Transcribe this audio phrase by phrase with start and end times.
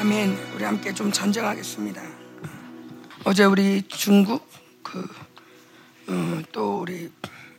[0.00, 0.34] 아멘.
[0.54, 2.02] 우리 함께 좀 전쟁하겠습니다.
[3.24, 4.50] 어제 우리 중국
[4.82, 7.12] 그또 우리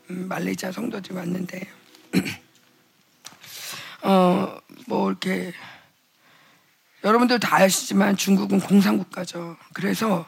[0.08, 1.68] 말레이시아 성도들이 왔는데
[4.04, 5.54] 어 뭐 이렇게
[7.04, 9.56] 여러분들 다 아시지만 중국은 공산 국가죠.
[9.74, 10.26] 그래서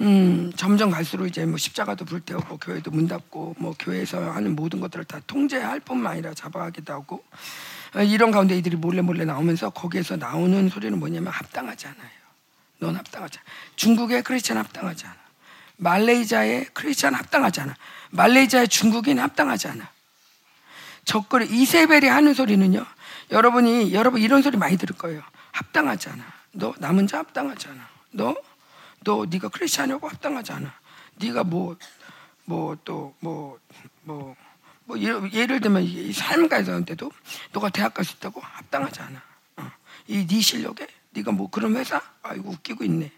[0.00, 5.04] 음, 점점 갈수록 이제 뭐 십자가도 불태우고 교회도 문 닫고 뭐 교회에서 하는 모든 것들을
[5.04, 7.32] 다 통제할 뿐만 아니라 잡아가기도 하고 어,
[7.96, 12.10] 이런 가운데 이들이 몰래 몰래 나오면서 거기에서 나오는 소리는 뭐냐면 합당하지 않아요.
[12.78, 13.46] 넌 합당하지 않아.
[13.76, 15.16] 중국의 크리스천 합당하지 않아.
[15.76, 17.76] 말레이시아의 크리스천 합당하지 않아.
[18.10, 19.90] 말레이시아의 중국인 합당하지 않아.
[21.04, 22.84] 적거리 이세벨이 하는 소리는요.
[23.30, 25.22] 여러분이 여러분 이런 소리 많이 들을 거예요.
[25.52, 26.24] 합당하지 않아.
[26.52, 27.88] 너 남은 자 합당하지 않아.
[28.10, 30.72] 너너 네가 크리스천이고 합당하지 않아.
[31.16, 31.76] 네가 뭐
[32.44, 33.58] 뭐 또 뭐뭐
[34.02, 34.36] 뭐
[35.00, 37.10] 예를 들면 이 삶가에서한테도
[37.52, 39.22] 너가 대학 갈 수 있다고 합당하지 않아.
[39.56, 39.70] 어.
[40.08, 43.10] 이네 실력에 네가 뭐 그런 회사 아이고 웃기고 있네.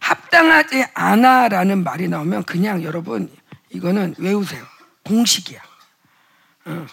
[0.00, 3.30] 합당하지 않아라는 말이 나오면 그냥 여러분
[3.70, 4.64] 이거는 외우세요.
[5.04, 5.60] 공식이야.
[6.66, 6.86] 어.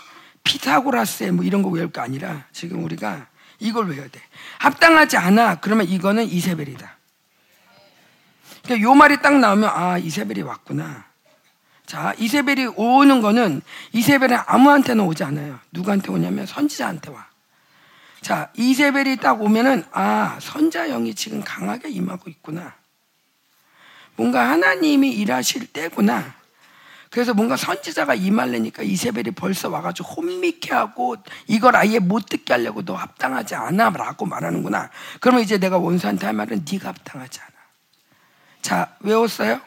[0.44, 3.28] 피타고라스의 뭐 이런 거 외울 거 아니라 지금 우리가
[3.60, 4.22] 이걸 외워야 돼.
[4.60, 5.60] 합당하지 않아.
[5.60, 6.98] 그러면 이거는 이세벨이다.
[8.64, 11.09] 그러니까 요 말이 딱 나오면 아 이세벨이 왔구나.
[11.90, 15.60] 자 이세벨이 오는 거는 이세벨은 아무한테는 오지 않아요.
[15.72, 17.26] 누구한테 오냐면 선지자한테 와.
[18.22, 22.76] 자 이세벨이 딱 오면은 아 선자 영이 지금 강하게 임하고 있구나.
[24.16, 26.36] 뭔가 하나님이 일하실 때구나.
[27.10, 31.16] 그래서 뭔가 선지자가 임할래니까 이세벨이 벌써 와가지고 혼미케 하고
[31.48, 34.92] 이걸 아예 못 듣게 하려고 너 합당하지 않아 라고 말하는구나.
[35.22, 37.52] 그러면 이제 내가 원수한테 할 말은 네가 합당하지 않아.
[38.62, 39.60] 자 외웠어요?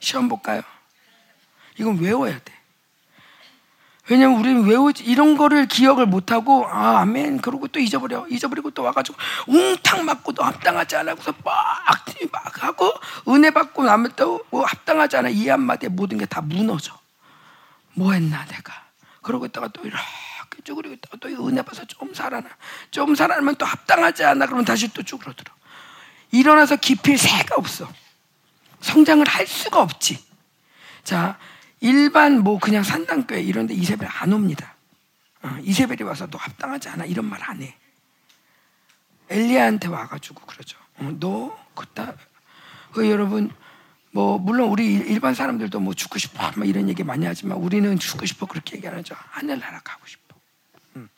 [0.00, 0.62] 시험 볼까요?
[1.78, 2.52] 이건 외워야 돼.
[4.08, 8.26] 왜냐면 우리는 외우지 이런 거를 기억을 못하고 아 아멘 그러고 또 잊어버려.
[8.28, 11.54] 잊어버리고 또 와가지고 웅탕 맞고 또 합당하지 않아서 막,
[12.30, 12.92] 막 하고
[13.28, 15.28] 은혜 받고 나면 또 뭐 합당하지 않아.
[15.30, 16.96] 이 한마디에 모든 게 다 무너져.
[17.94, 18.72] 뭐 했나 내가.
[19.22, 19.98] 그러고 있다가 또 이렇게
[20.64, 22.48] 쭈그리고 있다가 또 은혜 받아서 좀 살아나.
[22.90, 24.46] 좀 살아나면 또 합당하지 않아.
[24.46, 25.52] 그러면 다시 또 쭈그러들어.
[26.30, 27.88] 일어나서 깊일 새가 없어.
[28.80, 30.22] 성장을 할 수가 없지.
[31.04, 31.38] 자
[31.84, 34.74] 일반 뭐 그냥 산당교회 이런 데 이세벨 안 옵니다.
[35.42, 37.76] 어, 이세벨이 와서 너 합당하지 않아 이런 말 안 해.
[39.28, 40.78] 엘리야한테 와가지고 그러죠.
[40.96, 42.14] 어, 너 그따
[42.92, 43.50] 그 여러분
[44.12, 48.24] 뭐 물론 우리 일반 사람들도 뭐 죽고 싶어 막 이런 얘기 많이 하지만 우리는 죽고
[48.24, 49.14] 싶어 그렇게 얘기 안 하죠.
[49.18, 50.34] 하늘나라 가고 싶어.
[50.96, 51.08] 응.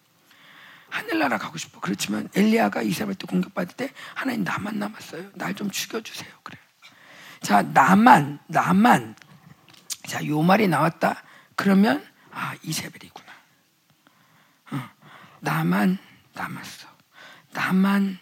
[0.88, 1.78] 하늘나라 가고 싶어.
[1.80, 5.30] 그렇지만 엘리야가 이세벨 때 공격받을 때 하나님 나만 남았어요.
[5.34, 6.30] 날 좀 죽여주세요.
[6.42, 6.58] 그래.
[7.42, 9.14] 자 나만 나만
[10.06, 11.22] 자, 요 말이 나왔다.
[11.56, 13.32] 그러면 아 이세벨이구나.
[14.72, 14.90] 어,
[15.40, 15.98] 나만
[16.34, 16.88] 남았어.
[17.52, 18.18] 나만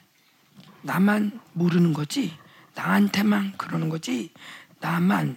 [0.82, 2.36] 나만 모르는 거지.
[2.74, 4.32] 나한테만 그러는 거지.
[4.80, 5.36] 나만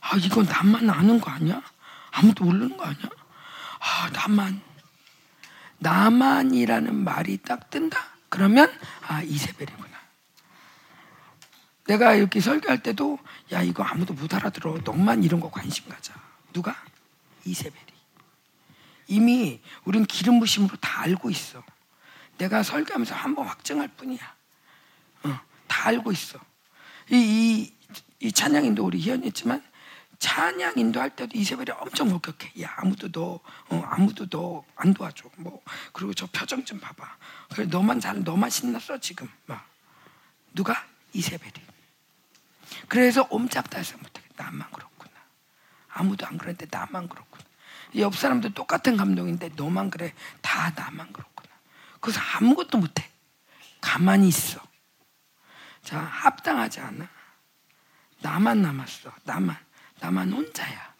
[0.00, 1.62] 아 이건 나만 아는 거 아니야?
[2.10, 3.08] 아무도 모르는 거 아니야?
[3.80, 4.60] 아 나만
[5.78, 7.98] 나만이라는 말이 딱 뜬다.
[8.28, 8.72] 그러면
[9.06, 9.91] 아 이세벨이구나.
[11.86, 13.18] 내가 이렇게 설교할 때도
[13.52, 14.78] 야 이거 아무도 못 알아들어.
[14.84, 16.14] 너만 이런 거 관심 가자.
[16.52, 16.76] 누가?
[17.44, 17.92] 이세벨이.
[19.08, 21.62] 이미 우린 기름 부심으로 다 알고 있어.
[22.38, 24.34] 내가 설교하면서 한번 확증할 뿐이야.
[25.24, 26.38] 어, 다 알고 있어.
[27.10, 27.74] 이, 이,
[28.26, 29.62] 이 찬양인도 우리 희연했지만
[30.18, 32.62] 찬양 인도 할 때도 이세벨이 엄청 목격해.
[32.62, 35.28] 야 아무도 너 어, 아무도 너 안 도와줘.
[35.36, 35.60] 뭐
[35.92, 37.16] 그리고 저 표정 좀 봐봐.
[37.52, 39.28] 그래 너만 잘 너만 신났어 지금.
[39.46, 39.66] 막
[40.54, 41.52] 누가 이세벨이.
[42.88, 45.12] 그래서 옴짝달싹 못하게 나만 그렇구나.
[45.88, 47.44] 아무도 안 그랬는데 나만 그렇구나.
[47.96, 50.14] 옆 사람도 똑같은 감동인데 너만 그래.
[50.40, 51.50] 다 나만 그렇구나.
[52.00, 53.08] 그래서 아무것도 못해.
[53.80, 54.60] 가만히 있어.
[55.82, 57.08] 자, 합당하지 않아.
[58.20, 59.12] 나만 남았어.
[59.24, 59.56] 나만.
[60.00, 60.92] 나만 혼자야.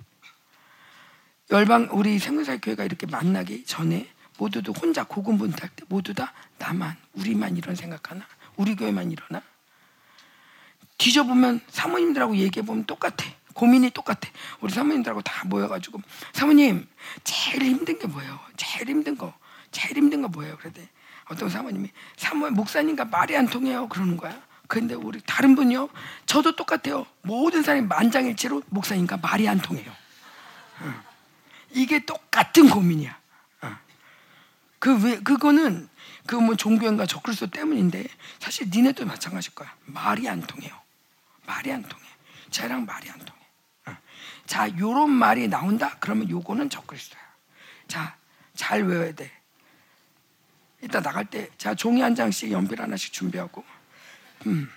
[1.50, 7.56] 열방, 우리 생명사 교회가 이렇게 만나기 전에 모두도 혼자 고군분투할 때 모두 다 나만, 우리만
[7.56, 8.27] 이런 생각하나?
[8.56, 9.43] 우리 교회만 이러나?
[11.02, 13.26] 뒤져보면 사모님들하고 얘기해보면 똑같아.
[13.54, 14.20] 고민이 똑같아.
[14.60, 16.00] 우리 사모님들하고 다 모여가지고
[16.32, 16.87] 사모님
[17.25, 18.38] 제일 힘든 게 뭐예요?
[18.56, 19.34] 제일 힘든 거,
[19.72, 20.56] 제일 힘든 거 뭐예요?
[20.58, 20.87] 그랬더니
[21.28, 23.88] 어떤 사모님이 사모 목사님과 말이 안 통해요.
[23.88, 24.40] 그러는 거야.
[24.69, 25.88] 근데 우리 다른 분이요,
[26.26, 27.05] 저도 똑같아요.
[27.22, 29.90] 모든 사람이 만장일치로 목사님과 말이 안 통해요.
[30.81, 30.94] 어.
[31.72, 33.19] 이게 똑같은 고민이야.
[33.62, 33.76] 어.
[34.78, 35.88] 그 왜 그거는
[36.26, 38.06] 그 뭐 종교인가 적그리스도 때문인데
[38.38, 39.75] 사실 니네도 마찬가지일 거야.
[39.84, 40.81] 말이 안 통해요.
[41.52, 42.02] 말이 안 통해.
[42.50, 43.40] 쟤랑 말이 안 통해.
[43.87, 43.96] 어.
[44.46, 45.96] 자, 요런 말이 나온다?
[46.00, 47.20] 그러면 요거는 적그리스도야.
[47.88, 48.16] 자,
[48.54, 49.31] 잘 외워야 돼.
[50.81, 53.64] 이따 나갈 때 제가 종이 한 장씩 연필 하나씩 준비하고
[54.46, 54.69] 음.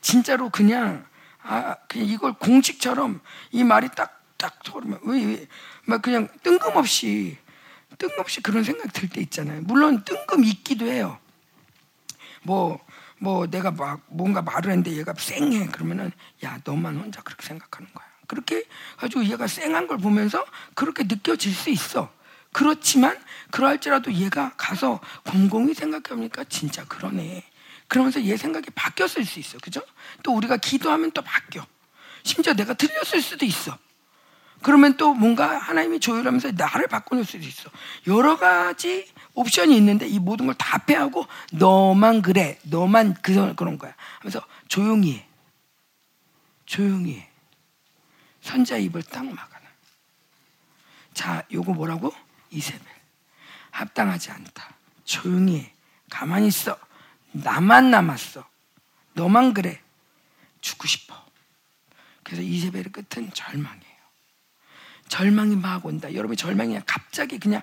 [0.00, 1.06] 진짜로 그냥
[1.40, 3.20] 아 그냥 이걸 공식처럼
[3.52, 7.38] 이 말이 딱딱 소리만 왜막 그냥 뜬금없이
[7.96, 9.60] 뜬금없이 그런 생각 들 때 있잖아요.
[9.62, 11.20] 물론 뜬금 있기도 해요.
[12.42, 12.84] 뭐,
[13.22, 15.68] 뭐 내가 막 뭔가 말을 했는데 얘가 쌩해.
[15.68, 16.10] 그러면은
[16.44, 18.04] 야, 너만 혼자 그렇게 생각하는 거야.
[18.26, 18.64] 그렇게
[18.96, 22.12] 가지고 얘가 쌩한 걸 보면서 그렇게 느껴질 수 있어.
[22.50, 23.16] 그렇지만
[23.52, 27.44] 그러할지라도 얘가 가서 곰곰이 생각해보니까 진짜 그러네.
[27.86, 29.58] 그러면서 얘 생각이 바뀌었을 수 있어.
[29.58, 29.80] 그죠?
[30.24, 31.64] 또 우리가 기도하면 또 바뀌어.
[32.24, 33.78] 심지어 내가 틀렸을 수도 있어.
[34.62, 37.70] 그러면 또 뭔가 하나님이 조율하면서 나를 바꿔놓을 수도 있어.
[38.06, 42.58] 여러 가지 옵션이 있는데 이 모든 걸 다 패하고 너만 그래.
[42.64, 43.94] 너만 그, 그런 거야.
[44.20, 45.26] 하면서 조용히 해.
[46.66, 47.28] 조용히 해.
[48.40, 49.62] 선자 입을 딱 막아놔.
[51.14, 52.12] 자, 요거 뭐라고?
[52.50, 52.80] 이세벨.
[53.70, 54.74] 합당하지 않다.
[55.04, 55.72] 조용히 해.
[56.10, 56.78] 가만히 있어.
[57.32, 58.44] 나만 남았어.
[59.14, 59.80] 너만 그래.
[60.60, 61.14] 죽고 싶어.
[62.22, 63.91] 그래서 이세벨의 끝은 절망이에요.
[65.12, 66.14] 절망이 막 온다.
[66.14, 67.60] 여러분 절망이 그냥 갑자기 그냥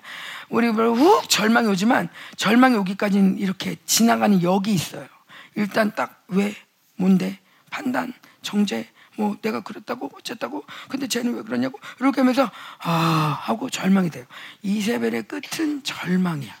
[0.50, 5.08] 우리 훅 절망이 오지만 절망이 오기까지는 이렇게 지나가는 역이 있어요.
[5.56, 6.54] 일단 딱 왜?
[6.94, 7.40] 뭔데?
[7.68, 8.12] 판단,
[8.42, 12.48] 정죄, 뭐 내가 그랬다고 어쨌다고 근데 쟤는 왜 그러냐고 이렇게 하면서
[12.78, 14.26] 아 하고 절망이 돼요.
[14.62, 16.54] 이세벨의 끝은 절망이야.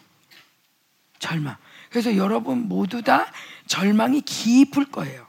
[1.20, 1.56] 절망.
[1.90, 3.30] 그래서 여러분 모두 다
[3.68, 5.24] 절망이 깊을 거예요.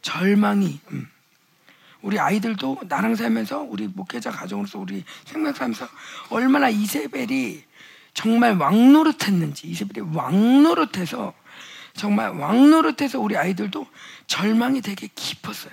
[0.00, 1.10] 절망이 음.
[2.02, 5.88] 우리 아이들도 나랑 살면서 우리 목회자 가정으로서 우리 생명 살면서
[6.30, 7.64] 얼마나 이세벨이
[8.14, 11.34] 정말 왕노릇했는지 이세벨이 왕노릇해서
[11.94, 13.86] 정말 왕노릇해서 우리 아이들도
[14.26, 15.72] 절망이 되게 깊었어요.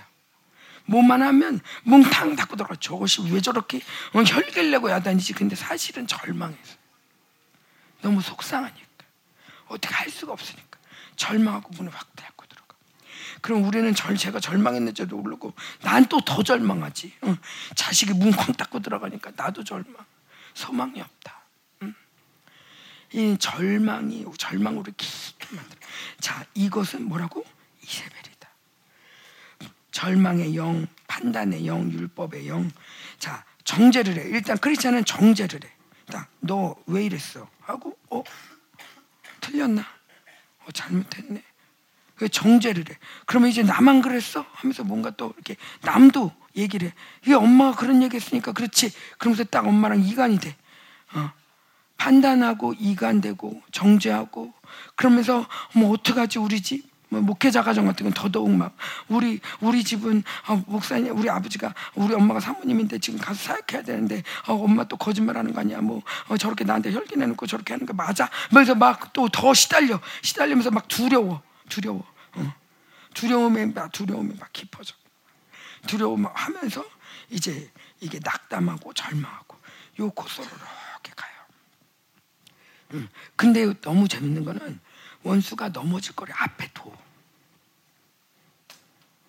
[0.85, 3.81] 뭐만 하면 뭉탕 닫고 들어가 저것이 왜 저렇게
[4.13, 5.33] 어, 혈기를 내고 야단이지?
[5.33, 6.77] 근데 사실은 절망해서
[8.01, 8.87] 너무 속상하니까.
[9.67, 10.79] 어떻게 할 수가 없으니까.
[11.17, 12.36] 절망하고 문을 확 닫고
[13.41, 17.13] 그럼 우리는 절, 제가 절망했는지도 모르고 난 또 더 절망하지.
[17.25, 17.37] 응.
[17.75, 19.95] 자식이 문쾅 닫고 들어가니까 나도 절망.
[20.53, 21.41] 소망이 없다.
[21.83, 21.93] 응.
[23.13, 25.79] 이 절망이 절망으로 깊게 만들어.
[26.19, 27.43] 자, 이것은 뭐라고?
[27.83, 28.49] 이세벨이다.
[29.91, 32.69] 절망의 영, 판단의 영, 율법의 영.
[33.19, 34.23] 자, 정죄를 해.
[34.29, 35.77] 일단 크리스찬은 정죄를 해.
[36.39, 37.49] 너왜 이랬어?
[37.59, 38.23] 하고 어
[39.41, 39.81] 틀렸나?
[40.65, 41.43] 어 잘못했네.
[42.17, 42.97] 그 정죄를 해.
[43.25, 44.45] 그러면 이제 나만 그랬어?
[44.53, 46.93] 하면서 뭔가 또 이렇게 남도 얘기를 해.
[47.23, 48.91] 이게 엄마가 그런 얘기 했으니까 그렇지.
[49.17, 50.55] 그러면서 딱 엄마랑 이간이 돼.
[51.13, 51.31] 어.
[51.97, 54.53] 판단하고 이간되고 정죄하고
[54.95, 56.85] 그러면서 뭐 어떡하지 우리 집?
[57.09, 58.75] 뭐 목회자 가정 같은 건 더더욱 막
[59.07, 64.53] 우리 우리 집은 어, 목사님 우리 아버지가 우리 엄마가 사모님인데 지금 가서 사역해야 되는데 어,
[64.55, 68.29] 엄마 또 거짓말하는 거 아니야 뭐 어, 저렇게 나한테 혈기 내놓고 저렇게 하는 거 맞아?
[68.49, 72.05] 그래서 막 또 더 시달려 시달리면서 막 두려워 두려워.
[72.33, 72.53] 어.
[73.13, 74.95] 두려움에 막 두려움이 막 깊어져.
[75.87, 76.85] 두려움 하면서
[77.29, 79.57] 이제 이게 낙담하고 절망하고
[79.99, 81.33] 요 코스로 이렇게 가요.
[82.93, 83.09] 음.
[83.35, 84.79] 근데 너무 재밌는 거는
[85.23, 86.91] 원수가 넘어질 거를 앞에 둬.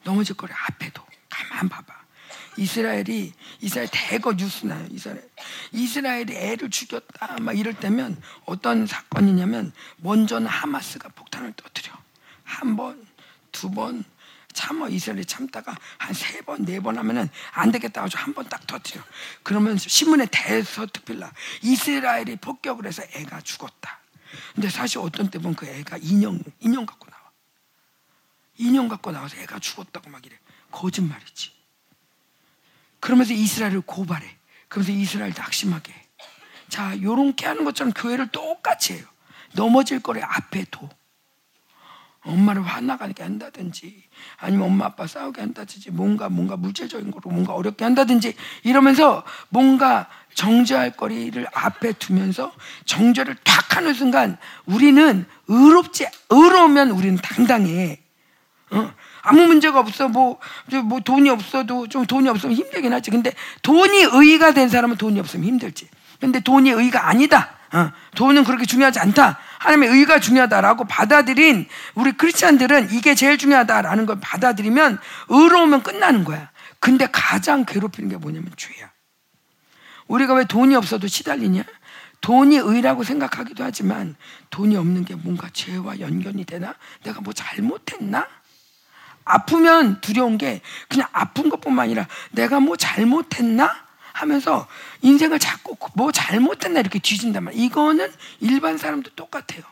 [0.05, 1.06] 넘어질 거를 앞에 둬.
[1.29, 1.99] 가만 봐봐.
[2.56, 4.87] 이스라엘이 이스라엘 대거 뉴스 나요.
[4.90, 5.31] 이스라엘
[5.73, 11.96] 이스라엘이 애를 죽였다 막 이럴 때면 어떤 사건이냐면 먼저는 하마스가 폭탄을 터뜨려.
[12.49, 13.07] 한 번,
[13.52, 14.05] 두 번,
[14.55, 18.67] 참어 이스라엘이 참다가 한 세 번, 네 번 하면은 안 되겠다 가지고 한 번 딱
[18.67, 19.02] 터뜨려.
[19.43, 24.00] 그러면 신문에 대서 특필라 이스라엘이 폭격을 해서 애가 죽었다.
[24.55, 27.23] 근데 사실 어떤 때 보면 그 애가 인형, 인형 갖고 나와.
[28.57, 30.37] 인형 갖고 나와서 애가 죽었다고 막 이래.
[30.71, 31.52] 거짓말이지.
[33.00, 34.37] 그러면서 이스라엘을 고발해.
[34.69, 36.09] 그러면서 이스라엘 낙심하게 해.
[36.69, 39.05] 자, 요렇게 하는 것처럼 교회를 똑같이 해요.
[39.52, 40.88] 넘어질 거를 앞에 둬.
[42.25, 44.02] 엄마를 화나게 한다든지
[44.38, 48.34] 아니면 엄마 아빠 싸우게 한다든지 뭔가 뭔가 물질적인 거로 뭔가 어렵게 한다든지
[48.64, 52.52] 이러면서 뭔가 정죄할 거리를 앞에 두면서
[52.84, 58.00] 정죄를 탁 하는 순간 우리는 의롭지 의로우면 우리는 당당해.
[58.70, 58.92] 어?
[59.22, 60.38] 아무 문제가 없어 뭐,
[60.84, 63.10] 뭐 돈이 없어도 좀 돈이 없으면 힘들긴 하지.
[63.10, 63.32] 근데
[63.62, 65.88] 돈이 의가 된 사람은 돈이 없으면 힘들지.
[66.20, 67.58] 근데 돈이 의가 아니다.
[67.72, 69.38] 어, 돈은 그렇게 중요하지 않다.
[69.58, 74.98] 하나님의 의가 중요하다라고 받아들인 우리 크리스찬들은 이게 제일 중요하다라는 걸 받아들이면
[75.28, 76.50] 의로우면 끝나는 거야.
[76.80, 78.90] 근데 가장 괴롭히는 게 뭐냐면 죄야.
[80.06, 81.64] 우리가 왜 돈이 없어도 시달리냐?
[82.20, 84.16] 돈이 의라고 생각하기도 하지만
[84.50, 86.75] 돈이 없는 게 뭔가 죄와 연결이 되나?
[87.02, 88.26] 내가 뭐 잘못했나?
[89.25, 93.88] 아프면 두려운 게 그냥 아픈 것뿐만 아니라 내가 뭐 잘못했나?
[94.18, 94.66] 하면서
[95.02, 97.62] 인생을 자꾸 뭐 잘못했나 이렇게 뒤진단 말이야.
[97.64, 99.62] 이거는 일반 사람도 똑같아요.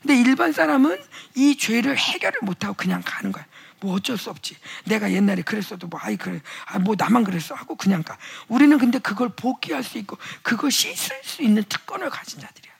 [0.00, 0.98] 근데 일반 사람은
[1.34, 3.44] 이 죄를 해결을 못하고 그냥 가는 거야.
[3.80, 4.56] 뭐 어쩔 수 없지.
[4.84, 6.40] 내가 옛날에 그랬어도 뭐 아이 그래.
[6.66, 8.16] 아 뭐 나만 그랬어 하고 그냥 가.
[8.48, 12.72] 우리는 근데 그걸 복귀할 수 있고 그걸 씻을 수 있는 특권을 가진 자들이야.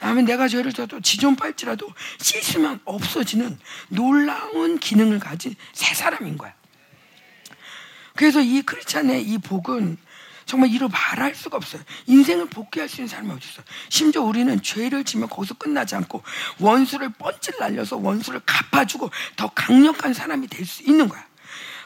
[0.00, 3.58] 다음에 내가 죄를 져도 지존 빨지라도 씻으면 없어지는
[3.88, 6.54] 놀라운 기능을 가진 새 사람인 거야.
[8.14, 9.96] 그래서 이 크리스찬의 이 복은
[10.48, 11.82] 정말 이로 말할 수가 없어요.
[12.06, 13.62] 인생을 복귀할 수 있는 사람이 어디 있어?
[13.90, 16.22] 심지어 우리는 죄를 지면 거기서 끝나지 않고
[16.58, 21.22] 원수를 뻔질 날려서 원수를 갚아주고 더 강력한 사람이 될 수 있는 거야.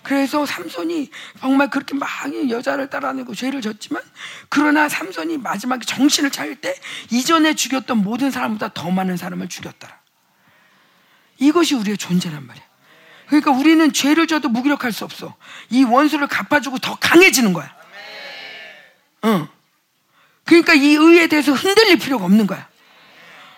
[0.04, 2.09] 그래서 삼손이 정말 그렇게 막
[2.50, 4.00] 여자를 따라내고 죄를 졌지만
[4.49, 6.75] 그러나 삼손이 마지막에 정신을 차릴 때
[7.11, 10.00] 이전에 죽였던 모든 사람보다 더 많은 사람을 죽였더라.
[11.38, 12.64] 이것이 우리의 존재란 말이야.
[13.26, 15.35] 그러니까 우리는 죄를 져도 무기력할 수 없어.
[15.71, 17.81] 이 원수를 갚아주고 더 강해지는 거야.
[19.23, 19.49] 어.
[20.45, 22.69] 그러니까 이 의에 대해서 흔들릴 필요가 없는 거야.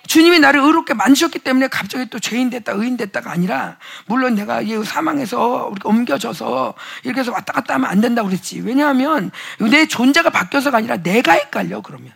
[0.07, 4.85] 주님이 나를 의롭게 만드셨기 때문에 갑자기 또 죄인 됐다, 의인 됐다가 아니라, 물론 내가 이
[4.85, 8.61] 사망에서 우리가 옮겨져서 이렇게 해서 왔다 갔다 하면 안 된다고 그랬지.
[8.61, 12.13] 왜냐하면 내 존재가 바뀌어서가 아니라 내가 헷갈려, 그러면.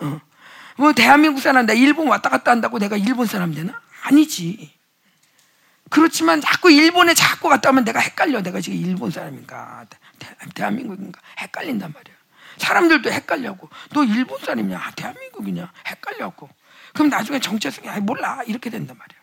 [0.00, 0.20] 어.
[0.76, 3.80] 뭐, 대한민국 사람, 나 일본 왔다 갔다 한다고 내가 일본 사람 되나?
[4.04, 4.72] 아니지.
[5.90, 8.40] 그렇지만 자꾸 일본에 자꾸 갔다 오면 내가 헷갈려.
[8.40, 9.86] 내가 지금 일본 사람인가,
[10.54, 11.20] 대 한민국인가.
[11.40, 12.17] 헷갈린단 말이야.
[12.58, 13.68] 사람들도 헷갈려고.
[13.90, 14.76] 너 일본 사람이냐?
[14.78, 15.72] 아, 대한민국이냐?
[15.86, 16.48] 헷갈려고.
[16.94, 19.18] 그럼 나중에 정체성이 아니 몰라 이렇게 된단 말이야.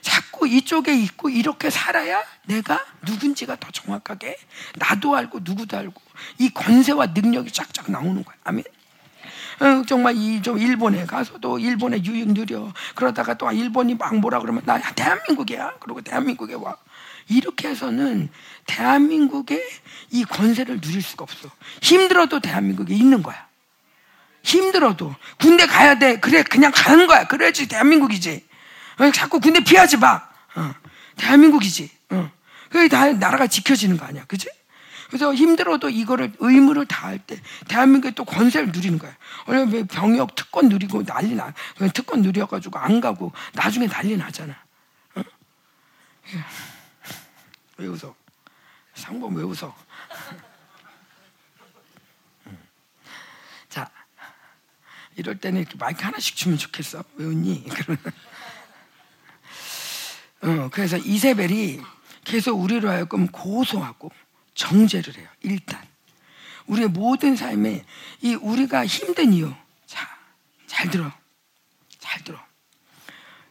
[0.00, 4.36] 자꾸 이쪽에 있고 이렇게 살아야 내가 누군지가 더 정확하게
[4.76, 6.00] 나도 알고 누구도 알고
[6.38, 8.36] 이 권세와 능력이 쫙쫙 나오는 거야.
[8.44, 8.64] 아멘.
[9.60, 14.62] 어, 정말 이 좀 일본에 가서도 일본에 유익 누려 그러다가 또 일본이 막 뭐라 그러면
[14.64, 15.74] 나 대한민국이야.
[15.80, 16.76] 그리고 대한민국에 와.
[17.30, 18.28] 이렇게 해서는
[18.66, 19.62] 대한민국의
[20.10, 21.48] 이 권세를 누릴 수가 없어.
[21.80, 23.48] 힘들어도 대한민국에 있는 거야.
[24.42, 26.18] 힘들어도 군대 가야 돼.
[26.18, 27.26] 그래 그냥 가는 거야.
[27.26, 28.44] 그래야지 대한민국이지.
[28.98, 30.22] 어, 자꾸 군대 피하지 마.
[30.56, 30.74] 어,
[31.16, 31.90] 대한민국이지.
[32.10, 32.30] 어.
[32.68, 34.48] 그게 다 나라가 지켜지는 거 아니야, 그지?
[35.08, 39.12] 그래서 힘들어도 이거를 의무를 다할 때 대한민국에 또 권세를 누리는 거야.
[39.46, 41.52] 왜냐면 병역 특권 누리고 난리 나.
[41.92, 44.56] 특권 누려가지고 안 가고 나중에 난리 나잖아.
[45.16, 45.22] 어?
[47.80, 48.14] 왜 웃어?
[48.94, 49.74] 상범 왜 웃어?
[55.16, 57.04] 이럴 때는 이렇게 마이크 하나씩 주면 좋겠어.
[57.16, 57.66] 왜 웃니?
[60.42, 61.80] 어, 그래서 이세벨이
[62.24, 64.10] 계속 우리로 하여금 고소하고
[64.54, 65.28] 정죄를 해요.
[65.42, 65.86] 일단
[66.66, 67.84] 우리의 모든 삶에
[68.22, 69.52] 이 우리가 힘든 이유,
[69.86, 70.08] 자,
[70.66, 71.12] 잘 들어,
[71.98, 72.38] 잘 들어.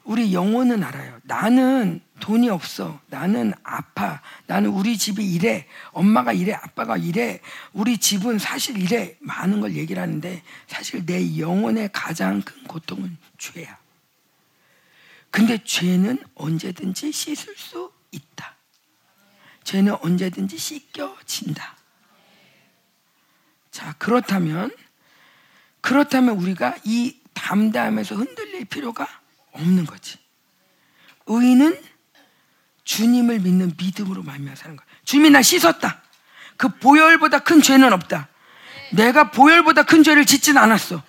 [0.04, 1.20] 우리 영혼은 알아요.
[1.24, 3.00] 나는 돈이 없어.
[3.08, 4.22] 나는 아파.
[4.46, 5.68] 나는 우리 집이 이래.
[5.92, 6.54] 엄마가 이래.
[6.54, 7.42] 아빠가 이래.
[7.74, 9.18] 우리 집은 사실 이래.
[9.20, 13.78] 많은 걸 얘기를 하는데 사실 내 영혼의 가장 큰 고통은 죄야.
[15.32, 18.56] 근데 죄는 언제든지 씻을 수 있다.
[19.64, 21.78] 죄는 언제든지 씻겨진다.
[23.72, 24.76] 자, 그렇다면,
[25.82, 29.08] 그렇다면 우리가 이 담담에서 흔들릴 필요가
[29.52, 30.18] 없는 거지.
[31.28, 31.89] 의인은
[32.90, 34.86] 주님을 믿는 믿음으로 말미암아 사는 거야.
[35.06, 36.02] 주님이 나 씻었다.
[36.58, 38.28] 그 보혈보다 큰 죄는 없다.
[38.94, 41.04] 내가 보혈보다 큰 죄를 짓진 않았어.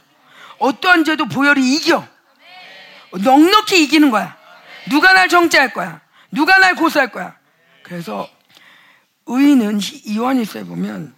[0.59, 2.07] 어떠한 죄도 보혈이 이겨.
[3.13, 4.37] 넉넉히 이기는 거야.
[4.91, 6.03] 누가 날 정죄할 거야.
[6.31, 7.35] 누가 날 고소할 거야.
[7.83, 8.29] 그래서
[9.25, 9.81] 의인은
[10.15, 11.15] 요한일서에 보면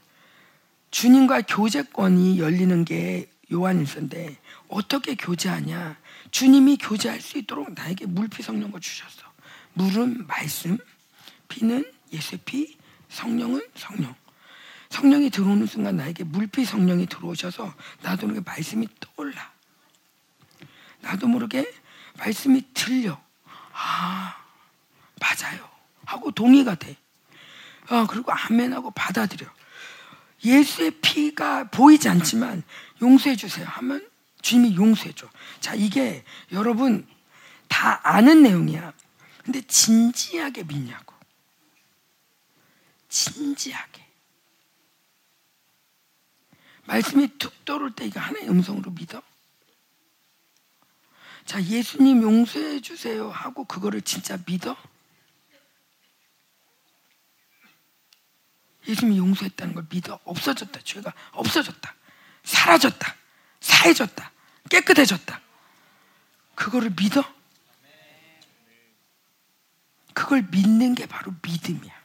[0.93, 4.37] 주님과 교제권이 열리는 게 요한일서인데
[4.69, 5.97] 어떻게 교제하냐?
[6.31, 9.32] 주님이 교제할 수 있도록 나에게 물피 성령을 주셨어.
[9.75, 10.79] 물은 말씀,
[11.49, 12.77] 피는 예수의 피,
[13.09, 14.15] 성령은 성령.
[14.91, 19.51] 성령이 들어오는 순간 나에게 물피 성령이 들어오셔서 나도 모르게 말씀이 떠올라.
[21.01, 21.73] 나도 모르게
[22.19, 23.21] 말씀이 들려.
[23.73, 24.37] 아,
[25.19, 25.69] 맞아요.
[26.05, 26.97] 하고 동의가 돼.
[27.89, 29.49] 아, 그리고 아멘하고 받아들여.
[30.45, 32.63] 예수의 피가 보이지 않지만
[33.01, 34.07] 용서해 주세요 하면
[34.43, 35.29] 주님이 용서해 줘.
[35.61, 37.07] 자, 이게 여러분
[37.69, 38.93] 다 아는 내용이야.
[39.45, 41.15] 근데 진지하게 믿냐고.
[43.09, 44.07] 진지하게.
[46.85, 49.23] 말씀이 툭 떠올 때 이거 하나의 음성으로 믿어?
[51.45, 54.77] 자, 예수님 용서해 주세요 하고 그거를 진짜 믿어?
[58.87, 60.19] 예수님이 용서했다는 걸 믿어?
[60.25, 60.81] 없어졌다.
[60.83, 61.95] 죄가 없어졌다.
[62.45, 63.15] 사라졌다.
[63.61, 64.33] 사해졌다.
[64.71, 65.41] 깨끗해졌다.
[66.55, 67.25] 그거를 믿어?
[70.15, 72.03] 그걸 믿는 게 바로 믿음이야.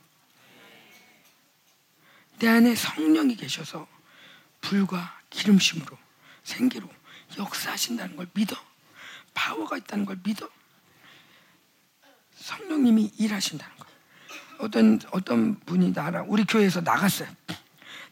[2.40, 3.88] 내 안에 성령이 계셔서
[4.62, 5.98] 불과 기름심으로
[6.44, 6.90] 생기로
[7.38, 8.56] 역사하신다는 걸 믿어.
[9.34, 10.50] 파워가 있다는 걸 믿어.
[12.36, 13.86] 성령님이 일하신다는 거.
[14.60, 17.28] 어떤 어떤 분이 나랑 우리 교회에서 나갔어요.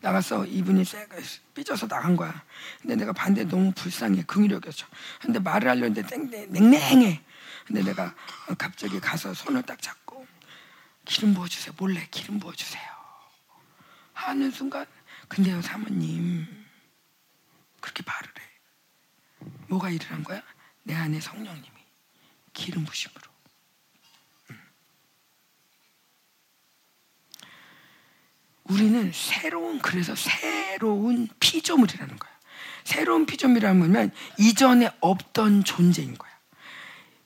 [0.01, 0.83] 나가서 이분이
[1.55, 2.43] 삐져서 나간 거야.
[2.81, 4.23] 근데 내가 반대 너무 불쌍해.
[4.23, 4.87] 긍휼력이었죠.
[5.21, 6.03] 근데 말을 하려는데
[6.49, 7.23] 냉랭해.
[7.65, 8.13] 근데 내가
[8.57, 10.25] 갑자기 가서 손을 딱 잡고
[11.03, 11.73] 기름 부어주세요.
[11.77, 12.83] 몰래 기름 부어주세요.
[14.13, 14.85] 하는 순간
[15.27, 16.47] 근데요 사모님
[17.81, 19.49] 그렇게 말을 해.
[19.67, 20.41] 뭐가 한 거야?
[20.83, 21.75] 내 안에 성령님이
[22.53, 23.35] 기름 부심으로.
[28.63, 32.31] 우리는 새로운 그래서 새로운 피조물이라는 거야.
[32.83, 36.34] 새로운 피조물이라면 이전에 없던 존재인 거야.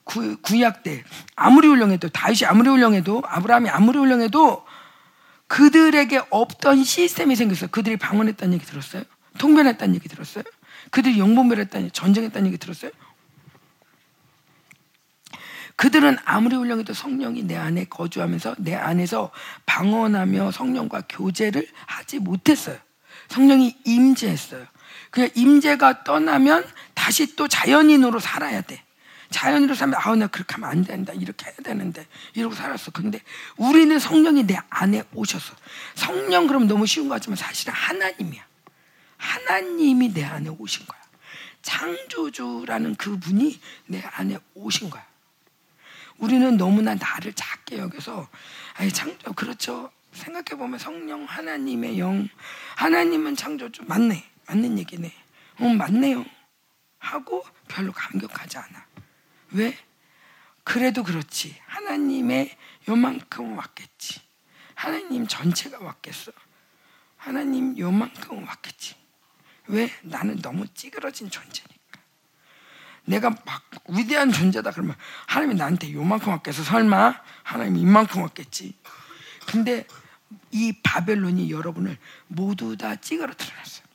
[0.09, 1.03] 구, 구약 때
[1.35, 4.65] 아무리 훌륭해도 다윗이 아무리 훌륭해도 아브라함이 아무리 훌륭해도
[5.45, 7.67] 그들에게 없던 시스템이 생겼어.
[7.67, 9.03] 그들이 방언했다는 얘기 들었어요?
[9.37, 10.43] 통변했다는 얘기 들었어요?
[10.89, 12.89] 그들이 영분별했다는 전쟁했다는 얘기 들었어요?
[15.75, 19.29] 그들은 아무리 훌륭해도 성령이 내 안에 거주하면서 내 안에서
[19.67, 22.77] 방언하며 성령과 교제를 하지 못했어요.
[23.27, 24.65] 성령이 임재했어요.
[25.11, 28.83] 그냥 임재가 떠나면 다시 또 자연인으로 살아야 돼.
[29.31, 32.91] 자연인으로 살면 아우 나 그렇게 하면 안 된다 이렇게 해야 되는데 이러고 살았어.
[32.91, 33.21] 근데
[33.57, 35.55] 우리는 성령이 내 안에 오셨어.
[35.95, 38.43] 성령 그럼 너무 쉬운 거 같지만 사실은 하나님이야.
[39.17, 40.99] 하나님이 내 안에 오신 거야.
[41.61, 45.05] 창조주라는 그분이 내 안에 오신 거야.
[46.17, 48.27] 우리는 너무나 나를 작게 여겨서
[48.75, 49.91] 아니 창조 그렇죠.
[50.13, 52.27] 생각해 보면 성령 하나님의 영
[52.75, 55.13] 하나님은 창조주 맞네 맞는 얘기네.
[55.59, 56.25] 어 맞네요
[56.97, 58.88] 하고 별로 감격하지 않아.
[59.51, 59.77] 왜?
[60.63, 62.55] 그래도 그렇지 하나님의
[62.87, 64.21] 요만큼 왔겠지.
[64.75, 66.31] 하나님 전체가 왔겠어.
[67.17, 68.95] 하나님 요만큼 왔겠지.
[69.67, 69.91] 왜?
[70.03, 71.79] 나는 너무 찌그러진 존재니까.
[73.05, 74.95] 내가 막 위대한 존재다 그러면
[75.27, 78.77] 하나님이 나한테 요만큼 왔겠어 설마 하나님이 이만큼 왔겠지
[79.47, 79.87] 근데
[80.51, 81.97] 이 바벨론이 여러분을
[82.27, 83.85] 모두 다 찌그러뜨려놨어요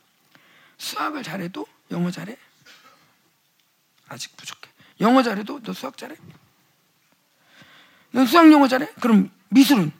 [0.78, 2.36] 수학을 잘해도 영어 잘해?
[4.08, 4.68] 아직 부족해
[5.04, 6.16] 영어 잘해도 너 수학 잘해?
[8.10, 8.88] 너 수학 영어 잘해?
[9.00, 9.92] 그럼 미술은?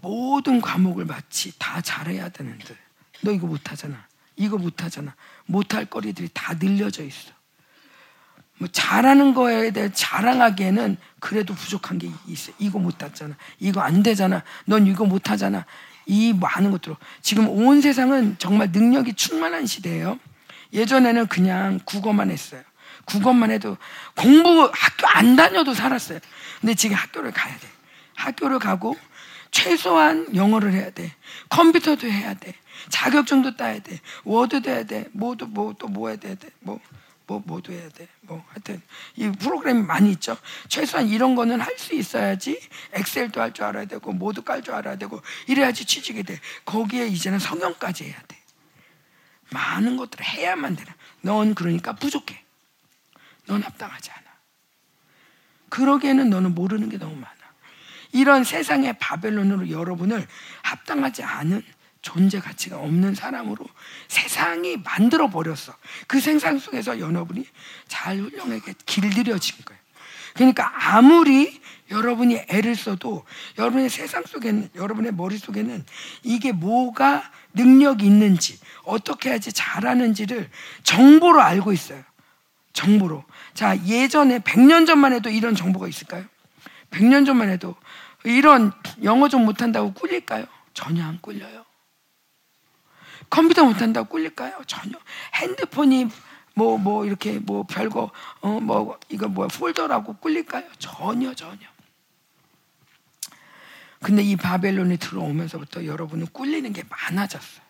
[0.00, 2.76] 모든 과목을 마치 다 잘해야 되는데
[3.22, 5.14] 너 이거 못하잖아 이거 못하잖아.
[5.46, 7.32] 못할 거리들이 다 늘려져 있어.
[8.58, 12.52] 뭐 잘하는 거에 대해 자랑하기에는 그래도 부족한 게 있어.
[12.58, 13.36] 이거 못하잖아.
[13.58, 14.42] 이거 안 되잖아.
[14.64, 15.66] 넌 이거 못하잖아.
[16.06, 20.18] 이 많은 것들로 지금 온 세상은 정말 능력이 충만한 시대예요.
[20.72, 22.62] 예전에는 그냥 국어만 했어요.
[23.04, 23.76] 국어만 해도
[24.16, 26.18] 공부 학교 안 다녀도 살았어요.
[26.60, 27.68] 근데 지금 학교를 가야 돼.
[28.16, 28.96] 학교를 가고
[29.50, 31.12] 최소한 영어를 해야 돼.
[31.48, 32.54] 컴퓨터도 해야 돼.
[32.90, 34.00] 자격증도 따야 돼.
[34.24, 35.06] 워드도 해야 돼.
[35.12, 36.36] 뭐도 뭐또 뭐 해야 돼.
[36.60, 36.78] 뭐,
[37.26, 38.08] 뭐, 뭐도 해야 돼.
[38.22, 38.80] 뭐, 하여튼,
[39.16, 40.36] 이 프로그램이 많이 있죠.
[40.68, 42.58] 최소한 이런 거는 할 수 있어야지
[42.92, 46.40] 엑셀도 할 줄 알아야 되고, 모두 깔 줄 알아야 되고, 이래야지 취직이 돼.
[46.64, 48.36] 거기에 이제는 성형까지 해야 돼.
[49.50, 50.94] 많은 것들을 해야만 되나.
[51.22, 52.42] 넌 그러니까 부족해.
[53.48, 54.22] 넌 합당하지 않아.
[55.70, 57.34] 그러기에는 너는 모르는 게 너무 많아.
[58.12, 60.26] 이런 세상의 바벨론으로 여러분을
[60.62, 61.62] 합당하지 않은
[62.00, 63.66] 존재 가치가 없는 사람으로
[64.06, 65.74] 세상이 만들어 버렸어.
[66.06, 67.46] 그 생산 속에서 여러분이
[67.88, 69.80] 잘 훌륭하게 길들여진 거예요.
[70.34, 73.24] 그러니까 아무리 여러분이 애를 써도
[73.56, 75.84] 여러분의 세상 속에는 여러분의 머릿속에는
[76.22, 80.50] 이게 뭐가 능력이 있는지 어떻게 해야지 잘하는지를
[80.84, 82.04] 정보로 알고 있어요.
[82.72, 83.24] 정보로.
[83.58, 86.24] 자, 예전에 100년 전만 해도 이런 정보가 있을까요?
[86.92, 87.74] 100년 전만 해도
[88.22, 88.70] 이런
[89.02, 90.46] 영어 좀 못한다고 꿀릴까요?
[90.74, 91.64] 전혀 안 꿀려요.
[93.28, 94.60] 컴퓨터 못한다고 꿀릴까요?
[94.68, 94.96] 전혀.
[95.34, 96.06] 핸드폰이
[96.54, 100.62] 뭐, 뭐, 이렇게 뭐 별거, 어, 뭐, 이거 뭐야, 폴더라고 꿀릴까요?
[100.78, 101.66] 전혀, 전혀.
[104.00, 107.62] 근데 이 바벨론이 들어오면서부터 여러분은 꿀리는 게 많아졌어요.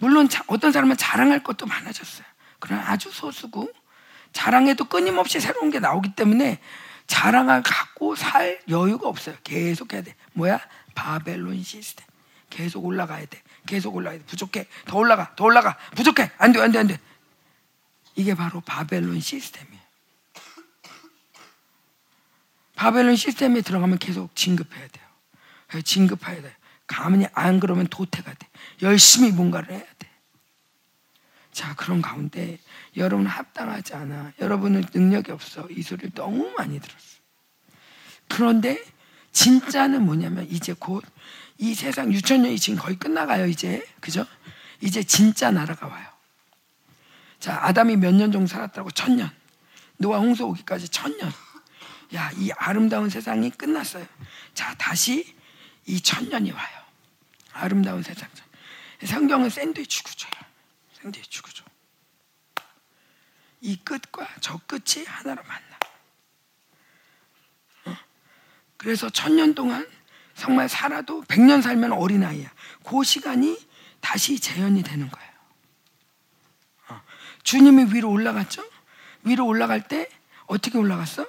[0.00, 2.26] 물론 자, 어떤 사람은 자랑할 것도 많아졌어요.
[2.58, 3.70] 그러나 아주 소수고
[4.36, 6.60] 자랑해도 끊임없이 새로운 게 나오기 때문에
[7.06, 9.34] 자랑을 갖고 살 여유가 없어요.
[9.42, 10.14] 계속 해야 돼.
[10.34, 10.60] 뭐야?
[10.94, 12.06] 바벨론 시스템.
[12.50, 13.42] 계속 올라가야 돼.
[13.66, 14.26] 계속 올라가야 돼.
[14.26, 14.66] 부족해.
[14.84, 15.34] 더 올라가.
[15.36, 15.78] 더 올라가.
[15.94, 16.30] 부족해.
[16.36, 16.60] 안 돼.
[16.60, 16.78] 안 돼.
[16.78, 17.00] 안 돼.
[18.14, 19.80] 이게 바로 바벨론 시스템이에요.
[22.74, 25.82] 바벨론 시스템에 들어가면 계속 진급해야 돼요.
[25.82, 26.54] 진급해야 돼.
[26.86, 28.48] 가만히 안 그러면 도태가 돼.
[28.82, 30.10] 열심히 뭔가를 해야 돼.
[31.52, 32.58] 자, 그런 가운데
[32.96, 34.32] 여러분 합당하지 않아.
[34.40, 35.66] 여러분은 능력이 없어.
[35.70, 37.18] 이 소리를 너무 많이 들었어.
[38.28, 38.82] 그런데
[39.32, 41.04] 진짜는 뭐냐면 이제 곧
[41.58, 44.26] 이 세상 6천 년이 지금 거의 끝나가요 이제 그죠?
[44.82, 46.06] 이제 진짜 나라가 와요.
[47.40, 49.30] 자 아담이 몇 년 정도 살았다고 천 년.
[49.96, 51.32] 노아 홍수 오기까지 천 년.
[52.14, 54.06] 야 이 아름다운 세상이 끝났어요.
[54.54, 55.34] 자 다시
[55.86, 56.78] 이 천 년이 와요.
[57.52, 58.28] 아름다운 세상.
[59.04, 60.34] 성경은 샌드위치 구조예요.
[61.00, 61.64] 샌드위치 구조.
[63.66, 65.78] 이 끝과 저 끝이 하나로 만나.
[67.86, 67.96] 어?
[68.76, 69.84] 그래서 천년 동안
[70.36, 72.48] 정말 살아도 백년 살면 어린아이야.
[72.84, 73.58] 그 시간이
[74.00, 75.30] 다시 재현이 되는 거예요.
[76.90, 77.02] 어.
[77.42, 78.62] 주님이 위로 올라갔죠?
[79.24, 80.08] 위로 올라갈 때
[80.46, 81.26] 어떻게 올라갔어?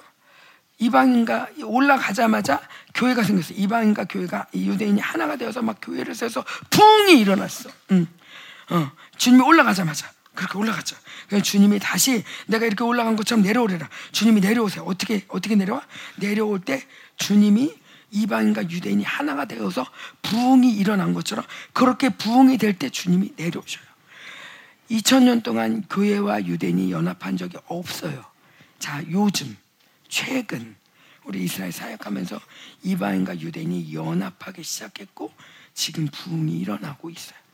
[0.78, 2.60] 이방인과 올라가자마자
[2.94, 3.52] 교회가 생겼어.
[3.54, 7.68] 이방인과 교회가 유대인이 하나가 되어서 막 교회를 세서 붕이 일어났어.
[7.90, 8.06] 응.
[8.70, 8.92] 어.
[9.16, 10.96] 주님이 올라가자마자 그렇게 올라갔죠.
[11.42, 13.88] 주님이 다시 내가 이렇게 올라간 것처럼 내려오래라.
[14.12, 14.84] 주님이 내려오세요.
[14.84, 15.84] 어떻게 어떻게 내려와?
[16.20, 17.74] 내려올 때 주님이
[18.12, 19.84] 이방인과 유대인이 하나가 되어서
[20.22, 23.84] 부흥이 일어난 것처럼 그렇게 부흥이 될 때 주님이 내려오셔요.
[24.92, 28.24] 2000년 동안 교회와 유대인이 연합한 적이 없어요.
[28.78, 29.56] 자, 요즘
[30.08, 30.76] 최근
[31.24, 32.40] 우리 이스라엘 사역하면서
[32.84, 35.32] 이방인과 유대인이 연합하기 시작했고
[35.74, 37.47] 지금 부흥이 일어나고 있어요.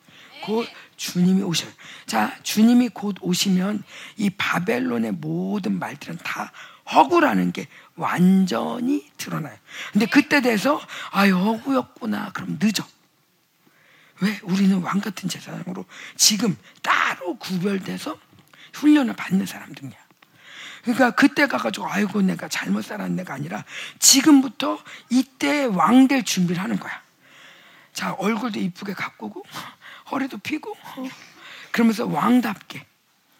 [0.45, 1.71] 곧 주님이 오셔요.
[2.05, 3.83] 자, 주님이 곧 오시면
[4.19, 6.53] 이 바벨론의 모든 말들은 다
[6.93, 9.57] 허구라는 게 완전히 드러나요.
[9.93, 10.79] 근데 그때 돼서
[11.13, 12.33] 아유 허구였구나.
[12.33, 12.87] 그럼 늦어.
[14.21, 14.39] 왜?
[14.43, 18.19] 우리는 왕 같은 제사장으로 지금 따로 구별돼서
[18.75, 19.97] 훈련을 받는 사람들이야.
[20.83, 23.65] 그러니까 그때 가가지고 아이고 내가 잘못 살았는 내가 아니라
[23.99, 24.79] 지금부터
[25.09, 27.03] 이때 왕 될 준비를 하는 거야.
[27.95, 29.43] 자 얼굴도 이쁘게 가꾸고
[30.11, 30.77] 허리도 피고
[31.71, 32.87] 그러면서 왕답게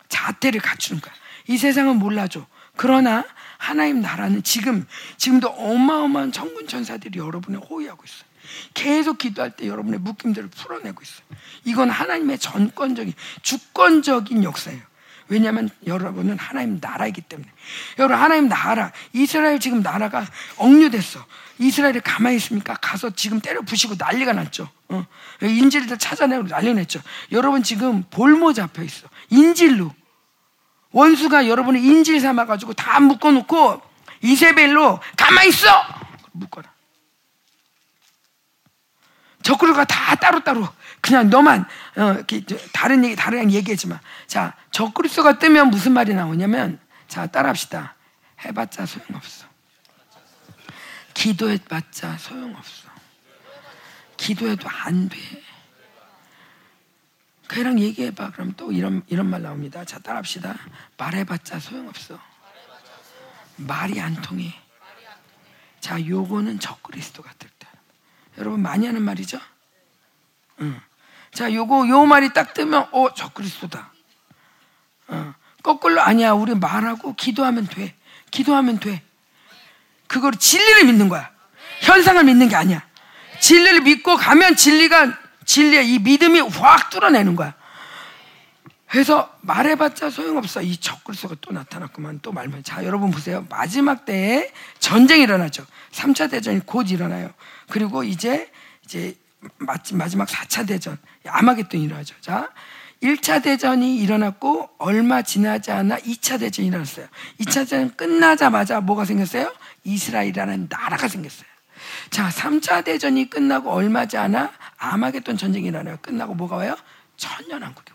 [0.09, 1.15] 자태를 갖추는 거야.
[1.49, 2.47] 이 세상은 몰라줘.
[2.77, 3.25] 그러나
[3.59, 8.25] 하나님 나라는 지금 지금도 어마어마한 천군 천사들이 여러분을 호위하고 있어요.
[8.75, 11.27] 계속 기도할 때 여러분의 묶임들을 풀어내고 있어요.
[11.65, 14.83] 이건 하나님의 전권적인 주권적인 역사예요.
[15.29, 17.49] 왜냐하면 여러분은 하나님 나라이기 때문에.
[17.99, 21.25] 여러분 하나님 나라 이스라엘 지금 나라가 억류됐어.
[21.59, 22.75] 이스라엘이 가만히 있습니까?
[22.75, 24.69] 가서 지금 때려 부시고 난리가 났죠.
[24.89, 25.07] 어.
[25.41, 27.01] 인질들 찾아내고 난리 났죠.
[27.33, 29.09] 여러분 지금 볼모 잡혀 있어.
[29.31, 29.93] 인질로.
[30.91, 33.83] 원수가 여러분을 인질 삼아가지고 다 묶어놓고
[34.23, 35.69] 이세벨로 가만히 있어!
[36.33, 36.74] 묶어라.
[39.45, 40.67] 적그루가 다 따로따로
[41.03, 42.17] 그냥 너만 어,
[42.73, 44.01] 다른 얘기 다른 얘기하지 마.
[44.27, 47.95] 자 적그리스도가 뜨면 무슨 말이 나오냐면 자 따라합시다.
[48.45, 49.47] 해봤자 소용없어.
[51.13, 52.89] 기도해봤자 소용없어.
[54.17, 55.19] 기도해도 안 돼.
[57.49, 58.31] 걔랑 얘기해봐.
[58.31, 59.85] 그럼 또 이런 이런 말 나옵니다.
[59.85, 60.57] 자 따라합시다.
[60.97, 62.19] 말해봤자 소용없어.
[63.57, 64.55] 말이 안 통해.
[65.81, 67.54] 자 요거는 적그리스도 같을 때.
[68.39, 69.39] 여러분 많이 하는 말이죠.
[70.61, 70.81] 응.
[71.33, 73.93] 자, 요거 요 말이 딱 뜨면 어, 저 그리스도다.
[75.09, 75.35] 어.
[75.63, 76.33] 거꾸로 아니야.
[76.33, 77.95] 우리 말하고 기도하면 돼.
[78.31, 79.03] 기도하면 돼.
[80.07, 81.31] 그걸 진리를 믿는 거야.
[81.81, 82.83] 현상을 믿는 게 아니야.
[83.41, 87.55] 진리를 믿고 가면 진리가 진리의 이 믿음이 확 뚫어내는 거야.
[88.95, 90.63] 그래서 말해봤자 소용없어.
[90.63, 92.21] 이 적그리스도가 또 나타났구만.
[92.23, 92.63] 또 말만.
[92.63, 93.45] 자, 여러분 보세요.
[93.51, 95.67] 마지막 때에 전쟁이 일어나죠.
[95.91, 97.33] 3차 대전이 곧 일어나요.
[97.69, 98.53] 그리고 이제
[98.85, 99.17] 이제
[99.59, 102.15] 마지막 4차 대전, 아마겟돈이 일어나죠.
[102.21, 102.51] 자,
[103.03, 107.09] 1차 대전이 일어났고 얼마 지나지 않아 2차 대전이 일어났어요.
[107.41, 109.53] 2차 대전 끝나자마자 뭐가 생겼어요?
[109.83, 111.49] 이스라엘이라는 나라가 생겼어요.
[112.11, 115.99] 자, 3차 대전이 끝나고 얼마지 않아 아마겟돈 전쟁이 일어나요.
[116.01, 116.77] 끝나고 뭐가 와요?
[117.17, 117.94] 천년왕국이.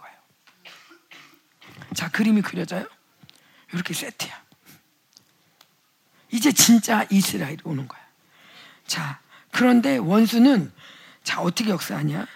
[1.94, 2.86] 자, 그림이 그려져요?
[3.74, 4.34] 이렇게 세트야.
[6.32, 8.02] 이제 진짜 이스라엘이 오는 거야.
[8.86, 9.20] 자,
[9.52, 10.72] 그런데 원수는
[11.24, 12.28] 자, 어떻게 역사하냐?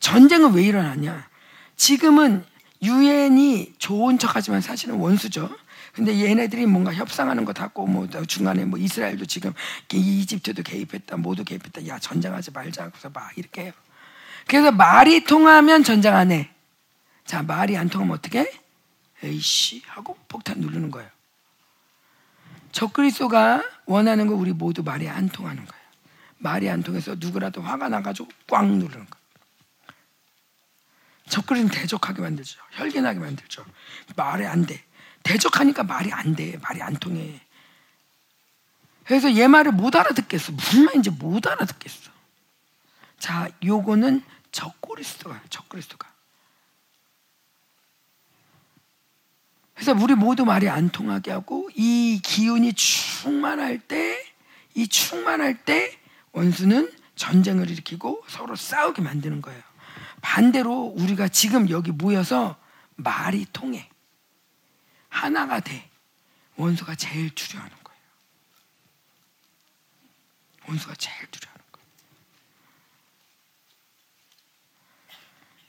[0.00, 1.28] 전쟁은 왜 일어나냐?
[1.76, 2.44] 지금은
[2.82, 5.50] 유엔이 좋은 척 하지만 사실은 원수죠.
[5.92, 9.52] 근데 얘네들이 뭔가 협상하는 거 닫고 뭐 중간에 뭐 이스라엘도 지금
[9.92, 13.72] 이집트도 개입했다 모두 개입했다 야 전쟁하지 말자 그래서 막 이렇게 해요.
[14.46, 16.50] 그래서 말이 통하면 전쟁 안 해.
[17.26, 18.50] 자 말이 안 통하면 어떻게?
[19.22, 21.10] 에이씨 하고 폭탄 누르는 거예요.
[22.72, 25.84] 적그리스도가 원하는 거 우리 모두 말이 안 통하는 거예요.
[26.38, 29.20] 말이 안 통해서 누구라도 화가 나가지고 꽉 누르는 거예요.
[31.28, 32.60] 적그리는 대적하게 만들죠.
[32.72, 33.64] 혈기나게 만들죠.
[34.16, 34.82] 말이 안 돼.
[35.22, 36.58] 대적하니까 말이 안 돼.
[36.58, 37.40] 말이 안 통해.
[39.04, 40.52] 그래서 얘 말을 못 알아듣겠어.
[40.52, 42.10] 무슨 말인지 못 알아듣겠어.
[43.18, 46.09] 자, 요거는 적그리스도가 적그리스도가.
[49.80, 54.22] 그래서 우리 모두 말이 안 통하게 하고 이 기운이 충만할 때,
[54.74, 55.98] 이 충만할 때
[56.32, 59.62] 원수는 전쟁을 일으키고 서로 싸우게 만드는 거예요.
[60.20, 62.60] 반대로 우리가 지금 여기 모여서
[62.96, 63.88] 말이 통해.
[65.08, 65.88] 하나가 돼.
[66.56, 68.00] 원수가 제일 두려워하는 거예요.
[70.68, 71.86] 원수가 제일 두려워하는 거예요.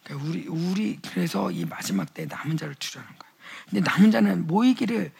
[0.03, 3.30] 그러니까 우리 우리 그래서 이 마지막 때 남은 자를 두려워하는 거예요.
[3.71, 5.11] 근데 남은 자는 모이기를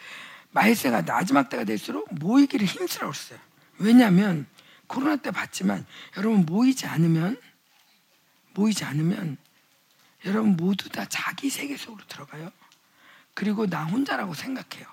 [0.50, 3.38] 말세가 마지막 때가 될수록 모이기를 힘들어했어요.
[3.78, 4.46] 왜냐하면
[4.86, 5.86] 코로나 때 봤지만
[6.18, 7.40] 여러분 모이지 않으면
[8.54, 9.38] 모이지 않으면
[10.26, 12.52] 여러분 모두 다 자기 세계 속으로 들어가요.
[13.34, 14.86] 그리고 나 혼자라고 생각해요.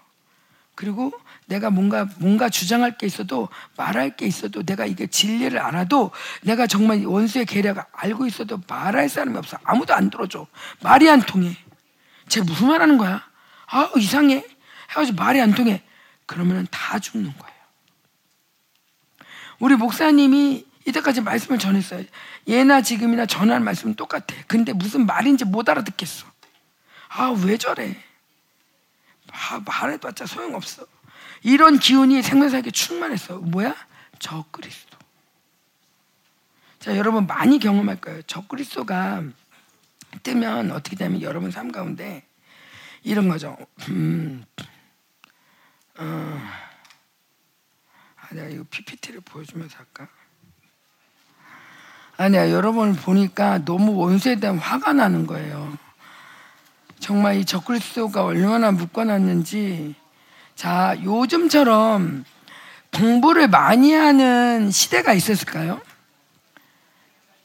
[0.76, 1.12] 그리고
[1.48, 7.06] 내가 뭔가 뭔가 주장할 게 있어도 말할 게 있어도 내가 이게 진리를 알아도 내가 정말
[7.06, 9.58] 원수의 계략을 알고 있어도 말할 사람이 없어.
[9.66, 10.48] 아무도 안 들어줘.
[10.82, 11.58] 말이 안 통해.
[12.30, 13.29] 쟤 무슨 말 하는 거야?
[13.72, 14.46] 아 이상해.
[14.90, 15.84] 해가지고 말이 안 통해.
[16.26, 17.60] 그러면 다 죽는 거예요.
[19.60, 22.04] 우리 목사님이 이때까지 말씀을 전했어요.
[22.48, 24.36] 예나 지금이나 전하는 말씀은 똑같아.
[24.48, 26.26] 근데 무슨 말인지 못 알아듣겠어.
[27.10, 28.02] 아, 왜 저래?
[29.32, 30.86] 아, 말해봤자 소용없어.
[31.44, 33.38] 이런 기운이 생명사에게 충만했어.
[33.38, 33.76] 뭐야?
[34.20, 34.98] 저 그리스도.
[36.80, 38.22] 자, 여러분 많이 경험할 거예요.
[38.24, 39.24] 저 그리스도가
[40.24, 42.26] 뜨면 어떻게 되면 여러분 삶 가운데
[43.04, 43.58] 이런 거죠.
[43.90, 44.44] 음,
[45.98, 46.04] 어,
[48.16, 50.08] 아, 내가 이거 PPT를 보여주면서 할까?
[52.18, 55.78] 아니야, 여러분 보니까 너무 원수에 대한 화가 나는 거예요.
[57.00, 59.96] 정말 이 적그리스도가 얼마나 묶어놨는지.
[60.56, 62.26] 자, 요즘처럼
[62.94, 65.80] 공부를 많이 하는 시대가 있었을까요?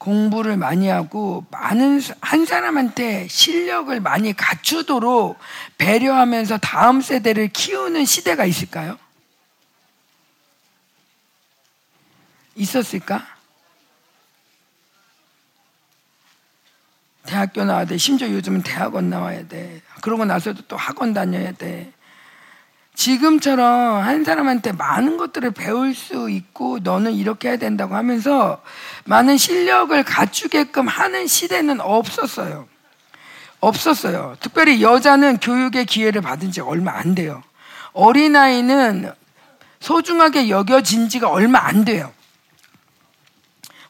[0.05, 5.39] 공부를 많이 하고 많은 한 사람한테 실력을 많이 갖추도록
[5.79, 8.99] 배려하면서 다음 세대를 키우는 시대가 있을까요?
[12.53, 13.25] 있었을까?
[17.25, 17.97] 대학교 나와야 돼.
[17.97, 19.81] 심지어 요즘은 대학원 나와야 돼.
[20.01, 21.91] 그러고 나서도 또 학원 다녀야 돼.
[22.95, 28.61] 지금처럼 한 사람한테 많은 것들을 배울 수 있고 너는 이렇게 해야 된다고 하면서
[29.03, 32.67] 많은 실력을 갖추게끔 하는 시대는 없었어요.
[33.59, 34.35] 없었어요.
[34.39, 37.43] 특별히 여자는 교육의 기회를 받은 지 얼마 안 돼요.
[37.93, 39.11] 어린아이는
[39.79, 42.11] 소중하게 여겨진 지가 얼마 안 돼요.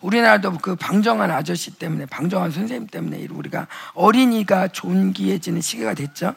[0.01, 6.33] 우리나라도 그 방정환 아저씨 때문에 방정환 선생님 때문에 우리가 어린이가 존귀해지는 시기가 됐죠.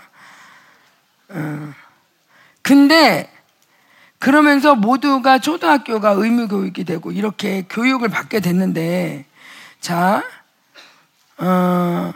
[1.29, 1.75] 어.
[2.63, 3.33] 근데
[4.19, 9.25] 그러면서 모두가 초등학교가 의무 교육이 되고 이렇게 교육을 받게 됐는데
[9.81, 10.25] 자
[11.39, 12.13] 어,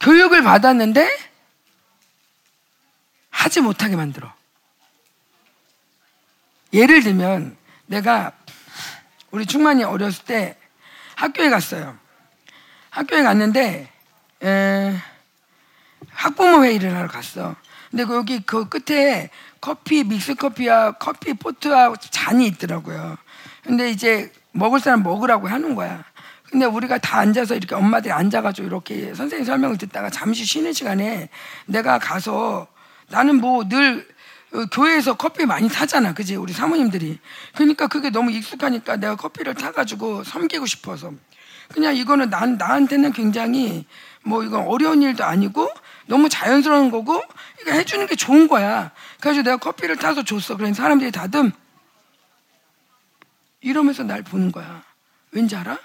[0.00, 1.08] 교육을 받았는데
[3.30, 4.32] 하지 못하게 만들어.
[6.72, 7.56] 예를 들면
[7.86, 8.32] 내가
[9.30, 10.56] 우리 충만이 어렸을 때
[11.16, 11.96] 학교에 갔어요.
[12.90, 13.90] 학교에 갔는데
[14.42, 14.96] 에,
[16.10, 17.54] 학부모 회의를 하러 갔어.
[17.90, 23.16] 근데 그 여기 그 끝에 커피 믹스 커피와 커피 포트와 잔이 있더라고요.
[23.62, 26.04] 근데 이제 먹을 사람 먹으라고 하는 거야.
[26.50, 31.28] 근데 우리가 다 앉아서 이렇게 엄마들이 앉아가지고 이렇게 선생님 설명을 듣다가 잠시 쉬는 시간에
[31.66, 32.66] 내가 가서
[33.08, 34.06] 나는 뭐늘
[34.72, 36.12] 교회에서 커피 많이 사잖아.
[36.12, 36.34] 그지?
[36.34, 37.20] 우리 사모님들이.
[37.54, 41.12] 그러니까 그게 너무 익숙하니까 내가 커피를 타가지고 섬기고 싶어서.
[41.72, 43.86] 그냥 이거는 난, 나한테는 굉장히
[44.24, 45.70] 뭐 이건 어려운 일도 아니고
[46.06, 47.22] 너무 자연스러운 거고
[47.60, 48.92] 이거 해주는 게 좋은 거야.
[49.20, 50.56] 그래서 내가 커피를 타서 줬어.
[50.56, 51.52] 그러니 사람들이 다듬
[53.60, 54.82] 이러면서 날 보는 거야.
[55.32, 55.78] 왠지 알아?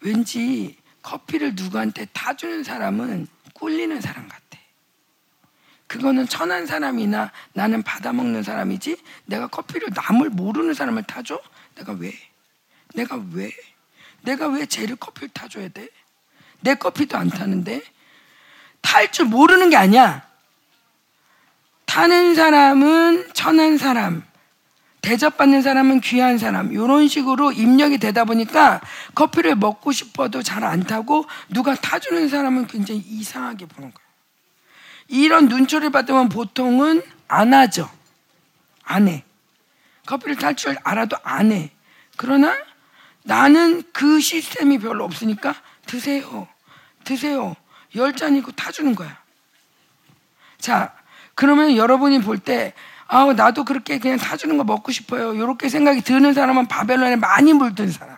[0.00, 4.40] 왠지 커피를 누구한테 타주는 사람은 꿀리는 사람 같아.
[5.86, 11.40] 그거는 천한 사람이나 나는 받아먹는 사람이지 내가 커피를 남을 모르는 사람을 타줘?
[11.74, 12.12] 내가 왜?
[12.94, 13.50] 내가 왜?
[14.22, 15.88] 내가 왜 쟤를 커피를 타줘야 돼?
[16.60, 17.82] 내 커피도 안 타는데?
[18.82, 20.26] 탈 줄 모르는 게 아니야.
[21.86, 24.22] 타는 사람은 천한 사람,
[25.02, 28.80] 대접받는 사람은 귀한 사람, 이런 식으로 입력이 되다 보니까
[29.14, 34.10] 커피를 먹고 싶어도 잘 안 타고 누가 타주는 사람은 굉장히 이상하게 보는 거예요.
[35.08, 37.90] 이런 눈초리를 받으면 보통은 안 하죠.
[38.84, 39.24] 안 해.
[40.06, 41.70] 커피를 탈 줄 알아도 안 해.
[42.16, 42.56] 그러나
[43.22, 45.54] 나는 그 시스템이 별로 없으니까
[45.86, 46.48] 드세요.
[47.04, 47.56] 드세요.
[47.96, 49.18] 열 잔이고 타주는 거야.
[50.58, 50.94] 자,
[51.34, 52.74] 그러면 여러분이 볼 때,
[53.06, 55.34] 아 나도 그렇게 그냥 타주는 거 먹고 싶어요.
[55.34, 58.16] 이렇게 생각이 드는 사람은 바벨론에 많이 물든 사람.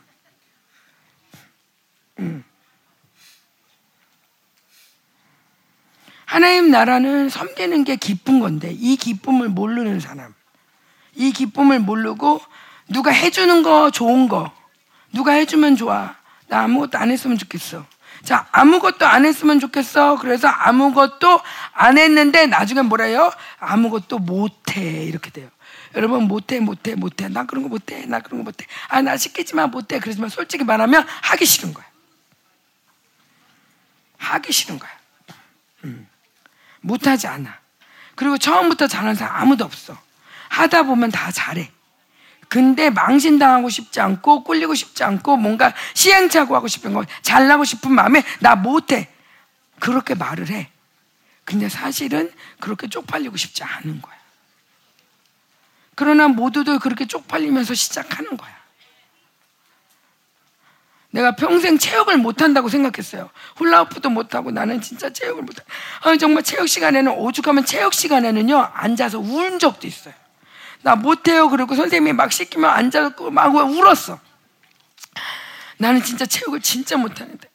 [2.19, 2.45] 음.
[6.27, 10.35] 하나님 나라는 섬기는 게 기쁜 건데, 이 기쁨을 모르는 사람.
[11.15, 12.41] 이 기쁨을 모르고
[12.89, 14.53] 누가 해주는 거 좋은 거.
[15.13, 16.15] 누가 해주면 좋아.
[16.49, 17.87] 나 아무것도 안 했으면 좋겠어.
[18.23, 20.19] 자, 아무것도 안 했으면 좋겠어.
[20.19, 21.41] 그래서 아무것도
[21.73, 23.33] 안 했는데 나중에 뭐래요?
[23.59, 25.05] 아무것도 못해.
[25.05, 25.49] 이렇게 돼요.
[25.95, 27.29] 여러분, 못해, 못해, 못해.
[27.29, 28.07] 나 그런 거 못해.
[28.07, 28.67] 나 그런 거 못해.
[28.89, 29.99] 아, 나 시키지만 못해.
[29.99, 31.85] 그러지만 솔직히 말하면 하기 싫은 거야.
[34.19, 34.91] 하기 싫은 거야.
[35.85, 36.09] 음.
[36.81, 37.59] 못하지 않아.
[38.15, 39.99] 그리고 처음부터 잘하는 사람 아무도 없어.
[40.49, 41.71] 하다 보면 다 잘해.
[42.53, 48.23] 근데 망신당하고 싶지 않고 꿀리고 싶지 않고 뭔가 시행착오 하고 싶은 거 잘나고 싶은 마음에
[48.41, 49.09] 나 못해.
[49.81, 50.69] 그렇게 말을 해.
[51.47, 54.15] 근데 사실은 그렇게 쪽팔리고 싶지 않은 거야.
[55.95, 58.55] 그러나 모두들 그렇게 쪽팔리면서 시작하는 거야.
[61.09, 63.31] 내가 평생 체육을 못한다고 생각했어요.
[63.57, 65.63] 훌라후프도 못하고 나는 진짜 체육을 못해.
[66.03, 70.22] 아, 정말 체육 시간에는 오죽하면 체육 시간에는요 앉아서 운 적도 있어요.
[70.83, 71.49] 나 못해요.
[71.49, 74.19] 그리고 선생님이 막 시키면 앉아서 막 울었어.
[75.79, 77.49] 나는 진짜 체육을 진짜 못하는데.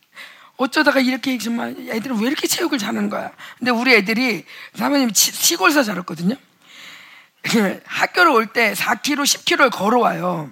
[0.58, 3.32] 어쩌다가 이렇게 정말 애들은 왜 이렇게 체육을 잘하는 거야?
[3.60, 6.36] 근데 우리 애들이 사모님 시골서 자랐거든요.
[7.86, 10.52] 학교를 올 때 4km, 10km를 걸어와요.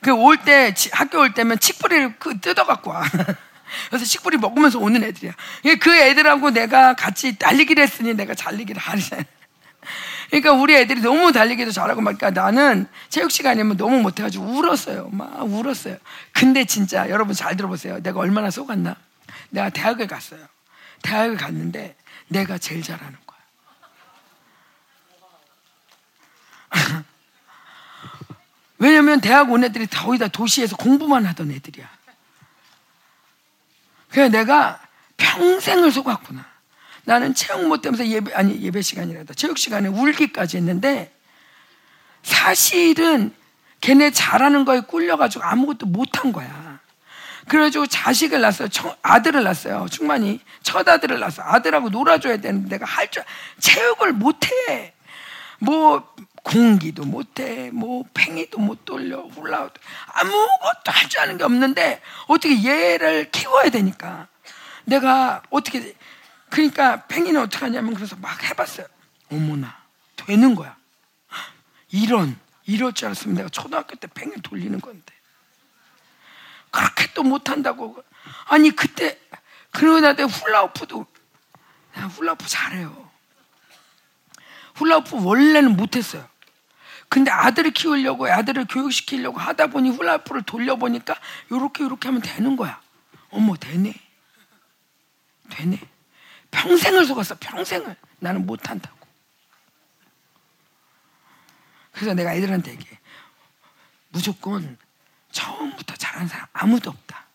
[0.00, 3.02] 그 올 때 학교 올 때면 칡뿌리를 그 뜯어 갖고 와.
[3.90, 5.32] 그래서 칡뿌리 먹으면서 오는 애들이야.
[5.80, 9.22] 그 애들하고 내가 같이 달리기를 했으니 내가 달리기를 하잖아.
[10.30, 15.08] 그러니까 우리 애들이 너무 달리기도 잘하고 막니까 나는 체육 시간이면 너무 못해가지고 울었어요.
[15.12, 15.96] 막 울었어요.
[16.32, 18.02] 근데 진짜 여러분 잘 들어보세요.
[18.02, 18.96] 내가 얼마나 속았나?
[19.50, 20.40] 내가 대학을 갔어요.
[21.02, 21.96] 대학을 갔는데
[22.28, 23.38] 내가 제일 잘하는 거야.
[28.78, 31.88] 왜냐면 대학 온 애들이 거의 다 도시에서 공부만 하던 애들이야.
[34.10, 34.80] 그래 내가
[35.16, 36.55] 평생을 속았구나.
[37.06, 41.12] 나는 체육 못하면서 예배 아니 예배 시간이라다 체육 시간에 울기까지 했는데
[42.22, 43.32] 사실은
[43.80, 46.80] 걔네 잘하는 거에 꿀려가지고 아무것도 못한 거야.
[47.46, 48.68] 그래가지고 자식을 낳았어요.
[49.02, 49.86] 아들을 낳았어요.
[49.88, 51.42] 충만히 첫 아들을 낳았어.
[51.42, 53.22] 아들하고 놀아줘야 되는데 내가 할 줄
[53.60, 54.92] 체육을 못해.
[55.60, 57.70] 뭐 공기도 못해.
[57.72, 59.20] 뭐 팽이도 못 돌려.
[59.20, 59.74] 훌라우도
[60.08, 64.26] 아무것도 할 줄 아는 게 없는데 어떻게 얘를 키워야 되니까
[64.84, 65.94] 내가 어떻게
[66.56, 68.86] 그러니까 팽이는 어떻게 하냐면 그래서 막 해봤어요.
[69.30, 69.76] 어머나
[70.16, 70.74] 되는 거야.
[71.90, 75.12] 이런 이럴 줄 알았으면 내가 초등학교 때 팽이 돌리는 건데
[76.70, 78.02] 그렇게 또 못한다고
[78.46, 79.20] 아니 그때
[79.70, 81.06] 그러나 내 훌라후프도
[81.92, 83.10] 나 훌라후프 잘해요.
[84.76, 86.26] 훌라후프 원래는 못했어요.
[87.10, 91.16] 근데 아들을 키우려고 아들을 교육시키려고 하다 보니 훌라후프를 돌려보니까
[91.52, 92.80] 요렇게 요렇게 하면 되는 거야.
[93.28, 93.94] 어머 되네.
[95.50, 95.95] 되네.
[96.56, 97.36] 평생을 속았어.
[97.38, 97.96] 평생을.
[98.18, 98.96] 나는 못한다고.
[101.92, 102.98] 그래서 내가 애들한테 얘기해.
[104.08, 104.78] 무조건
[105.32, 107.26] 처음부터 잘하는 사람 아무도 없다.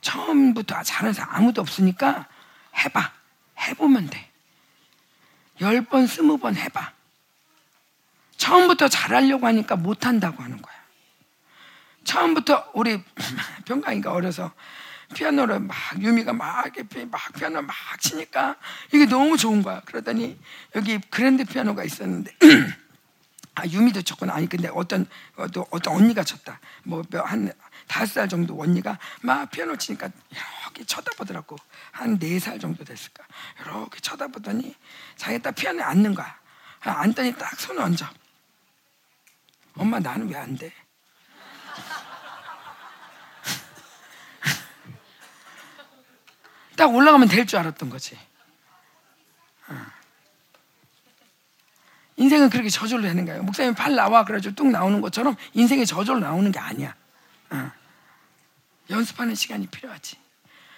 [0.00, 2.28] 처음부터 잘하는 사람 아무도 없으니까
[2.76, 3.12] 해봐.
[3.60, 4.30] 해보면 돼.
[5.60, 6.92] 열 번, 스무 번 해봐.
[8.36, 10.74] 처음부터 잘하려고 하니까 못한다고 하는 거야.
[12.04, 13.02] 처음부터 우리
[13.66, 14.52] 병강이가 어려서
[15.14, 18.56] 피아노를 막 유미가 막 이렇게 막 피아노 막 치니까
[18.92, 19.80] 이게 너무 좋은 거야.
[19.84, 20.38] 그러더니
[20.74, 22.34] 여기 그랜드 피아노가 있었는데
[23.54, 24.34] 아 유미도 쳤구나.
[24.34, 25.06] 아니 근데 어떤
[25.52, 26.60] 또 어떤 언니가 쳤다.
[26.84, 27.52] 뭐한
[27.86, 31.56] 다섯 살 정도 언니가 막 피아노 치니까 이렇게 쳐다보더라고.
[31.92, 33.24] 한 네 살 정도 됐을까.
[33.60, 34.74] 이렇게 쳐다보더니
[35.16, 36.36] 자기가 딱 피아노에 앉는 거야.
[36.80, 38.06] 앉더니 딱 손을 얹어.
[39.78, 40.72] 엄마 나는 왜 안 돼?
[46.76, 48.18] 딱 올라가면 될 줄 알았던 거지.
[49.68, 49.86] 어.
[52.16, 53.42] 인생은 그렇게 저절로 되는 거예요.
[53.42, 56.94] 목사님 팔 나와 그래가지고 뚝 나오는 것처럼 인생이 저절로 나오는 게 아니야.
[57.50, 57.72] 어.
[58.90, 60.16] 연습하는 시간이 필요하지.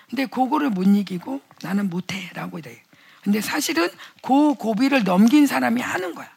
[0.09, 2.83] 근데 그거를 못 이기고 나는 못해라고 돼.
[3.23, 3.91] 근데 사실은
[4.23, 6.33] 그 고비를 넘긴 사람이 하는 거야.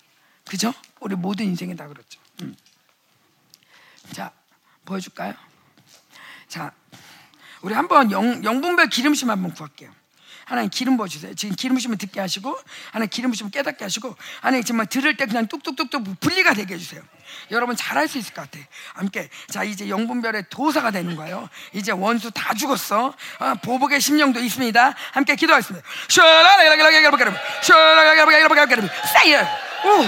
[0.46, 0.74] 그죠?
[1.00, 2.20] 우리 모든 인생이 다 그렇죠.
[2.42, 2.56] 음.
[4.12, 4.32] 자,
[4.84, 5.34] 보여줄까요?
[6.50, 6.74] 자,
[7.62, 9.92] 우리 한번 영, 영분별 기름심 한번 구할게요.
[10.46, 11.34] 하나님 기름 부어주세요.
[11.36, 12.60] 지금 기름심을 듣게 하시고,
[12.92, 17.02] 하나님 기름심을 깨닫게 하시고, 하나님 정말 들을 때 그냥 뚝뚝뚝뚝 분리가 되게 해주세요.
[17.52, 18.60] 여러분 잘할 수 있을 것 같아.
[18.94, 19.30] 함께.
[19.50, 21.48] 자, 이제 영분별의 도사가 되는 거예요.
[21.72, 23.14] 이제 원수 다 죽었어.
[23.40, 24.94] 어, 보복의 심령도 있습니다.
[25.14, 25.88] 함께 기도하겠습니다.
[29.86, 30.06] 우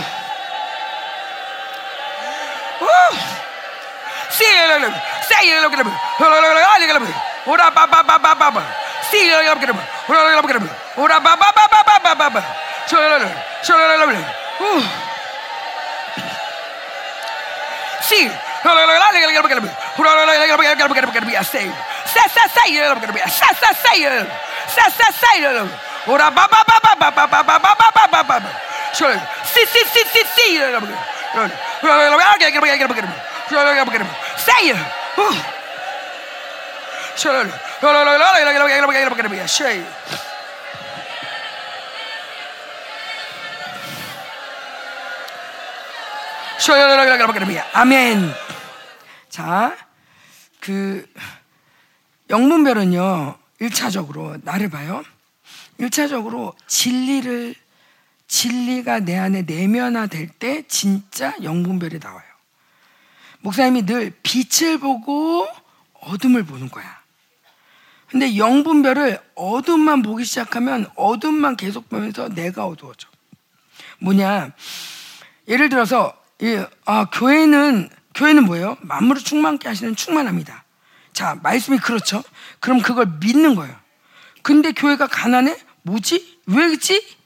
[21.44, 21.60] see.
[22.06, 23.98] Say, say, say, say, say, say,
[24.68, 25.70] say, say, say.
[26.08, 26.48] Ora ba
[29.46, 30.14] see, see.
[34.38, 35.53] Say it.
[47.74, 48.34] 아멘.
[49.30, 49.76] 자,
[50.59, 51.05] 그
[52.30, 53.38] 영문별은요.
[53.61, 55.03] 1차적으로 나를 봐요.
[55.80, 57.55] 1차적으로 진리를
[58.28, 62.24] 진리가 내 안에 내면화될 때 진짜 영분별이 나와요.
[63.41, 65.47] 목사님이 늘 빛을 보고
[65.99, 67.03] 어둠을 보는 거야.
[68.14, 73.09] 근데 영분별을 어둠만 보기 시작하면 어둠만 계속 보면서 내가 어두워져.
[73.97, 74.51] 뭐냐?
[75.47, 76.14] 예를 들어서
[76.86, 78.78] 아, 교회는 교회는 뭐예요?
[78.82, 80.64] 만물을 충만케 하시는 충만합니다.
[81.11, 82.22] 자, 말씀이 그렇죠.
[82.59, 83.76] 그럼 그걸 믿는 거예요.
[84.43, 85.57] 근데 교회가 가난해?
[85.82, 86.39] 뭐지?
[86.45, 87.18] 왜지?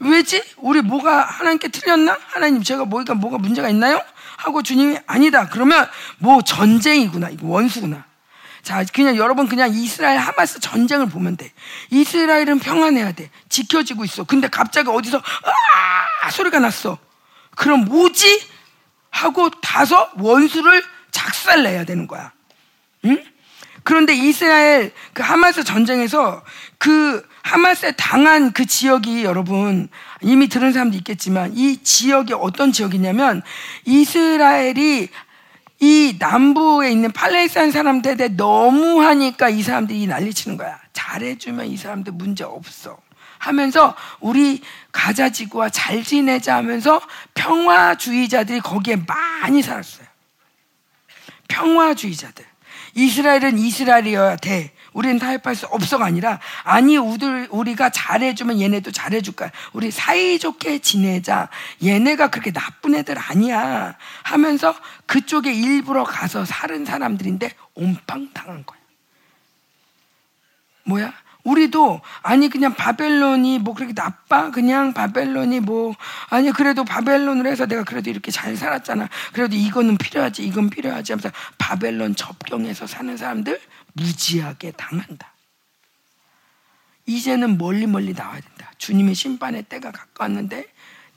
[0.00, 0.42] 왜지?
[0.56, 2.18] 우리 뭐가 하나님께 틀렸나?
[2.20, 4.02] 하나님 제가 뭐가 뭐가 문제가 있나요?
[4.38, 5.48] 하고 주님이 아니다.
[5.48, 5.88] 그러면
[6.18, 7.30] 뭐 전쟁이구나.
[7.30, 8.12] 이거 원수구나.
[8.64, 11.52] 자, 그냥 여러분 그냥 이스라엘 하마스 전쟁을 보면 돼.
[11.90, 13.30] 이스라엘은 평안해야 돼.
[13.50, 14.24] 지켜지고 있어.
[14.24, 16.98] 근데 갑자기 어디서 아 소리가 났어.
[17.54, 18.42] 그럼 뭐지?
[19.10, 22.32] 하고 다섯 원수를 작살내야 되는 거야.
[23.04, 23.22] 응?
[23.84, 26.42] 그런데 이스라엘 그 하마스 전쟁에서
[26.78, 29.88] 그 하마스에 당한 그 지역이 여러분
[30.22, 33.42] 이미 들은 사람도 있겠지만 이 지역이 어떤 지역이냐면
[33.84, 35.10] 이스라엘이
[35.84, 40.80] 이 남부에 있는 팔레스타인 사람들에 너무 하니까 이 사람들이 난리치는 거야.
[40.94, 42.96] 잘해주면 이 사람들 문제 없어.
[43.36, 44.62] 하면서 우리
[44.92, 47.02] 가자 지구와 잘 지내자 하면서
[47.34, 50.06] 평화주의자들이 거기에 많이 살았어요.
[51.48, 52.46] 평화주의자들.
[52.94, 54.72] 이스라엘은 이스라엘이어야 돼.
[54.94, 59.50] 우리는 타협할 수 없어가 아니라 아니 우들 우리가 잘해주면 얘네도 잘해줄까.
[59.74, 61.50] 우리 사이좋게 지내자.
[61.84, 63.96] 얘네가 그렇게 나쁜 애들 아니야.
[64.22, 64.74] 하면서
[65.06, 68.78] 그쪽에 일부러 가서 사는 사람들인데 온빵 당한 거야.
[70.84, 71.12] 뭐야?
[71.42, 75.94] 우리도 아니 그냥 바벨론이 뭐 그렇게 나빠 그냥 바벨론이 뭐
[76.30, 81.30] 아니 그래도 바벨론을 해서 내가 그래도 이렇게 잘 살았잖아 그래도 이거는 필요하지 이건 필요하지 하면서
[81.58, 83.60] 바벨론 접경해서 사는 사람들
[83.94, 85.32] 무지하게 당한다.
[87.06, 88.72] 이제는 멀리 멀리 나와야 된다.
[88.78, 90.66] 주님의 심판의 때가 가까웠는데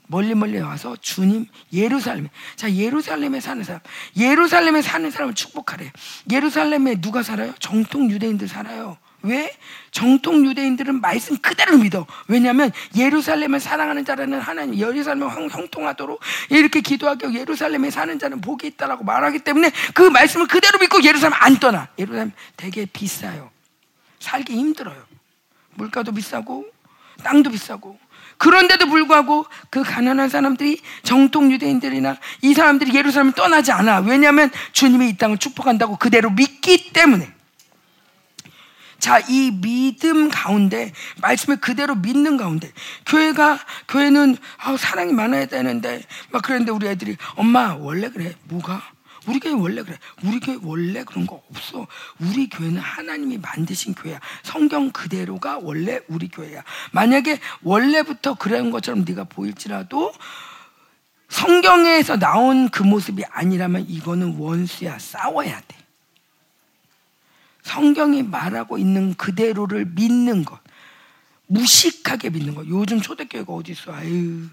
[0.06, 3.80] 멀리 멀리 와서 주님 예루살렘 자 예루살렘에 사는 사람
[4.16, 5.92] 예루살렘에 사는 사람을 축복하래.
[6.30, 7.54] 예루살렘에 누가 살아요?
[7.58, 9.52] 정통 유대인들 살아요 왜?
[9.90, 12.06] 정통 유대인들은 말씀 그대로 믿어.
[12.28, 19.40] 왜냐하면 예루살렘을 사랑하는 자라는 하나님, 예루살렘을 형통하도록 이렇게 기도하고 예루살렘에 사는 자는 복이 있다라고 말하기
[19.40, 21.88] 때문에 그 말씀을 그대로 믿고 예루살렘 안 떠나.
[21.98, 23.50] 예루살렘 되게 비싸요.
[24.20, 25.02] 살기 힘들어요.
[25.74, 26.66] 물가도 비싸고
[27.22, 27.98] 땅도 비싸고
[28.36, 34.00] 그런데도 불구하고 그 가난한 사람들이 정통 유대인들이나 이 사람들이 예루살렘을 떠나지 않아.
[34.00, 37.37] 왜냐하면 주님이 이 땅을 축복한다고 그대로 믿기 때문에.
[38.98, 40.92] 자, 이 믿음 가운데,
[41.22, 42.70] 말씀을 그대로 믿는 가운데,
[43.06, 48.34] 교회가, 교회는, 아, 사랑이 많아야 되는데, 막 그랬는데 우리 애들이, 엄마, 원래 그래.
[48.44, 48.82] 뭐가?
[49.26, 49.98] 우리 교회 원래 그래.
[50.24, 51.86] 우리 교회 원래 그런 거 없어.
[52.18, 54.20] 우리 교회는 하나님이 만드신 교회야.
[54.42, 56.62] 성경 그대로가 원래 우리 교회야.
[56.92, 60.14] 만약에 원래부터 그런 것처럼 네가 보일지라도
[61.28, 64.98] 성경에서 나온 그 모습이 아니라면 이거는 원수야.
[64.98, 65.77] 싸워야 돼.
[67.68, 70.58] 성경이 말하고 있는 그대로를 믿는 것.
[71.46, 72.66] 무식하게 믿는 것.
[72.66, 73.92] 요즘 초대교회가 어디 있어?
[73.92, 74.46] 아유.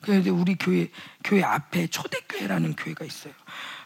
[0.00, 0.90] 그래서 우리 교회,
[1.22, 3.34] 교회 앞에 초대교회라는 교회가 있어요.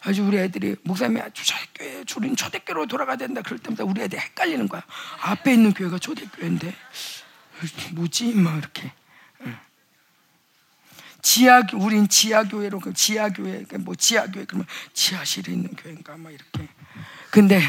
[0.03, 3.43] 아주 우리 애들이, 목사님이 초대교회, 우리는 초대교회로 돌아가야 된다.
[3.43, 4.83] 그럴 때마다 우리 애들이 헷갈리는 거야.
[5.21, 6.75] 앞에 있는 교회가 초대교회인데,
[7.93, 8.35] 뭐지?
[8.35, 8.93] 막 이렇게.
[11.23, 16.17] 지하, 우린 지하 교회로, 지하 교회, 뭐 지하 교회, 그러면 지하실에 있는 교회인가?
[16.17, 16.69] 막 이렇게.
[17.31, 17.61] 근데,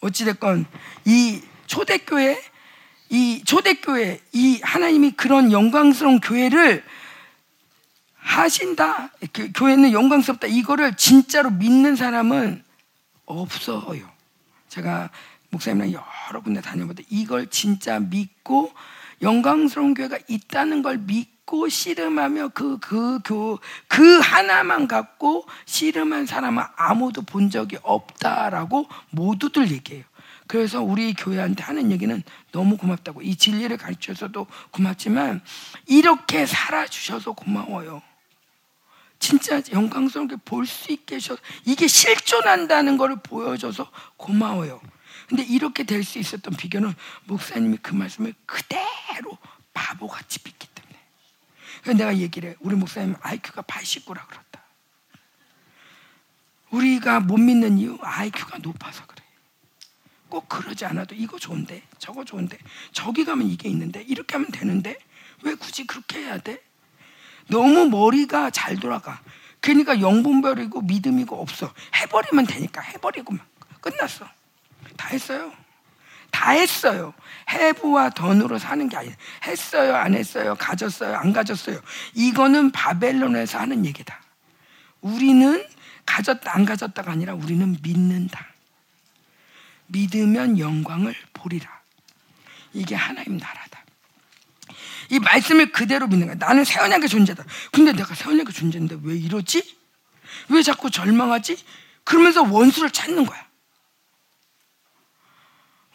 [0.00, 0.66] 어찌됐건
[1.04, 2.42] 이 초대교회
[3.10, 6.84] 이 초대교회 이 하나님이 그런 영광스러운 교회를
[8.16, 9.10] 하신다.
[9.32, 10.46] 그 교회는 영광스럽다.
[10.46, 12.62] 이거를 진짜로 믿는 사람은
[13.26, 14.08] 없어요.
[14.68, 15.10] 제가
[15.50, 18.72] 목사님이랑 여러 군데 다녀보다 이걸 진짜 믿고
[19.22, 23.56] 영광스러운 교회가 있다는 걸 믿고 씨름하며 그, 그, 그,
[23.88, 30.04] 그 하나만 갖고 씨름한 사람은 아무도 본 적이 없다라고 모두들 얘기해요.
[30.46, 33.22] 그래서 우리 교회한테 하는 얘기는 너무 고맙다고.
[33.22, 35.42] 이 진리를 가르쳐서도 고맙지만
[35.86, 38.02] 이렇게 살아주셔서 고마워요.
[39.20, 44.80] 진짜 영광스럽게 볼 수 있게 해서 이게 실존한다는 것을 보여줘서 고마워요.
[45.30, 46.92] 근데 이렇게 될 수 있었던 비결은
[47.26, 49.38] 목사님이 그 말씀을 그대로
[49.72, 50.98] 바보같이 믿기 때문에.
[51.82, 52.56] 그래서 내가 얘기를 해.
[52.58, 54.60] 우리 목사님 IQ가 89라 그랬다.
[56.70, 59.22] 우리가 못 믿는 이유 IQ가 높아서 그래.
[60.28, 62.58] 꼭 그러지 않아도 이거 좋은데 저거 좋은데
[62.92, 64.98] 저기 가면 이게 있는데 이렇게 하면 되는데
[65.42, 66.60] 왜 굳이 그렇게 해야 돼?
[67.48, 69.22] 너무 머리가 잘 돌아가.
[69.60, 71.72] 그러니까 영분별이고 믿음이고 없어.
[71.94, 73.44] 해버리면 되니까 해버리고만
[73.80, 74.28] 끝났어.
[75.00, 75.50] 다 했어요.
[76.30, 77.14] 다 했어요.
[77.48, 79.14] 해부와 던으로 사는 게 아니에요.
[79.44, 81.80] 했어요, 안 했어요, 가졌어요, 안 가졌어요.
[82.14, 84.20] 이거는 바벨론에서 하는 얘기다.
[85.00, 85.66] 우리는
[86.04, 88.46] 가졌다, 안 가졌다가 아니라 우리는 믿는다.
[89.86, 91.80] 믿으면 영광을 보리라.
[92.74, 93.84] 이게 하나님 나라다.
[95.08, 96.36] 이 말씀을 그대로 믿는 거야.
[96.36, 97.42] 나는 새 언약의 존재다.
[97.72, 99.78] 근데 내가 새 언약의 존재인데 왜 이러지?
[100.50, 101.56] 왜 자꾸 절망하지?
[102.04, 103.49] 그러면서 원수를 찾는 거야.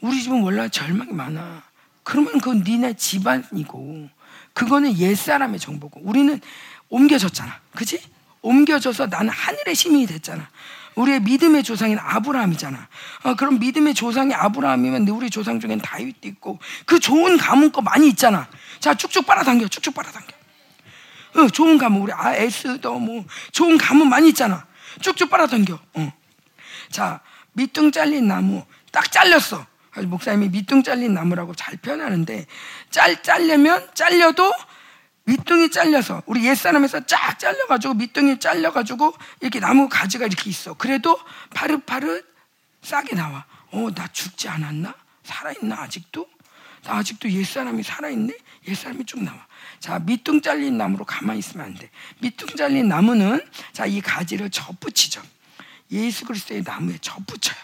[0.05, 1.63] 우리 집은 원래 절망이 많아.
[2.03, 4.09] 그러면 그건 니네 집안이고,
[4.53, 6.39] 그거는 옛사람의 정보고, 우리는
[6.89, 7.59] 옮겨졌잖아.
[7.75, 7.99] 그지?
[8.41, 10.47] 옮겨져서 나는 하늘의 시민이 됐잖아.
[10.93, 12.87] 우리의 믿음의 조상인 아브라함이잖아.
[13.23, 18.07] 어, 그럼 믿음의 조상이 아브라함이면 우리 조상 중엔 다윗도 있고 그 좋은 가문 거 많이
[18.07, 18.47] 있잖아.
[18.79, 20.33] 자 쭉쭉 빨아당겨, 쭉쭉 빨아당겨.
[21.37, 24.65] 어, 좋은 가문 우리 아 에스더 뭐 좋은 가문 많이 있잖아.
[25.01, 25.77] 쭉쭉 빨아당겨.
[25.95, 26.13] 어.
[26.91, 27.19] 자
[27.53, 29.65] 밑둥 잘린 나무 딱 잘렸어.
[30.03, 32.45] 목사님이 밑둥 잘린 나무라고 잘 표현하는데
[32.89, 34.53] 짤 잘려면 잘려도
[35.25, 40.75] 밑둥이 잘려서 우리 옛사람에서 쫙 잘려가지고 밑둥이 잘려가지고 이렇게 나무 가지가 이렇게 있어.
[40.75, 41.19] 그래도
[41.53, 42.25] 파릇파릇
[42.81, 43.45] 싹이 나와.
[43.71, 44.93] 어, 나 죽지 않았나?
[45.23, 46.27] 살아있나 아직도?
[46.83, 48.37] 나 아직도 옛사람이 살아있네?
[48.67, 49.45] 옛사람이 쭉 나와.
[49.79, 51.89] 자, 밑둥 잘린 나무로 가만히 있으면 안 돼.
[52.19, 53.43] 밑둥 잘린 나무는
[53.73, 55.21] 자, 이 가지를 접붙이죠.
[55.91, 57.57] 예수 그리스도의 나무에 접붙여요.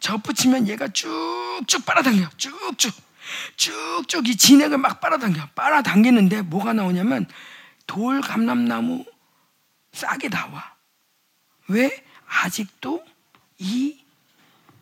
[0.00, 2.28] 접붙이면 얘가 쭉쭉 빨아당겨.
[2.36, 2.94] 쭉쭉.
[3.56, 5.48] 쭉쭉 이 진액을 막 빨아당겨.
[5.54, 7.26] 빨아당기는데 뭐가 나오냐면
[7.86, 9.04] 돌 감람나무
[9.92, 10.74] 싹이 나와.
[11.68, 12.04] 왜?
[12.26, 13.04] 아직도
[13.58, 13.98] 이,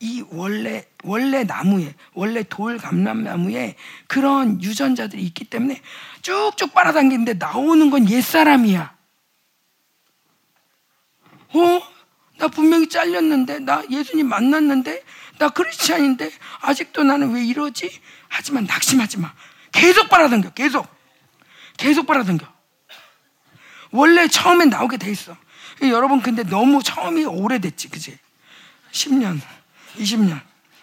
[0.00, 5.80] 이 원래, 원래 나무에, 원래 돌 감람나무에 그런 유전자들이 있기 때문에
[6.22, 8.96] 쭉쭉 빨아당기는데 나오는 건 옛사람이야.
[11.54, 11.95] 어?
[12.38, 15.02] 나 분명히 잘렸는데, 나 예수님 만났는데,
[15.38, 16.30] 나 크리스찬인데,
[16.60, 17.90] 아직도 나는 왜 이러지?
[18.28, 19.32] 하지만 낙심하지 마.
[19.72, 20.50] 계속 빨아당겨.
[20.50, 20.88] 계속.
[21.76, 22.46] 계속 빨아당겨.
[23.90, 25.36] 원래 처음엔 나오게 돼 있어.
[25.82, 27.88] 여러분 근데 너무 처음이 오래됐지.
[27.88, 28.18] 그지?
[28.92, 29.40] 10년,
[29.96, 30.40] 20년.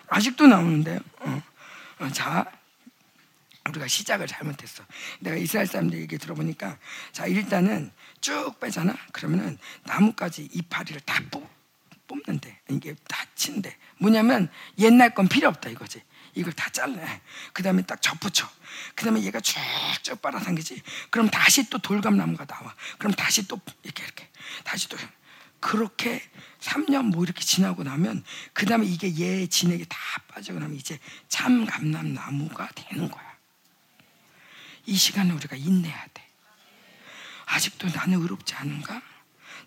[0.08, 0.99] 아직도 나오는데요.
[1.22, 1.43] 어.
[1.99, 2.45] 어, 자,
[3.70, 4.84] 우리가 시작을 잘못했어.
[5.20, 6.78] 내가 이스라엘 사람들 얘기 들어보니까
[7.11, 8.95] 자 일단은 쭉 빼잖아.
[9.11, 11.49] 그러면은 나뭇가지 이파리를 다 뽑,
[12.07, 14.49] 뽑는데 이게 다친데 뭐냐면
[14.80, 16.01] 옛날 건 필요 없다 이거지.
[16.36, 17.22] 이걸 다 잘라.
[17.53, 18.49] 그 다음에 딱 접붙여.
[18.95, 20.82] 그 다음에 얘가 쭉쭉 빨아당기지.
[21.09, 22.74] 그럼 다시 또 돌감나무가 나와.
[22.97, 24.28] 그럼 다시 또 이렇게 이렇게.
[24.64, 24.97] 다시 또.
[25.59, 26.22] 그렇게
[26.59, 29.97] 3년 뭐 이렇게 지나고 나면 그 다음에 이게 얘 진액이 다
[30.28, 30.99] 빠지고 나면 이제
[31.30, 33.32] 참 감람나무가 되는 거야.
[34.86, 36.23] 이 시간에 우리가 인내해야 돼.
[37.45, 39.01] 아직도 나는 의롭지 않은가?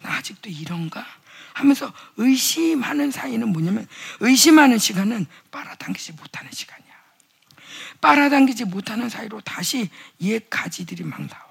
[0.02, 1.06] 나 아직도 이런가?
[1.52, 3.86] 하면서 의심하는 사이는 뭐냐면
[4.20, 6.86] 의심하는 시간은 빨아당기지 못하는 시간이야.
[8.00, 9.88] 빨아당기지 못하는 사이로 다시
[10.20, 11.46] 옛 가지들이 막 나와.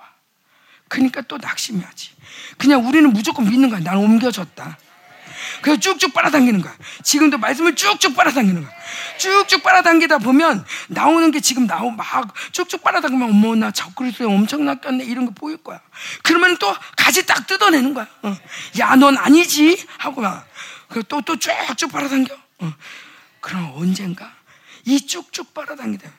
[0.87, 2.11] 그러니까 또 낙심해야지.
[2.57, 3.79] 그냥 우리는 무조건 믿는 거야.
[3.79, 4.77] 난 옮겨졌다.
[5.61, 6.75] 그래서 쭉쭉 빨아당기는 거야.
[7.03, 8.73] 지금도 말씀을 쭉쭉 빨아당기는 거야.
[9.17, 15.03] 쭉쭉 빨아당기다 보면 나오는 게 지금 나오 막 쭉쭉 빨아당기면 어머 나 적그리스도에 엄청 낚였네
[15.05, 15.81] 이런 거 보일 거야.
[16.23, 18.07] 그러면 또 가지 딱 뜯어내는 거야.
[18.23, 18.35] 어.
[18.77, 20.47] 야넌 아니지 하고 막
[20.93, 22.35] 또또 또 쭉쭉 빨아당겨.
[22.59, 22.73] 어.
[23.39, 24.33] 그럼 언젠가
[24.85, 26.09] 이 쭉쭉 빨아당기다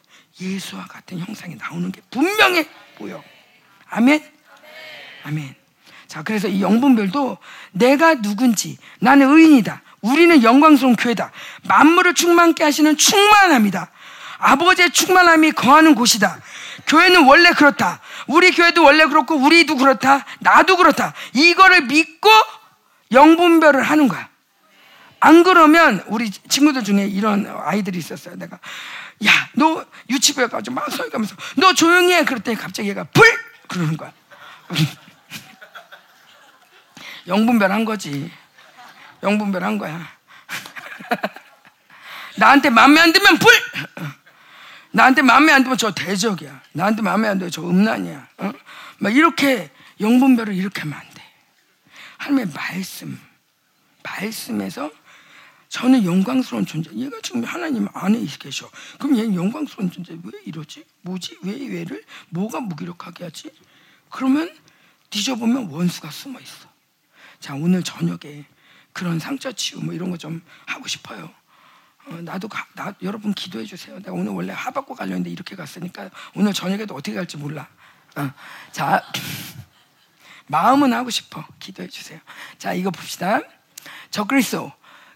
[0.41, 2.69] 예수와 같은 형상이 나오는 게 분명해
[2.99, 3.23] 보여.
[3.89, 4.23] 아멘.
[5.25, 5.66] 아멘.
[6.09, 7.39] 자, 그래서 이 영분별도
[7.73, 9.83] 내가 누군지, 나는 의인이다.
[10.01, 11.33] 우리는 영광스러운 교회다.
[11.65, 13.91] 만물을 충만케 하시는 충만함이다.
[14.39, 16.39] 아버지의 충만함이 거하는 곳이다.
[16.87, 18.01] 교회는 원래 그렇다.
[18.27, 20.25] 우리 교회도 원래 그렇고, 우리도 그렇다.
[20.41, 21.15] 나도 그렇다.
[21.33, 22.31] 이거를 믿고
[23.13, 24.29] 영분별을 하는 거야.
[25.19, 28.37] 안 그러면 우리 친구들 중에 이런 아이들이 있었어요.
[28.37, 28.59] 내가
[29.25, 32.25] 야, 너 유치부에 가지고 막 소리 가면서 너 조용히 해.
[32.25, 33.25] 그랬더니 갑자기 얘가 불
[33.67, 34.13] 그러는 거야.
[37.27, 38.31] 영분별한 거지.
[39.23, 40.09] 영분별한 거야.
[42.37, 43.53] 나한테 마음에 안 들면 불!
[44.93, 46.63] 나한테 마음에 안 들면 저 대적이야.
[46.73, 48.29] 나한테 마음에 안 들면 저 음란이야.
[48.39, 48.53] 어?
[48.99, 49.71] 막 이렇게
[50.01, 51.23] 영분별을 이렇게 하면 안 돼.
[52.19, 53.21] 하나님의 말씀,
[54.03, 54.91] 말씀에서
[55.69, 56.91] 저는 영광스러운 존재.
[56.93, 58.71] 얘가 지금 하나님 안에 계셔.
[58.99, 60.13] 그럼 얘는 영광스러운 존재.
[60.13, 60.85] 왜 이러지?
[61.03, 61.39] 뭐지?
[61.43, 63.51] 왜 얘를 뭐가 무기력하게 하지?
[64.11, 64.51] 그러면
[65.11, 66.76] 뒤져보면 원수가 숨어 있어.
[67.41, 68.45] 자 오늘 저녁에
[68.93, 71.31] 그런 상처 치유 뭐 이런 거 좀 하고 싶어요.
[72.07, 73.97] 어, 나도 가, 나, 여러분 기도해 주세요.
[73.99, 77.69] 내가 오늘 원래 하박고 가려는데 이렇게 갔으니까 오늘 저녁에도 어떻게 갈지 몰라.
[78.17, 78.31] 어,
[78.73, 79.03] 자
[80.47, 81.45] 마음은 하고 싶어.
[81.59, 82.21] 기도해 주세요.
[82.59, 83.41] 자 이거 봅시다.
[84.11, 84.73] 저 그리스도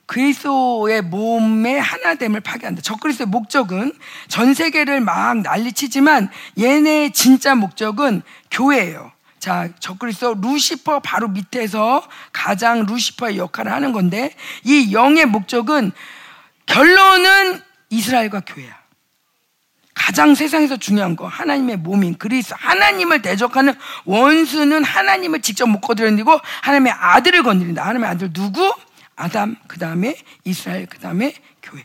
[0.07, 2.83] 그리스도의 몸의 하나됨을 파괴한다.
[2.83, 3.93] 적그리스도의 목적은
[4.27, 9.13] 전 세계를 막 난리치지만 얘네 진짜 목적은 교회예요.
[9.41, 14.35] 자, 적그리스도 루시퍼 바로 밑에서 가장 루시퍼의 역할을 하는 건데
[14.65, 15.93] 이 영의 목적은
[16.67, 18.79] 결론은 이스라엘과 교회야.
[19.95, 23.75] 가장 세상에서 중요한 거 하나님의 몸인 그리스도 하나님을 대적하는
[24.05, 27.83] 원수는 하나님을 직접 못 건드리고 하나님의 아들을 건드린다.
[27.83, 28.73] 하나님의 아들 누구?
[29.17, 31.85] 아담, 그 다음에 이스라엘, 그 다음에 교회.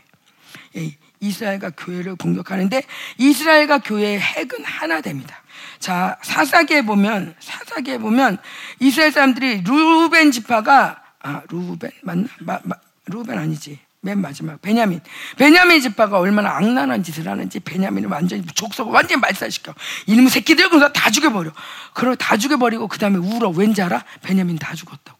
[0.76, 2.82] 예, 이스라엘과 교회를 공격하는데
[3.18, 5.42] 이스라엘과 교회의 핵은 하나 됩니다.
[5.78, 8.38] 자, 사사기에 보면 사사기에 보면
[8.80, 12.26] 이스라엘 사람들이 루벤 지파가 아, 루벤 맞나?
[12.40, 13.78] 마, 마, 루벤 아니지.
[14.02, 15.00] 맨 마지막 베냐민
[15.36, 19.74] 베냐민 지파가 얼마나 악랄한 짓을 하는지 베냐민을 완전히 족속을 완전히 말살시켜
[20.06, 21.50] 이놈의 새끼들 그래서 다 죽여버려
[21.92, 24.04] 그걸 다 죽여버리고 그 다음에 울어 왠지 알아?
[24.22, 25.18] 베냐민 다 죽었다고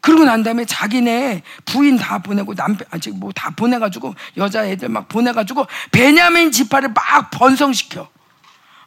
[0.00, 5.08] 그러고 난 다음에 자기네 부인 다 보내고 남편 아직 뭐 다 보내가지고 여자 애들 막
[5.08, 8.08] 보내가지고 베냐민 지파를 막 번성시켜.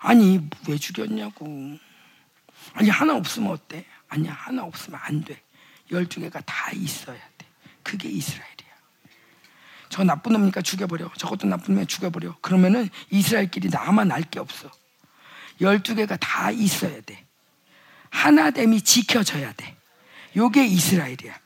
[0.06, 1.78] 아니 왜 죽였냐고.
[2.74, 3.86] 아니 하나 없으면 어때?
[4.08, 5.42] 아니야 하나 없으면 안 돼.
[5.92, 7.48] 열두 개가 다 있어야 돼.
[7.82, 8.56] 그게 이스라엘이야.
[9.90, 11.12] 저 나쁜 놈이니까 죽여버려.
[11.18, 12.38] 저것도 나쁜 놈이니까 죽여버려.
[12.42, 14.70] 그러면은 이스라엘끼리 나만 알 게 없어.
[15.60, 17.26] 열두 개가 다 있어야 돼.
[18.12, 19.76] 하나됨이 지켜져야 돼.
[20.36, 21.40] 요게 이스라엘이야.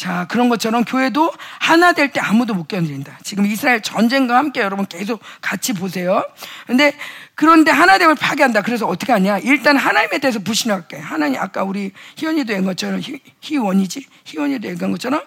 [0.00, 3.18] 자, 그런 것처럼 교회도 하나 될 때 아무도 못 견딘다.
[3.22, 6.24] 지금 이스라엘 전쟁과 함께 여러분 계속 같이 보세요.
[6.66, 6.96] 근데
[7.34, 8.62] 그런데 하나됨을 파괴한다.
[8.62, 9.38] 그래서 어떻게 하냐?
[9.40, 10.96] 일단 하나님에 대해서 불신할게.
[10.96, 14.06] 하나님 아까 우리 희원이도 얘기한 것처럼 희, 희원이지?
[14.24, 15.20] 희원이도 얘기한 것처럼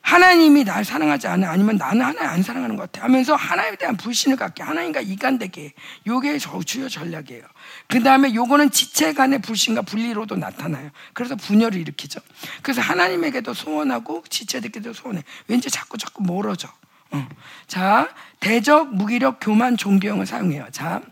[0.00, 4.36] 하나님이 날 사랑하지 않아 아니면 나는 하나님 안 사랑하는 것 같아 하면서 하나님에 대한 불신을
[4.36, 5.72] 갖게 하나님과 이간되게
[6.06, 7.42] 요게 주요 전략이에요.
[7.86, 10.90] 그 다음에 요거는 지체 간의 불신과 분리로도 나타나요.
[11.12, 12.20] 그래서 분열을 일으키죠.
[12.62, 15.22] 그래서 하나님에게도 소원하고 지체들께도 소원해.
[15.46, 16.68] 왠지 자꾸 자꾸 멀어져.
[17.10, 17.28] 어.
[17.66, 18.08] 자
[18.40, 20.68] 대적, 무기력, 교만, 종교형을 사용해요.
[20.72, 21.02] 자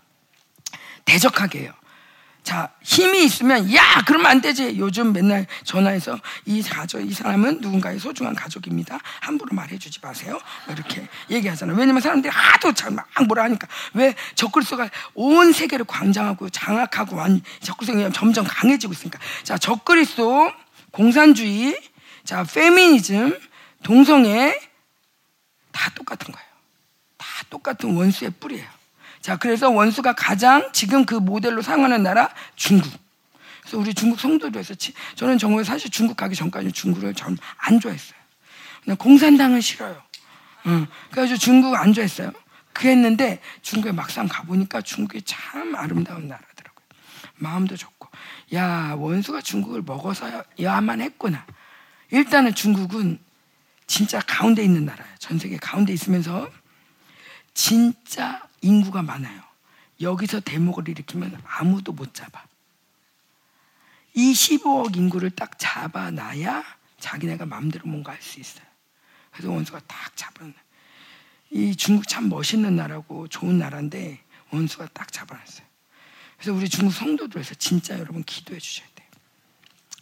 [1.05, 1.73] 대적하게 해요.
[2.43, 4.03] 자, 힘이 있으면, 야!
[4.05, 4.77] 그러면 안 되지.
[4.77, 8.99] 요즘 맨날 전화해서 이 가족, 이 사람은 누군가의 소중한 가족입니다.
[9.21, 10.41] 함부로 말해주지 마세요.
[10.69, 11.77] 이렇게 얘기하잖아요.
[11.77, 13.69] 왜냐면 사람들이 하도 막 뭐라 하니까.
[13.95, 19.21] 왜 적글소가 온 세계를 광장하고 장악하고 완, 적글소가 점점 강해지고 있으니까.
[19.45, 20.51] 자, 적그리스도,
[20.91, 21.81] 공산주의,
[22.25, 23.39] 자, 페미니즘,
[23.85, 24.59] 동성애,
[25.71, 26.49] 다 똑같은 거예요.
[27.17, 28.82] 다 똑같은 원수의 뿌리예요.
[29.23, 32.93] 자, 그래서 원수가 가장 지금 그 모델로 사용하는 나라 중국.
[33.61, 34.75] 그래서 우리 중국 성도들에서
[35.15, 38.19] 저는 정말 사실 중국 가기 전까지 중국을 전 안 좋아했어요.
[38.83, 40.03] 그냥 공산당은 싫어요.
[40.67, 40.87] 응.
[41.13, 42.33] 그래서 중국 안 좋아했어요.
[42.73, 46.87] 그랬는데 중국에 막상 가보니까 중국이 참 아름다운 나라더라고요.
[47.37, 48.09] 마음도 좋고.
[48.55, 51.47] 야, 원수가 중국을 먹어서야만 했구나.
[52.11, 53.21] 일단은 중국은
[53.87, 55.15] 진짜 가운데 있는 나라예요.
[55.19, 56.51] 전 세계 가운데 있으면서
[57.55, 59.43] 진짜 인구가 많아요.
[60.01, 62.45] 여기서 대목을 일으키면 아무도 못 잡아.
[64.15, 66.65] 이 15억 인구를 딱 잡아놔야
[66.99, 68.65] 자기네가 마음대로 뭔가 할 수 있어요.
[69.33, 70.53] 그래서 원수가 딱 잡아놔.
[71.51, 75.67] 이 중국 참 멋있는 나라고 좋은 나라인데 원수가 딱 잡아놨어요.
[76.37, 78.92] 그래서 우리 중국 성도들에서 진짜 여러분 기도해 주셔야 돼요.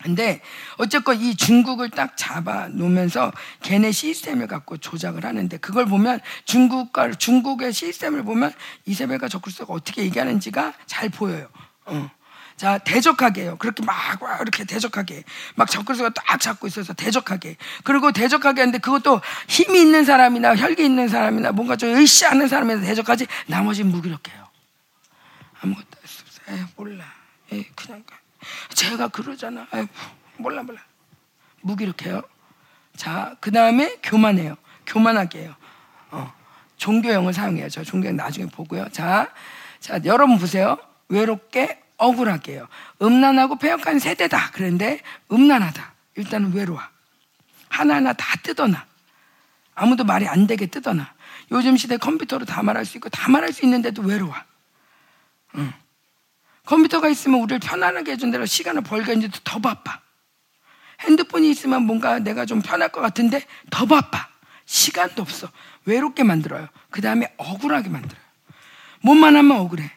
[0.02, 0.40] 근데
[0.78, 3.32] 어쨌건 이 중국을 딱 잡아 놓으면서
[3.62, 8.52] 걔네 시스템을 갖고 조작을 하는데 그걸 보면 중국과 중국의 시스템을 보면
[8.86, 11.48] 이세벨과 적글스가 어떻게 얘기하는지가 잘 보여요.
[11.86, 12.10] 어.
[12.56, 13.56] 자 대적하게 해요.
[13.58, 13.94] 그렇게 막
[14.42, 15.24] 이렇게 대적하게
[15.54, 21.08] 막 적글스가 딱 잡고 있어서 대적하게 그리고 대적하게 하는데 그것도 힘이 있는 사람이나 혈기 있는
[21.08, 24.46] 사람이나 뭔가 좀 의시하는 사람에서 대적하지 나머지는 무기력해요.
[25.62, 26.68] 아무것도 없어요.
[26.76, 27.04] 몰라.
[27.52, 28.19] 에이, 그냥 가.
[28.74, 29.66] 제가 그러잖아.
[29.70, 29.86] 아이
[30.36, 30.80] 몰라 몰라.
[31.62, 32.22] 무기력해요.
[32.96, 34.56] 자, 그 다음에 교만해요.
[34.86, 35.54] 교만하게 해요.
[36.10, 36.32] 어,
[36.76, 37.68] 종교형을 사용해요.
[37.68, 38.88] 저 종교형 나중에 보고요.
[38.90, 39.32] 자,
[39.78, 40.78] 자, 여러분 보세요.
[41.08, 42.68] 외롭게 억울하게 해요.
[43.02, 44.50] 음란하고 폐역한 세대다.
[44.52, 45.92] 그런데 음란하다.
[46.16, 46.80] 일단은 외로워.
[47.68, 48.84] 하나하나 다 뜯어놔.
[49.74, 51.12] 아무도 말이 안 되게 뜯어놔.
[51.52, 54.34] 요즘 시대 컴퓨터로 다 말할 수 있고 다 말할 수 있는데도 외로워.
[55.56, 55.72] 응.
[56.70, 60.00] 컴퓨터가 있으면 우리를 편안하게 해준 대로 시간을 벌게 했는데 더 바빠.
[61.00, 64.28] 핸드폰이 있으면 뭔가 내가 좀 편할 것 같은데 더 바빠.
[64.66, 65.48] 시간도 없어.
[65.84, 66.68] 외롭게 만들어요.
[66.90, 68.22] 그 다음에 억울하게 만들어요.
[69.00, 69.90] 몸만 하면 억울해.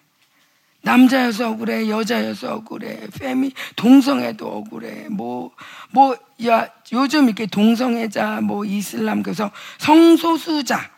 [0.81, 5.51] 남자여서 억울해, 여자여서 억울해, 페미, 동성애도 억울해, 뭐,
[5.91, 10.91] 뭐, 야, 요즘 이렇게 동성애자, 뭐, 이슬람, 그래서 성소수자,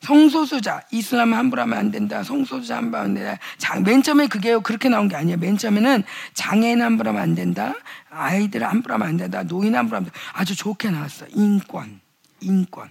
[0.00, 3.38] 성소수자, 이슬람 함부로 하면 안 된다, 성소수자 함부로 하면 안 된다.
[3.58, 5.36] 장, 맨 처음에 그게 그렇게 나온 게 아니에요.
[5.38, 6.02] 맨 처음에는
[6.34, 7.74] 장애인 함부로 하면 안 된다,
[8.10, 10.18] 아이들 함부로 하면 안 된다, 노인 함부로 하면 된다.
[10.32, 11.26] 아주 좋게 나왔어.
[11.34, 12.00] 인권,
[12.40, 12.90] 인권.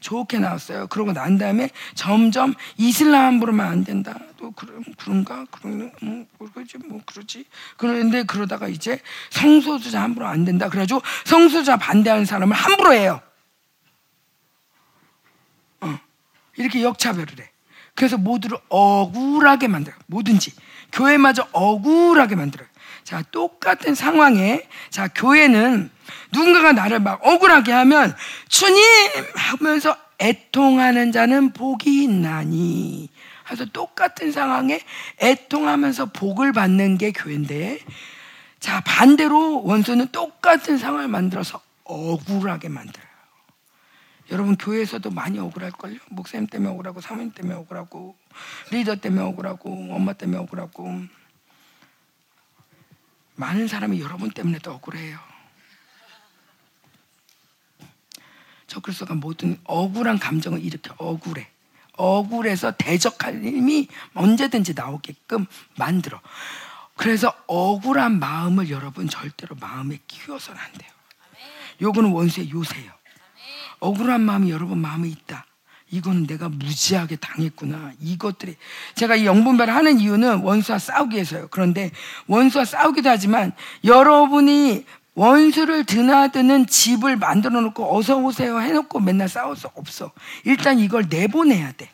[0.00, 0.86] 좋게 나왔어요.
[0.86, 4.14] 그러고 난 다음에 점점 이슬람 함부로만 안 된다.
[4.36, 5.44] 또 그럼 그런가?
[5.50, 7.44] 그러면 뭐 그러지 뭐 그러지.
[7.76, 10.68] 그런데 그러다가 이제 성소수자 함부로 안 된다.
[10.68, 13.20] 그래가지고 성소수자 반대하는 사람을 함부로 해요.
[15.80, 15.98] 어.
[16.58, 17.50] 이렇게 역차별을 해.
[17.94, 19.96] 그래서 모두를 억울하게 만들어.
[20.06, 20.52] 뭐든지
[20.92, 22.64] 교회마저 억울하게 만들어.
[23.04, 25.90] 자, 똑같은 상황에 자, 교회는
[26.30, 28.14] 누군가가 나를 막 억울하게 하면
[28.48, 28.84] 주님
[29.34, 33.08] 하면서 애통하는 자는 복이 있나니.
[33.46, 34.80] 그래서 똑같은 상황에
[35.20, 37.80] 애통하면서 복을 받는 게 교회인데
[38.60, 43.07] 자, 반대로 원수는 똑같은 상황을 만들어서 억울하게 만들어요.
[44.30, 45.98] 여러분 교회에서도 많이 억울할걸요?
[46.10, 48.16] 목사님 때문에 억울하고 사모님 때문에 억울하고
[48.70, 51.02] 리더 때문에 억울하고 엄마 때문에 억울하고
[53.36, 55.18] 많은 사람이 여러분 때문에도 억울해요.
[58.66, 61.48] 저 그리스도가 모든 억울한 감정을 이렇게 억울해.
[61.94, 66.20] 억울해서 대적할 힘이 언제든지 나오게끔 만들어.
[66.96, 70.90] 그래서 억울한 마음을 여러분 절대로 마음에 키워서는 안 돼요.
[71.80, 72.97] 요거는 원수의 요새예요.
[73.80, 75.46] 억울한 마음이 여러분 마음에 있다.
[75.90, 77.92] 이거는 내가 무지하게 당했구나.
[78.00, 78.56] 이것들이
[78.94, 81.48] 제가 이 영분별을 하는 이유는 원수와 싸우기 위해서요.
[81.50, 81.90] 그런데
[82.26, 83.52] 원수와 싸우기도 하지만
[83.84, 90.12] 여러분이 원수를 드나드는 집을 만들어 놓고 어서 오세요 해놓고 맨날 싸울 수 없어.
[90.44, 91.90] 일단 이걸 내보내야 돼.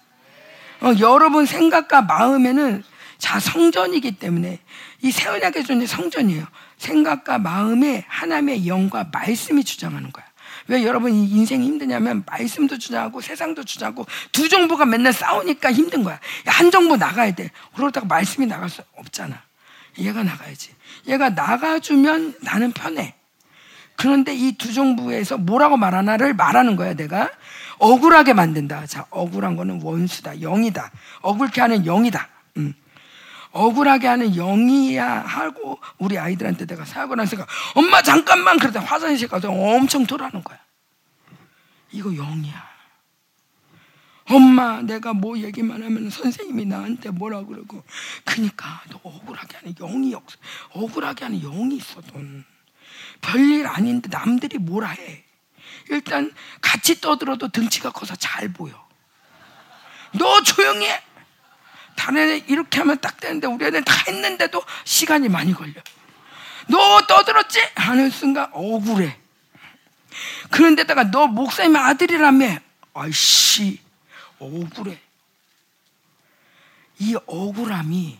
[0.80, 2.82] 어, 여러분 생각과 마음에는
[3.16, 4.58] 자 성전이기 때문에
[5.02, 6.44] 이 세원약의 존재 성전이에요.
[6.76, 10.26] 생각과 마음에 하나님의 영과 말씀이 주장하는 거야.
[10.68, 16.18] 왜 여러분 인생이 힘드냐면 말씀도 주장하고 세상도 주장하고 두 정부가 맨날 싸우니까 힘든 거야.
[16.46, 17.50] 한 정부 나가야 돼.
[17.74, 19.42] 그러다가 말씀이 나갈 수 없잖아.
[19.98, 20.70] 얘가 나가야지.
[21.06, 23.14] 얘가 나가주면 나는 편해.
[23.96, 27.30] 그런데 이 두 정부에서 뭐라고 말하나를 말하는 거야, 내가.
[27.78, 28.86] 억울하게 만든다.
[28.86, 30.40] 자, 억울한 거는 원수다.
[30.40, 30.90] 영이다.
[31.20, 32.28] 억울케 하는 영이다.
[32.56, 32.74] 음.
[33.54, 37.36] 억울하게 하는 영이야 하고 우리 아이들한테 내가 사고 나서
[37.74, 40.58] 엄마 잠깐만 그러다 화장실 가서 엄청 토라는 거야.
[41.92, 42.74] 이거 영이야.
[44.30, 47.84] 엄마 내가 뭐 얘기만 하면 선생님이 나한테 뭐라 그러고
[48.24, 50.36] 그니까 너 억울하게 하는 영이 없어.
[50.70, 52.44] 억울하게 하는 영이 있어 넌.
[53.20, 55.24] 별일 아닌데 남들이 뭐라 해.
[55.90, 58.84] 일단 같이 떠들어도 등치가 커서 잘 보여.
[60.12, 61.02] 너 조용히 해.
[61.96, 65.74] 다른 애는 이렇게 하면 딱 되는데 우리 애는 다 했는데도 시간이 많이 걸려.
[66.68, 67.60] 너 떠들었지?
[67.74, 69.18] 하는 순간 억울해.
[70.50, 72.58] 그런데다가 너 목사님 아들이라며.
[72.94, 73.80] 아이씨,
[74.38, 75.00] 억울해.
[76.98, 78.18] 이 억울함이,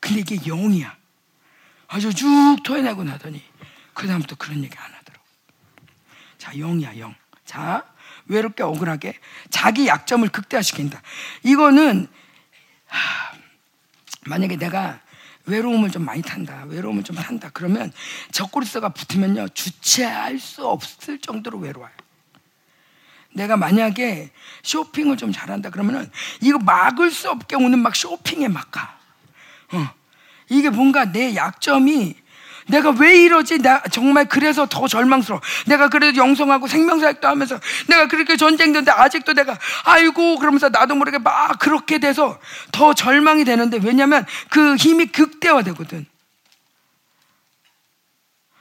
[0.00, 0.96] 근데 이게 영이야.
[1.88, 3.42] 아주 쭉 토해내고 나더니,
[3.92, 5.24] 그다음부터 그런 얘기 안 하더라고.
[6.38, 7.14] 자, 영이야, 영.
[7.44, 7.84] 자,
[8.26, 9.18] 외롭게 억울하게
[9.50, 11.02] 자기 약점을 극대화시킨다.
[11.42, 12.08] 이거는
[14.26, 15.00] 만약에 내가
[15.46, 17.92] 외로움을 좀 많이 탄다, 외로움을 좀 탄다, 그러면
[18.32, 21.92] 적그리스가 붙으면요, 주체할 수 없을 정도로 외로워요.
[23.34, 24.30] 내가 만약에
[24.62, 28.98] 쇼핑을 좀 잘한다 그러면은 이거 막을 수 없게 오는 막 쇼핑에 막 가.
[29.72, 29.90] 어.
[30.48, 32.14] 이게 뭔가 내 약점이
[32.66, 33.58] 내가 왜 이러지?
[33.58, 35.40] 나 정말 그래서 더 절망스러워.
[35.66, 41.58] 내가 그래도 영성하고 생명사역도 하면서 내가 그렇게 전쟁되는데 아직도 내가 아이고 그러면서 나도 모르게 막
[41.58, 42.38] 그렇게 돼서
[42.72, 46.06] 더 절망이 되는데 왜냐면 그 힘이 극대화되거든.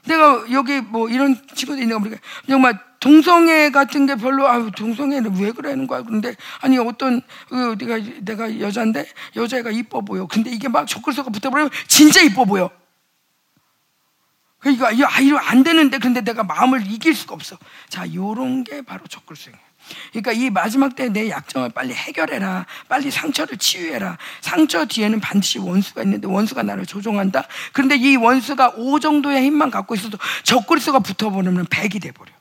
[0.05, 5.39] 내가 여기 뭐 이런 친구도 있는 거 모르게 정말 동성애 같은 게 별로 아유 동성애는
[5.39, 10.67] 왜 그러는 거야 그런데 아니 어떤 그 내가 내가 여자인데 여자애가 이뻐 보여 근데 이게
[10.67, 12.69] 막 초콜릿가 붙어버리면 진짜 이뻐 보여
[14.63, 17.57] 그러니까 아, 이거 안 되는데 근데 내가 마음을 이길 수가 없어.
[17.89, 19.61] 자, 요런 게 바로 적글성이에요.
[20.11, 22.65] 그러니까 이 마지막 때 내 약점을 빨리 해결해라.
[22.87, 24.17] 빨리 상처를 치유해라.
[24.39, 27.45] 상처 뒤에는 반드시 원수가 있는데 원수가 나를 조종한다.
[27.73, 32.31] 그런데 이 원수가 5 정도의 힘만 갖고 있어도 적그리스가 붙어버리면 100이 돼버려.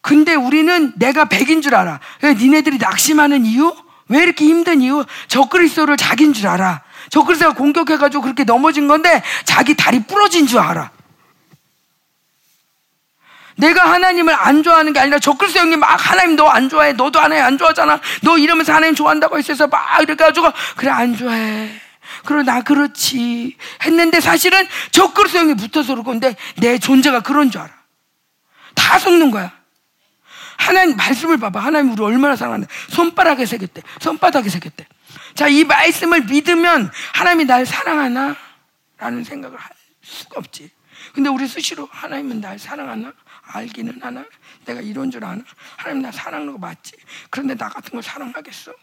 [0.00, 2.00] 근데 우리는 내가 100인 줄 알아.
[2.24, 3.74] 니네들이 낙심하는 이유?
[4.08, 5.04] 왜 이렇게 힘든 이유?
[5.28, 6.82] 적그리스도를 자기인 줄 알아.
[7.10, 10.90] 저 그리스가 공격해가지고 그렇게 넘어진 건데 자기 다리 부러진 줄 알아.
[13.56, 16.92] 내가 하나님을 안 좋아하는 게 아니라 적그리스도 형님 막 하나님 너 안 좋아해.
[16.92, 18.00] 너도 하나님 안 좋아하잖아.
[18.22, 21.70] 너 이러면서 하나님 좋아한다고 했어서 막 이래가지고 그래 안 좋아해.
[22.24, 27.70] 그러 나 그렇지 했는데 사실은 적그리스도 형이 붙어서 그럴 건데 내 존재가 그런 줄 알아.
[28.74, 29.52] 다 속는 거야.
[30.56, 31.60] 하나님 말씀을 봐봐.
[31.60, 33.82] 하나님 우리 얼마나 사랑하는데 손바닥에 새겼대.
[34.00, 34.86] 손바닥에 새겼대.
[35.38, 38.34] 자, 이 말씀을 믿으면 하나님이 날 사랑하나?
[38.96, 39.70] 라는 생각을 할
[40.02, 40.68] 수가 없지.
[41.14, 43.12] 근데 우리 수시로 하나님은 날 사랑하나?
[43.42, 44.24] 알기는 하나?
[44.64, 45.44] 내가 이런 줄 아나?
[45.76, 46.90] 하나님 나 사랑하는 거 맞지?
[47.30, 48.74] 그런데 나 같은 걸 사랑하겠어?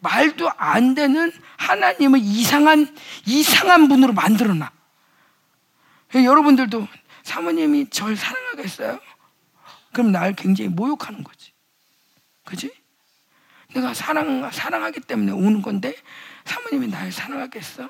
[0.00, 2.92] 말도 안 되는 하나님을 이상한,
[3.24, 4.68] 이상한 분으로 만들어놔.
[6.12, 6.88] 여러분들도
[7.22, 8.98] 사모님이 절 사랑하겠어요?
[9.92, 11.52] 그럼 날 굉장히 모욕하는 거지.
[12.44, 12.83] 그지?
[13.74, 15.94] 내가 사랑, 사랑하기 때문에 오는 건데
[16.44, 17.88] 사모님이 날 사랑하겠어?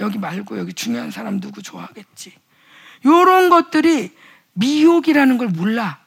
[0.00, 2.32] 여기 말고 여기 중요한 사람 누구 좋아하겠지.
[3.04, 4.14] 요런 것들이
[4.54, 6.00] 미혹이라는 걸 몰라.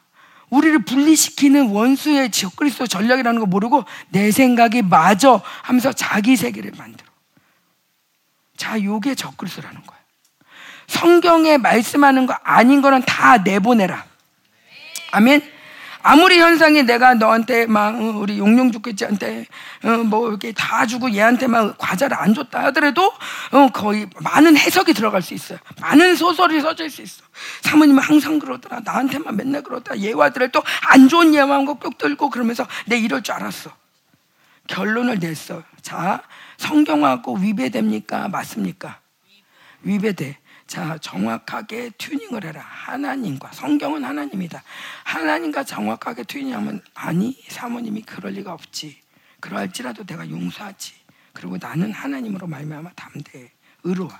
[0.48, 7.10] 우리를 분리시키는 원수의 적그리스도 전략이라는 걸 모르고 내 생각이 맞아 하면서 자기 세계를 만들어.
[8.56, 9.98] 자, 요게 적그리스도라는 거야.
[10.86, 14.04] 성경에 말씀하는 거 아닌 거는 다 내보내라.
[15.10, 15.55] 아멘.
[16.06, 19.46] 아무리 현상이 내가 너한테 막 어, 우리 용용 죽겠지한테
[19.82, 23.12] 어, 뭐 이렇게 다 주고 얘한테만 과자를 안 줬다 하더라도
[23.50, 25.58] 어, 거의 많은 해석이 들어갈 수 있어요.
[25.80, 27.22] 많은 소설이 있을 수 있어.
[27.62, 28.80] 사모님은 항상 그러더라.
[28.84, 29.98] 나한테만 맨날 그러더라.
[29.98, 33.70] 얘와들을 또 안 좋은 예화한 거꼭 들고 그러면서 내 이럴 줄 알았어.
[34.68, 35.62] 결론을 냈어.
[35.82, 36.22] 자,
[36.58, 38.28] 성경하고 위배됩니까?
[38.28, 39.00] 맞습니까?
[39.82, 40.38] 위배돼.
[40.66, 42.60] 자, 정확하게 튜닝을 해라.
[42.60, 44.62] 하나님과 성경은 하나님이다.
[45.04, 49.00] 하나님과 정확하게 튜닝하면 아니 사모님이 그럴 리가 없지.
[49.40, 50.94] 그러할지라도 내가 용서하지.
[51.32, 53.52] 그리고 나는 하나님으로 말미암아 담대
[53.84, 54.10] 의로워.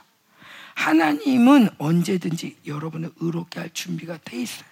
[0.74, 4.68] 하나님은 언제든지 여러분을 의롭게 할 준비가 돼 있어요.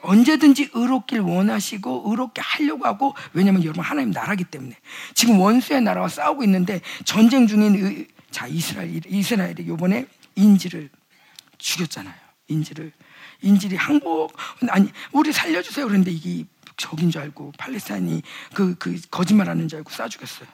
[0.00, 4.76] 언제든지 의롭길 원하시고 의롭게 하려고 하고 왜냐하면 여러분 하나님 나라기 때문에
[5.14, 10.06] 지금 원수의 나라와 싸우고 있는데 전쟁 중인 의, 자 이스라엘 이스라엘이 요번에
[10.36, 10.90] 인지를
[11.58, 12.14] 죽였잖아요.
[12.48, 12.92] 인지를
[13.42, 14.36] 인질이 항복
[14.68, 16.44] 아니 우리 살려주세요 그런데 이게
[16.76, 18.22] 적인 줄 알고 팔레스타인이
[18.54, 20.48] 그, 그 거짓말하는 줄 알고 쏴 죽였어요.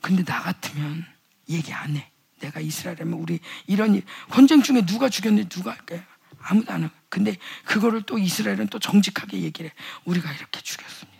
[0.00, 1.06] 근데 나 같으면
[1.48, 2.10] 얘기 안 해.
[2.40, 6.02] 내가 이스라엘이면 우리 이런 일, 전쟁 중에 누가 죽였는지 누가 할까요?
[6.40, 6.90] 아무도 안 해.
[7.08, 9.74] 근데 그거를 또 이스라엘은 또 정직하게 얘기를 해.
[10.04, 11.11] 우리가 이렇게 죽였습니다.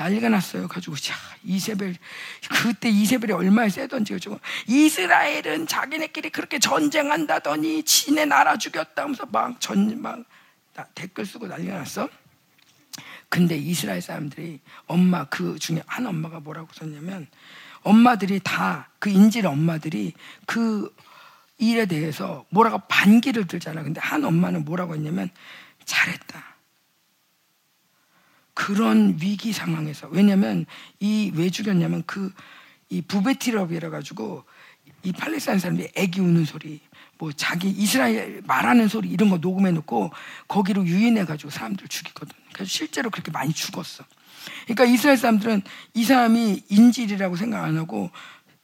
[0.00, 0.66] 난리가 났어요.
[0.68, 1.96] 가지고 자 이세벨
[2.62, 10.24] 그때 이세벨이 얼마나 세던지 가지고 이스라엘은 자기네끼리 그렇게 전쟁한다더니 지네 나라 죽였다 하면서 막 전막
[10.94, 12.08] 댓글 쓰고 난리가 났어.
[13.28, 17.28] 근데 이스라엘 사람들이 엄마 그 중에 한 엄마가 뭐라고 썼냐면
[17.82, 20.12] 엄마들이 다 그 인질 엄마들이
[20.46, 20.94] 그
[21.58, 23.82] 일에 대해서 뭐라고 반기를 들잖아.
[23.82, 25.30] 근데 한 엄마는 뭐라고 했냐면
[25.84, 26.49] 잘했다.
[28.60, 30.66] 그런 위기 상황에서 왜냐하면
[31.00, 32.32] 이 왜 죽였냐면 그
[32.92, 34.44] 이 부베티럽이라 가지고
[35.04, 36.80] 이 팔레스타인 사람들이 애기 우는 소리
[37.18, 40.10] 뭐 자기 이스라엘 말하는 소리 이런 거 녹음해 놓고
[40.48, 42.34] 거기로 유인해 가지고 사람들 죽이거든.
[42.52, 44.04] 그래서 실제로 그렇게 많이 죽었어.
[44.64, 45.62] 그러니까 이스라엘 사람들은
[45.94, 48.10] 이 사람이 인질이라고 생각 안 하고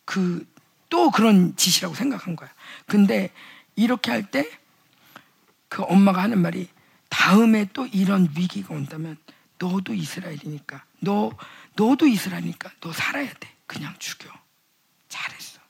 [0.04, 0.44] 그
[0.88, 2.50] 또 그런 짓이라고 생각한 거야.
[2.86, 3.30] 근데
[3.76, 4.50] 이렇게 할 때
[5.68, 6.68] 그 엄마가 하는 말이
[7.10, 9.16] 다음에 또 이런 위기가 온다면
[9.58, 11.32] 너도 이스라엘이니까 너
[11.74, 13.54] 너도 이스라엘이니까 너 살아야 돼.
[13.66, 14.30] 그냥 죽여.
[15.08, 15.60] 잘했어.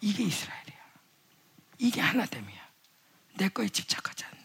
[0.00, 0.76] 이게 이스라엘이야.
[1.78, 2.66] 이게 하나됨이야.
[3.34, 4.36] 내 거에 집착하지 않는.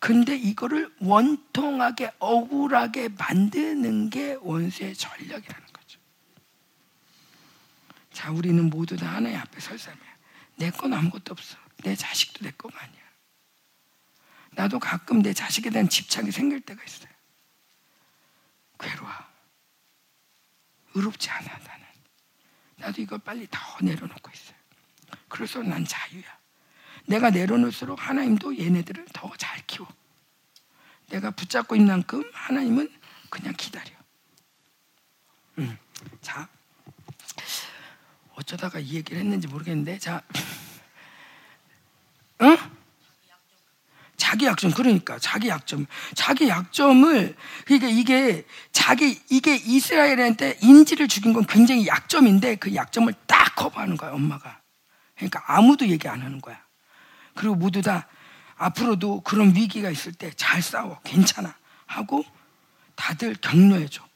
[0.00, 5.98] 근데 이거를 원통하게 억울하게 만드는 게 원수의 전략이라는 거죠.
[8.12, 10.06] 자, 우리는 모두 다 하나님 앞에 설 사람이야.
[10.56, 11.56] 내 건 아무것도 없어.
[11.78, 12.97] 내 자식도 내 거가 아니야.
[14.58, 17.08] 나도 가끔 내 자식에 대한 집착이 생길 때가 있어요.
[18.80, 19.08] 괴로워.
[20.94, 21.86] 의롭지 않아, 나는.
[22.78, 24.56] 나도 이걸 빨리 더 내려놓고 있어요.
[25.28, 26.24] 그래서 난 자유야.
[27.06, 29.86] 내가 내려놓을수록 하나님도 얘네들을 더 잘 키워.
[31.06, 32.92] 내가 붙잡고 있는 만큼 하나님은
[33.30, 33.92] 그냥 기다려.
[35.58, 35.78] 음.
[36.20, 36.48] 자,
[38.34, 40.20] 어쩌다가 이 얘기를 했는지 모르겠는데, 자,
[42.42, 42.78] 응?
[44.18, 45.86] 자기 약점 그러니까 자기 약점.
[46.14, 53.54] 자기 약점을 그러니까 이게 자기 이게 이스라엘한테 인지를 죽인 건 굉장히 약점인데 그 약점을 딱
[53.54, 54.60] 커버하는 거야 엄마가.
[55.16, 56.60] 그러니까 아무도 얘기 안 하는 거야.
[57.34, 58.06] 그리고 모두 다
[58.56, 61.54] 앞으로도 그런 위기가 있을 때 잘 싸워 괜찮아
[61.86, 62.24] 하고
[62.96, 64.06] 다들 격려해줘.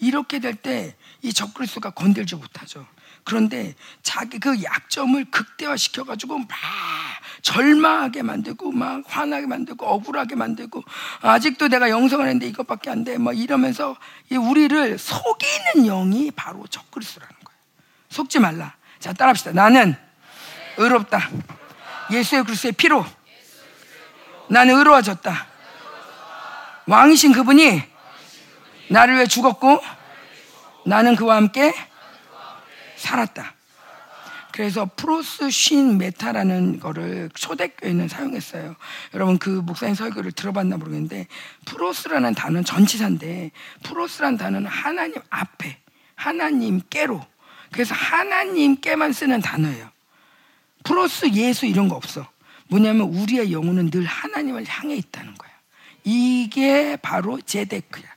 [0.00, 2.86] 이렇게 될 때 이 적그리스도가 건들지 못하죠.
[3.24, 6.48] 그런데 자기 그 약점을 극대화 시켜가지고 막
[7.44, 10.82] 절망하게 만들고 막 화나게 만들고 억울하게 만들고
[11.20, 13.18] 아직도 내가 영성을 했는데 이것밖에 안 돼.
[13.18, 13.96] 막 이러면서
[14.30, 17.58] 우리를 속이는 영이 바로 적그리스도라는 거예요.
[18.08, 18.74] 속지 말라.
[18.98, 19.52] 자 따라합시다.
[19.52, 19.94] 나는
[20.78, 21.28] 의롭다.
[22.10, 23.04] 예수의 그리스도의 피로
[24.48, 25.46] 나는 의로워졌다.
[26.86, 27.82] 왕이신 그분이
[28.88, 29.82] 나를 위해 죽었고
[30.86, 31.74] 나는 그와 함께
[32.96, 33.52] 살았다.
[34.54, 38.76] 그래서 프로스 쉰 메타라는 거를 초대교회는 사용했어요.
[39.12, 41.26] 여러분 그 목사님 설교를 들어봤나 모르겠는데
[41.64, 43.50] 프로스라는 단어는 전치사인데
[43.82, 45.76] 프로스라는 단어는 하나님 앞에
[46.14, 47.20] 하나님께로
[47.72, 49.90] 그래서 하나님께만 쓰는 단어예요.
[50.84, 52.24] 프로스 예수 이런 거 없어.
[52.68, 55.50] 뭐냐면 우리의 영혼은 늘 하나님을 향해 있다는 거야.
[56.04, 58.13] 이게 바로 제데크야.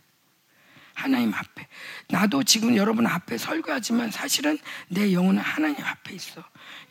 [0.98, 1.68] 하나님 앞에.
[2.10, 6.44] 나도 지금 여러분 앞에 설교하지만 사실은 내 영혼은 하나님 앞에 있어.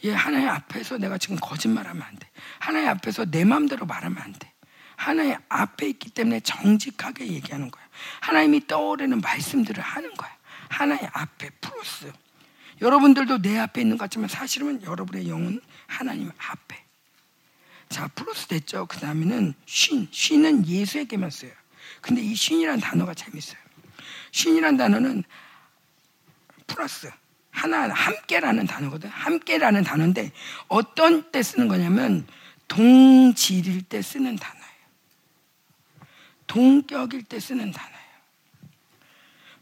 [0.04, 2.30] 얘 하나님 앞에서 내가 지금 거짓말하면 안 돼.
[2.60, 4.52] 하나님 앞에서 내 마음대로 말하면 안 돼.
[4.94, 7.82] 하나님 앞에 있기 때문에 정직하게 얘기하는 거야.
[8.20, 10.30] 하나님이 떠오르는 말씀들을 하는 거야.
[10.68, 12.12] 하나님 앞에 플러스.
[12.80, 16.80] 여러분들도 내 앞에 있는 것 같지만 사실은 여러분의 영은 하나님 앞에.
[17.88, 18.86] 자, 플러스 됐죠.
[18.86, 20.06] 그 다음에는 쉰.
[20.12, 21.50] 쉰은 예수에게만 써요.
[22.00, 23.65] 근데 이 쉰이라는 단어가 재밌어요.
[24.36, 25.24] 쉰이라는 단어는
[26.66, 27.10] 플러스.
[27.50, 29.08] 하나, 함께라는 단어거든.
[29.08, 30.30] 함께라는 단어인데
[30.68, 32.26] 어떤 때 쓰는 거냐면
[32.68, 34.66] 동질일 때 쓰는 단어예요.
[36.46, 37.96] 동격일 때 쓰는 단어예요.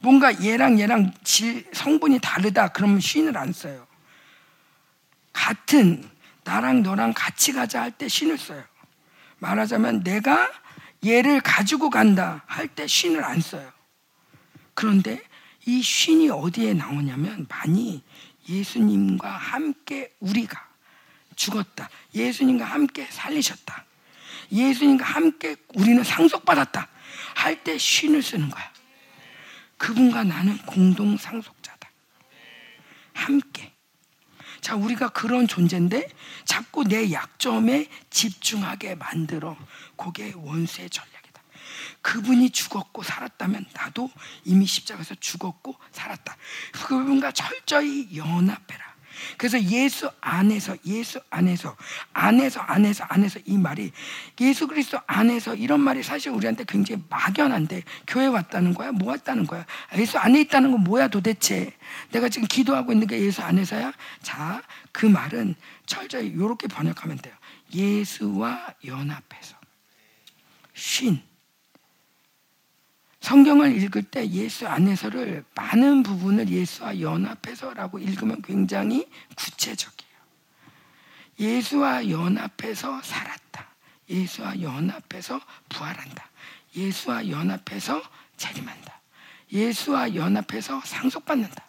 [0.00, 3.86] 뭔가 얘랑 얘랑 질, 성분이 다르다 그러면 쉰을 안 써요.
[5.32, 6.10] 같은
[6.42, 8.64] 나랑 너랑 같이 가자 할때 쉰을 써요.
[9.38, 10.50] 말하자면 내가
[11.04, 13.72] 얘를 가지고 간다 할때 쉰을 안 써요.
[14.74, 15.22] 그런데
[15.66, 18.02] 이 쉰이 어디에 나오냐면 많이
[18.48, 20.68] 예수님과 함께 우리가
[21.36, 21.88] 죽었다.
[22.14, 23.84] 예수님과 함께 살리셨다.
[24.52, 26.88] 예수님과 함께 우리는 상속받았다.
[27.34, 28.72] 할 때 쉰을 쓰는 거야.
[29.78, 31.90] 그분과 나는 공동 상속자다.
[33.12, 33.72] 함께.
[34.60, 36.08] 자, 우리가 그런 존재인데
[36.44, 39.56] 자꾸 내 약점에 집중하게 만들어.
[39.96, 41.13] 그게 원수의 전략이다.
[42.04, 44.10] 그분이 죽었고 살았다면 나도
[44.44, 46.36] 이미 십자가에서 죽었고 살았다.
[46.86, 48.94] 그분과 철저히 연합해라.
[49.38, 51.76] 그래서 예수 안에서 예수 안에서
[52.12, 53.90] 안에서 안에서 안에서 이 말이
[54.40, 58.92] 예수 그리스도 안에서 이런 말이 사실 우리한테 굉장히 막연한데 교회 왔다는 거야?
[58.92, 59.64] 뭐 왔다는 거야?
[59.96, 61.72] 예수 안에 있다는 건 뭐야 도대체?
[62.10, 63.92] 내가 지금 기도하고 있는 게 예수 안에서야?
[64.20, 65.54] 자, 그 말은
[65.86, 67.34] 철저히 이렇게 번역하면 돼요.
[67.72, 69.56] 예수와 연합해서
[70.74, 71.18] 쉰
[73.24, 80.12] 성경을 읽을 때 예수 안에서를 많은 부분을 예수와 연합해서라고 읽으면 굉장히 구체적이에요.
[81.40, 83.66] 예수와 연합해서 살았다.
[84.10, 86.28] 예수와 연합해서 부활한다.
[86.76, 88.02] 예수와 연합해서
[88.36, 89.00] 재림한다.
[89.50, 91.64] 예수와 연합해서 상속받는다.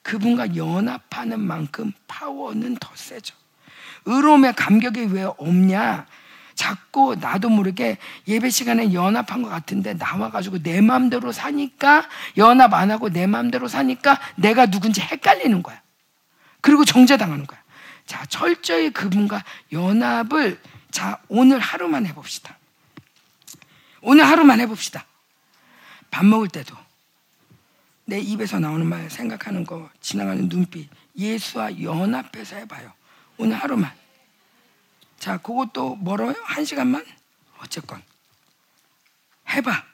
[0.00, 3.36] 그분과 연합하는 만큼 파워는 더 세죠.
[4.06, 6.06] 의로움의 감격이 왜 없냐?
[6.60, 7.96] 자꾸 나도 모르게
[8.28, 12.06] 예배 시간에 연합한 것 같은데 나와가지고 내 마음대로 사니까
[12.36, 15.80] 연합 안 하고 내 마음대로 사니까 내가 누군지 헷갈리는 거야.
[16.60, 17.58] 그리고 정죄당하는 거야.
[18.04, 19.42] 자, 철저히 그분과
[19.72, 22.58] 연합을 자, 오늘 하루만 해봅시다.
[24.02, 25.06] 오늘 하루만 해봅시다.
[26.10, 26.76] 밥 먹을 때도
[28.04, 32.92] 내 입에서 나오는 말 생각하는 거 지나가는 눈빛 예수와 연합해서 해봐요.
[33.38, 33.99] 오늘 하루만.
[35.20, 36.34] 자, 그것도 멀어요?
[36.44, 37.04] 한 시간만?
[37.58, 38.02] 어쨌건.
[39.50, 39.84] 해봐.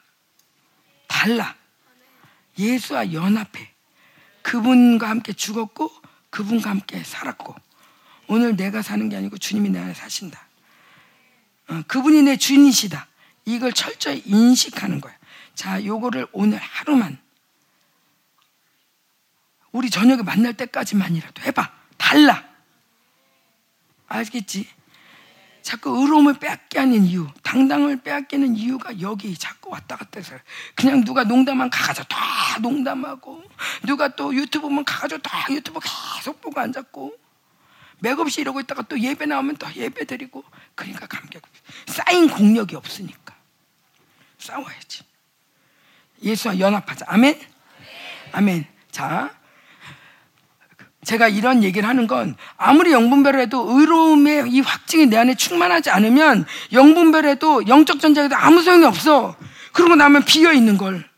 [1.07, 1.53] 달라.
[2.57, 3.73] 예수와 연합해.
[4.41, 5.91] 그분과 함께 죽었고,
[6.29, 7.53] 그분과 함께 살았고,
[8.27, 10.47] 오늘 내가 사는 게 아니고 주님이 내 안에 사신다.
[11.67, 13.07] 어, 그분이 내 주인이시다.
[13.45, 15.13] 이걸 철저히 인식하는 거야.
[15.55, 17.19] 자, 요거를 오늘 하루만
[19.73, 21.73] 우리 저녁에 만날 때까지만이라도 해봐.
[21.97, 22.47] 달라.
[24.07, 24.76] 알겠지?
[25.67, 30.33] 자꾸 의로움을 빼앗게 하는 이유, 당당을 빼앗기는 이유가 여기 자꾸 왔다 갔다 해서
[30.75, 33.43] 그냥 누가 농담만 가가지고 다 농담하고
[33.85, 37.13] 누가 또 유튜브 보면 가가지고 다 유튜브 계속 보고 앉았고
[37.99, 41.41] 맥없이 이러고 있다가 또 예배 나오면 또 예배 드리고 그러니까 감격
[41.85, 43.35] 쌓인 공력이 없으니까
[44.37, 45.03] 싸워야지.
[46.23, 47.07] 예수와 연합하자.
[47.09, 47.41] 아멘?
[48.31, 48.65] 아멘.
[48.89, 49.35] 자
[51.07, 57.69] 제가 이런 얘기를 하는 건 아무리 영분별해도 의로움의 이 확증이 내 안에 충만하지 않으면 영분별해도
[57.69, 59.37] 영적 전쟁에도 아무 소용이 없어.
[59.71, 61.09] 그러고 나면 비어 있는 걸.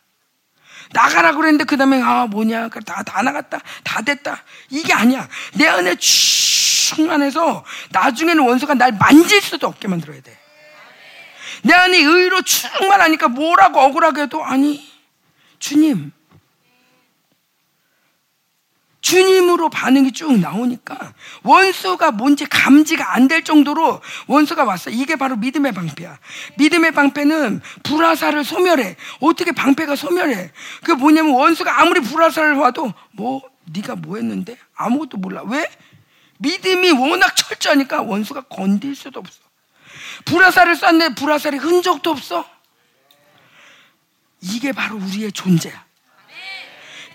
[0.92, 2.70] 나가라 그랬는데 그 다음에 아 뭐냐.
[2.86, 3.62] 다, 다 나갔다.
[3.84, 4.44] 다 됐다.
[4.70, 5.28] 이게 아니야.
[5.56, 10.38] 내 안에 충만해서 나중에는 원수가 날 만질 수도 없게 만들어야 돼.
[11.64, 14.88] 내 안에 의로 충만하니까 뭐라고 억울하게 해도 아니.
[15.58, 16.12] 주님
[19.10, 24.90] 주님으로 반응이 쭉 나오니까 원수가 뭔지 감지가 안 될 정도로 원수가 왔어.
[24.90, 26.18] 이게 바로 믿음의 방패야.
[26.58, 28.96] 믿음의 방패는 불화살을 소멸해.
[29.20, 30.52] 어떻게 방패가 소멸해?
[30.82, 35.44] 그게 뭐냐면 원수가 아무리 불화살을 와도 뭐 네가 뭐 했는데 아무것도 몰라.
[35.46, 35.70] 왜?
[36.40, 39.40] 믿음이 워낙 철저하니까 원수가 건들 수도 없어.
[40.26, 42.46] 불화살을 쐈는데 불화살이 흔적도 없어.
[44.42, 45.86] 이게 바로 우리의 존재야.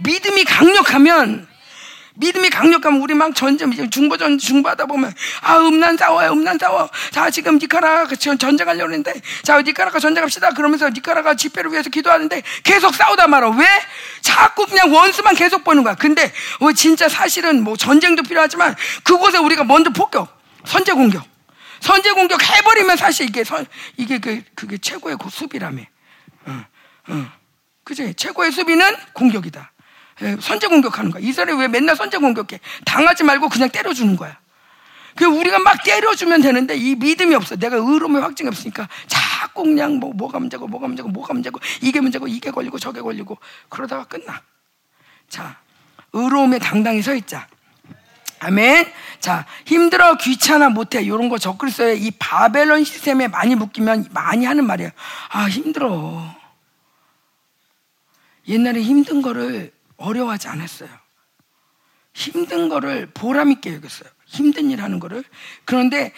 [0.01, 1.49] 믿음이 강력하면
[2.17, 6.89] 믿음이 강력하면 우리 막 전쟁, 중보전, 중보하다 보면, 아, 음란 싸워요, 음란 싸워.
[7.11, 10.51] 자, 지금 니카라가 전쟁하려고 했는데, 자, 니카라가 전쟁합시다.
[10.51, 13.51] 그러면서 니카라가 집회를 위해서 기도하는데, 계속 싸우다 말아.
[13.51, 13.67] 왜?
[14.21, 15.95] 자꾸 그냥 원수만 계속 보는 거야.
[15.97, 21.25] 근데, 어, 진짜 사실은 뭐 전쟁도 필요하지만, 그곳에 우리가 먼저 폭격, 선제 공격.
[21.81, 25.83] 선제 공격 해버리면 사실 이게 선, 이게 그, 그게 최고의 수비라며.
[26.47, 26.65] 어,
[27.09, 27.27] 어.
[27.83, 28.15] 그지?
[28.15, 29.74] 최고의 수비는 공격이다.
[30.25, 31.23] 예, 선제 공격하는 거야.
[31.23, 32.61] 이스라엘 왜 맨날 선제 공격해?
[32.85, 34.39] 당하지 말고 그냥 때려주는 거야.
[35.15, 37.57] 그 우리가 막 때려주면 되는데 이 믿음이 없어.
[37.57, 42.27] 내가 의로움의 확증이 없으니까 자꾸 그냥 뭐 뭐가 문제고 뭐가 문제고 뭐가 문제고 이게 문제고
[42.27, 44.43] 이게 걸리고 저게 걸리고 그러다가 끝나.
[45.29, 45.59] 자,
[46.13, 47.47] 의로움에 당당히 서 있자.
[48.41, 48.87] 아멘.
[49.21, 51.03] 자, 힘들어, 귀찮아, 못해.
[51.03, 51.95] 이런 거 적글써요.
[51.95, 54.91] 이 바벨론 시스템에 많이 묶이면 많이 하는 말이에요.
[55.31, 56.35] 아, 힘들어.
[58.47, 60.89] 옛날에 힘든 거를 어려워하지 않았어요.
[62.13, 64.09] 힘든 거를 보람있게 여겼어요.
[64.27, 65.25] 힘든 일 하는 거를.
[65.65, 66.13] 그런데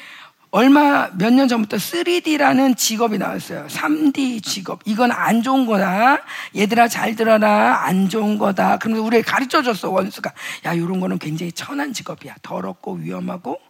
[0.51, 3.67] 얼마 몇 년 전부터 3D라는 직업이 나왔어요.
[3.67, 4.81] 3D 직업.
[4.85, 6.23] 이건 안 좋은 거다.
[6.55, 7.85] 얘들아 잘 들어라.
[7.85, 8.79] 안 좋은 거다.
[8.79, 9.91] 그러면서 우리 가르쳐 줬어.
[9.91, 10.33] 원수가.
[10.67, 12.37] 야, 이런 거는 굉장히 천한 직업이야.
[12.43, 13.61] 더럽고 위험하고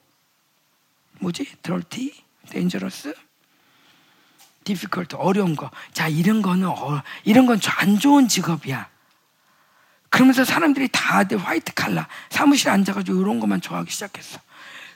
[1.18, 1.46] 뭐지?
[2.50, 3.14] 데인저러스?
[4.64, 5.70] 디피컬트 어려운 거.
[5.92, 8.88] 자, 이런 거는 어, 이런 건 안 좋은 직업이야.
[10.16, 14.38] 그러면서 사람들이 다들 화이트 칼라 사무실에 앉아가지고 이런 것만 좋아하기 시작했어.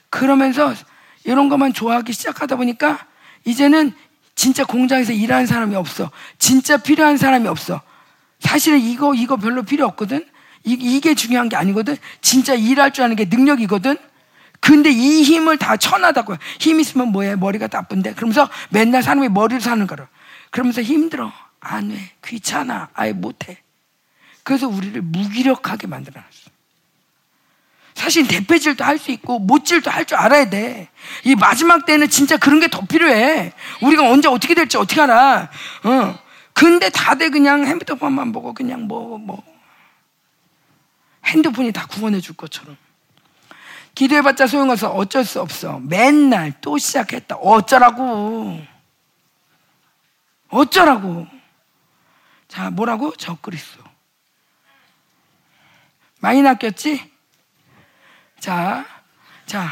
[0.09, 0.73] 그러면서
[1.25, 3.05] 이런 것만 좋아하기 시작하다 보니까
[3.45, 3.93] 이제는
[4.33, 6.09] 진짜 공장에서 일하는 사람이 없어.
[6.39, 7.81] 진짜 필요한 사람이 없어.
[8.39, 10.25] 사실은 이거 이거 별로 필요 없거든.
[10.63, 11.97] 이, 이게 중요한 게 아니거든.
[12.21, 13.97] 진짜 일할 줄 아는 게 능력이거든.
[14.59, 16.35] 근데 이 힘을 다 천하다고.
[16.59, 17.35] 힘 있으면 뭐해?
[17.35, 18.15] 머리가 나쁜데.
[18.15, 20.07] 그러면서 맨날 사람이 머리를 사는 거라.
[20.49, 21.31] 그러면서 힘들어.
[21.59, 22.11] 안 해.
[22.25, 22.89] 귀찮아.
[22.95, 23.61] 아예 못해.
[24.43, 26.51] 그래서 우리를 무기력하게 만들어놨어.
[27.93, 30.89] 사실 대패질도 할 수 있고 못질도 할 줄 알아야 돼.
[31.23, 33.53] 이 마지막 때는 진짜 그런 게 더 필요해.
[33.81, 35.49] 우리가 언제 어떻게 될지 어떻게 알아.
[35.83, 36.19] 어.
[36.53, 39.43] 근데 다들 그냥 핸드폰만 보고 그냥 뭐, 뭐.
[41.25, 42.75] 핸드폰이 다 구원해 줄 것처럼.
[43.93, 44.89] 기도해봤자 소용없어.
[44.89, 45.79] 어쩔 수 없어.
[45.79, 47.35] 맨날 또 시작했다.
[47.35, 48.59] 어쩌라고.
[50.49, 51.27] 어쩌라고.
[52.47, 53.15] 자, 뭐라고?
[53.15, 53.83] 적그리스도.
[56.21, 57.11] 많이 낚였지?
[58.39, 58.85] 자,
[59.45, 59.67] 자,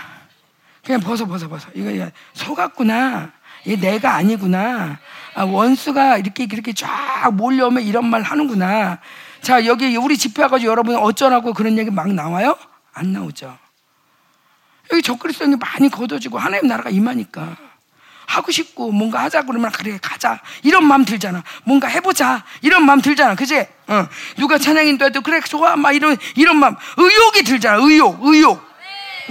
[0.83, 1.69] 그냥 벗어, 벗어, 벗어.
[1.73, 3.31] 이거 속았구나.
[3.67, 4.99] 얘 내가 아니구나.
[5.35, 8.99] 아, 원수가 이렇게, 이렇게 쫙 몰려오면 이런 말 하는구나.
[9.41, 12.57] 자, 여기 우리 집회 와가지고 여러분 어쩌라고 그런 얘기 막 나와요?
[12.93, 13.57] 안 나오죠.
[14.91, 17.68] 여기 적그리스도이 많이 걷어지고 하나님 나라가 임하니까.
[18.29, 20.39] 하고 싶고 뭔가 하자 그러면 그래 가자.
[20.61, 21.43] 이런 마음 들잖아.
[21.63, 22.43] 뭔가 해보자.
[22.61, 23.33] 이런 마음 들잖아.
[23.33, 23.65] 그지?
[23.87, 24.07] 어.
[24.37, 25.75] 누가 찬양인도 해도 그래 좋아.
[25.75, 26.75] 막 이런 이런 마음.
[26.97, 27.79] 의욕이 들잖아.
[27.81, 28.63] 의욕 의욕.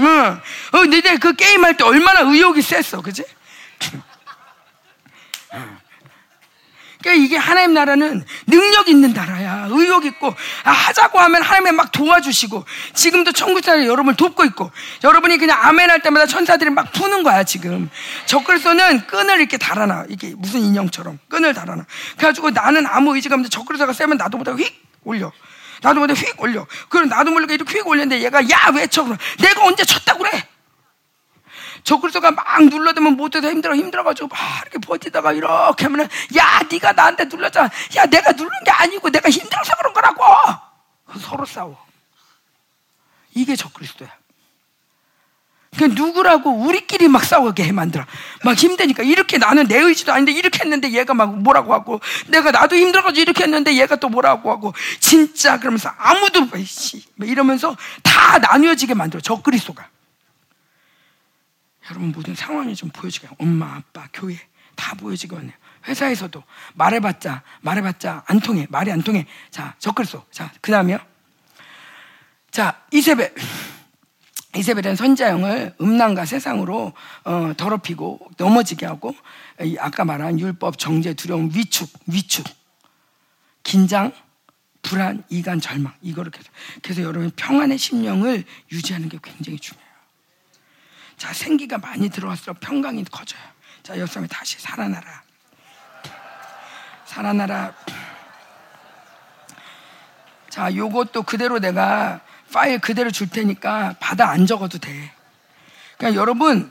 [0.01, 0.41] 응.
[0.73, 3.01] 어, 너네 그 게임 할 때 얼마나 의욕이 셌어.
[3.01, 3.23] 그지
[7.09, 9.69] 그러니까 이게 하나님 나라는 능력 있는 나라야.
[9.71, 14.71] 의욕 있고 아, 하자고 하면 하나님이 막 도와주시고 지금도 천국사를 여러분을 돕고 있고
[15.03, 17.89] 여러분이 그냥 아멘 할 때마다 천사들이 막 푸는 거야 지금.
[18.27, 20.05] 적글서는 끈을 이렇게 달아놔.
[20.11, 21.87] 이게 무슨 인형처럼 끈을 달아놔.
[22.19, 24.71] 그래가지고 나는 아무 의지가 없는데 적글서가 세면 나도 보다 휙
[25.05, 25.33] 올려.
[25.81, 26.67] 나도 보다 휙 올려.
[26.91, 29.07] 그럼 나도 모르게 이렇게 휙 올렸는데 얘가 야 왜 쳐?
[29.39, 30.48] 내가 언제 쳤다고 그래?
[31.89, 36.07] 적그리스도가 막 눌러대면 못해서 힘들어 힘들어가지고 막 이렇게 버티다가 이렇게 하면은
[36.37, 37.71] 야 네가 나한테 눌렀잖아.
[37.97, 40.23] 야 내가 누른 게 아니고 내가 힘들어서 그런 거라고!
[41.19, 41.79] 서로 싸워.
[43.35, 44.11] 이게 적그리스도야.
[45.79, 48.05] 그 누구라고 우리끼리 막 싸우게 해 만들어.
[48.45, 49.03] 막 힘드니까.
[49.03, 53.45] 이렇게 나는 내 의지도 아닌데 이렇게 했는데 얘가 막 뭐라고 하고 내가 나도 힘들어가지고 이렇게
[53.45, 56.49] 했는데 얘가 또 뭐라고 하고 진짜 그러면서 아무도
[57.23, 59.89] 이러면서 다 나뉘어지게 만들어 적그리스도가
[61.91, 64.37] 여러분 모든 상황이 좀 보여지게 엄마 아빠 교회
[64.77, 65.53] 다 보여지게 하네요.
[65.87, 66.43] 회사에서도
[66.75, 69.27] 말해봤자 말해봤자 안 통해 말이 안 통해.
[69.51, 70.99] 자 적글소 자 그 다음에요.
[72.51, 73.35] 자 이세벨.
[74.57, 76.93] 이세벨은 선자형을 음란과 세상으로
[77.25, 79.15] 어, 더럽히고 넘어지게 하고
[79.79, 82.47] 아까 말한 율법 정죄 두려움 위축 위축.
[83.63, 84.13] 긴장
[84.83, 85.93] 불안 이간 절망.
[86.01, 86.51] 이거를 계속
[86.83, 89.88] 그래서 여러분 평안의 심령을 유지하는 게 굉장히 중요해요
[91.19, 95.29] 자 생기가 많이 들어갈수록 평강이 커져요 자명 다시 살아나라
[97.09, 97.75] 살아나라.
[100.51, 102.21] 자, 요것도 그대로 내가
[102.53, 105.13] 파일 그대로 줄 테니까 받아 안 적어도 돼.
[105.97, 106.71] 그러니까 여러분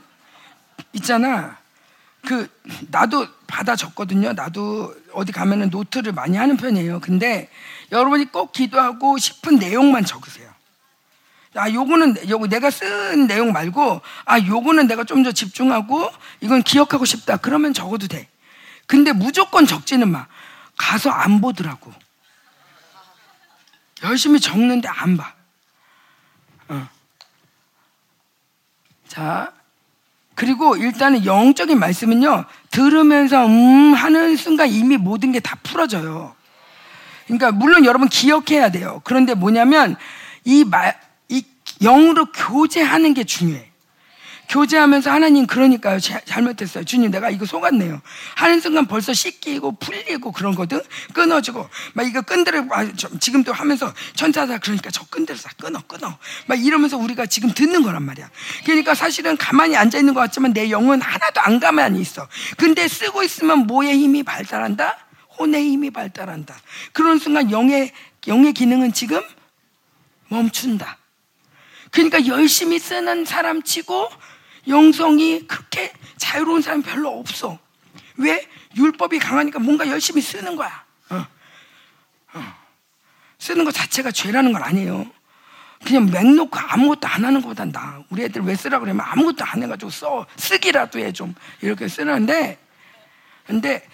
[0.92, 1.58] 있잖아.
[2.26, 2.48] 그
[2.90, 4.32] 나도 받아 적거든요.
[4.32, 7.00] 나도 어디 가면은 노트를 많이 하는 편이에요.
[7.00, 7.50] 근데
[7.92, 10.47] 여러분이 꼭 기도하고 싶은 내용만 적으세요.
[11.58, 16.10] 아, 요거는 요거 내가 쓴 내용 말고 아, 요거는 내가 좀 더 집중하고
[16.40, 17.36] 이건 기억하고 싶다.
[17.38, 18.28] 그러면 적어도 돼.
[18.86, 20.26] 근데 무조건 적지는 마.
[20.76, 21.92] 가서 안 보더라고.
[24.04, 25.34] 열심히 적는데 안 봐.
[26.68, 26.88] 어.
[29.08, 29.52] 자,
[30.36, 36.36] 그리고 일단은 영적인 말씀은요, 들으면서 음 하는 순간 이미 모든 게 다 풀어져요.
[37.26, 39.00] 그러니까 물론 여러분 기억해야 돼요.
[39.04, 39.96] 그런데 뭐냐면
[40.44, 41.07] 이 말, 이
[41.82, 43.68] 영으로 교제하는 게 중요해.
[44.48, 46.00] 교제하면서 하나님 그러니까요.
[46.00, 46.84] 잘못했어요.
[46.84, 48.00] 주님 내가 이거 속았네요.
[48.34, 50.80] 하는 순간 벌써 씻기고 풀리고 그런 거든?
[51.12, 51.68] 끊어지고.
[51.92, 52.66] 막 이거 끈들을
[53.20, 56.18] 지금도 하면서 천사다 그러니까 저 끈들을 다 끊어 끊어.
[56.46, 58.30] 막 이러면서 우리가 지금 듣는 거란 말이야.
[58.64, 62.26] 그러니까 사실은 가만히 앉아 있는 것 같지만 내 영은 하나도 안 가만히 있어.
[62.56, 64.96] 근데 쓰고 있으면 뭐의 힘이 발달한다?
[65.38, 66.56] 혼의 힘이 발달한다.
[66.92, 67.92] 그런 순간 영의
[68.26, 69.22] 영의 기능은 지금
[70.28, 70.97] 멈춘다
[71.90, 74.10] 그러니까 열심히 쓰는 사람 치고
[74.68, 77.58] 영성이 그렇게 자유로운 사람이 별로 없어.
[78.16, 78.46] 왜?
[78.76, 80.84] 율법이 강하니까 뭔가 열심히 쓰는 거야.
[81.10, 81.26] 어.
[82.34, 82.54] 어.
[83.38, 85.10] 쓰는 것 자체가 죄라는 건 아니에요.
[85.84, 88.02] 그냥 맹 놓고 아무것도 안 하는 것보다 나.
[88.10, 90.26] 우리 애들 왜 쓰라 그러면 아무것도 안 해가지고 써.
[90.36, 91.34] 쓰기라도 해 좀.
[91.62, 92.58] 이렇게 쓰는데,
[93.46, 93.86] 근데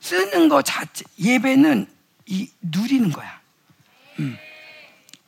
[0.00, 1.86] 쓰는 거 자체, 예배는
[2.26, 3.40] 이, 누리는 거야.
[4.20, 4.38] 음.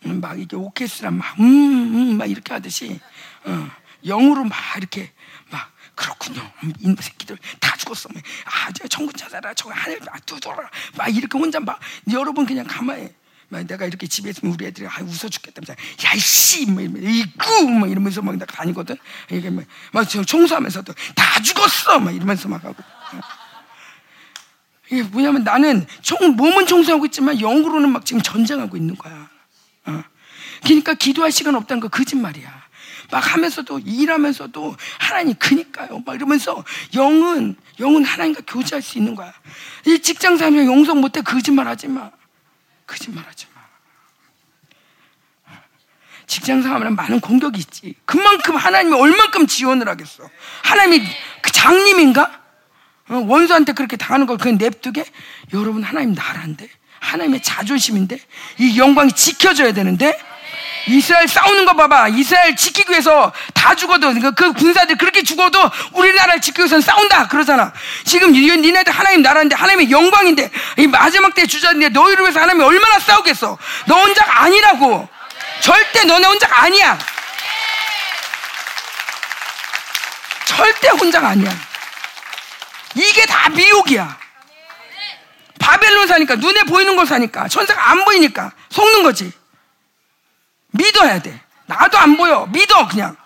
[0.04, 3.00] 음막 이게 오케스트라 막, 음, 음, 막 이렇게 하듯이,
[3.44, 3.70] 어.
[4.04, 5.12] 영으로 막 이렇게
[5.50, 6.40] 막 그렇군요.
[6.80, 8.08] 이 새끼들 다 죽었어.
[8.44, 9.52] 아, 저 천군 찾아라.
[9.54, 10.70] 저 하늘 두더라.
[10.96, 11.80] 막 이렇게 혼자 막
[12.12, 13.08] 여러분 그냥 가만히
[13.48, 15.72] 막 내가 이렇게 집에 있으면 우리 애들이 아 웃어 죽겠다면서
[16.04, 18.96] 야 이씨 뭐 이꾸 막 이러면서 막 다니거든.
[19.30, 21.98] 이게 막, 막 청소하면서도 다 죽었어.
[21.98, 22.76] 막 이러면서 막 하고.
[24.90, 29.28] 이게 뭐냐면 나는 총, 몸은 청소하고 있지만 영으로는 막 지금 전쟁하고 있는 거야.
[29.86, 30.04] 어.
[30.64, 32.66] 그러니까 기도할 시간 없다는 거 거짓말이야.
[33.10, 36.02] 막 하면서도 일하면서도 하나님 그니까요.
[36.04, 36.64] 막 이러면서
[36.94, 39.32] 영은 영은 하나님과 교제할 수 있는 거야.
[39.86, 42.10] 이 직장 사람이 용서 못해 거짓말 하지 마.
[42.86, 43.56] 거짓말 하지 마.
[46.26, 47.94] 직장 사람은 많은 공격이 있지.
[48.04, 50.28] 그만큼 하나님이 얼만큼 지원을 하겠어.
[50.64, 51.06] 하나님이
[51.40, 52.42] 그 장님인가?
[53.08, 55.04] 어, 원수한테 그렇게 당하는 걸 그냥 냅두게?
[55.52, 56.68] 여러분 하나님 나라인데
[57.00, 58.18] 하나님의 자존심인데
[58.58, 60.18] 이 영광이 지켜져야 되는데
[60.88, 62.08] 이스라엘 싸우는 거 봐봐.
[62.08, 65.58] 이스라엘 지키기 위해서 다 죽어도 그, 그 군사들 그렇게 죽어도
[65.92, 67.72] 우리나라를 지키기 위해서 싸운다 그러잖아.
[68.04, 73.58] 지금 니네들 하나님 나라인데 하나님의 영광인데 이 마지막 때 주자인데 너희를 위해서 하나님이 얼마나 싸우겠어.
[73.86, 75.08] 너 혼자가 아니라고.
[75.60, 76.98] 절대 너네 혼자가 아니야.
[80.44, 81.50] 절대 혼자가 아니야.
[82.94, 84.25] 이게 다 미혹이야.
[85.66, 89.32] 바벨론 사니까 눈에 보이는 걸 사니까 천사가 안 보이니까 속는 거지.
[90.68, 91.40] 믿어야 돼.
[91.66, 92.46] 나도 안 보여.
[92.46, 93.16] 믿어, 그냥.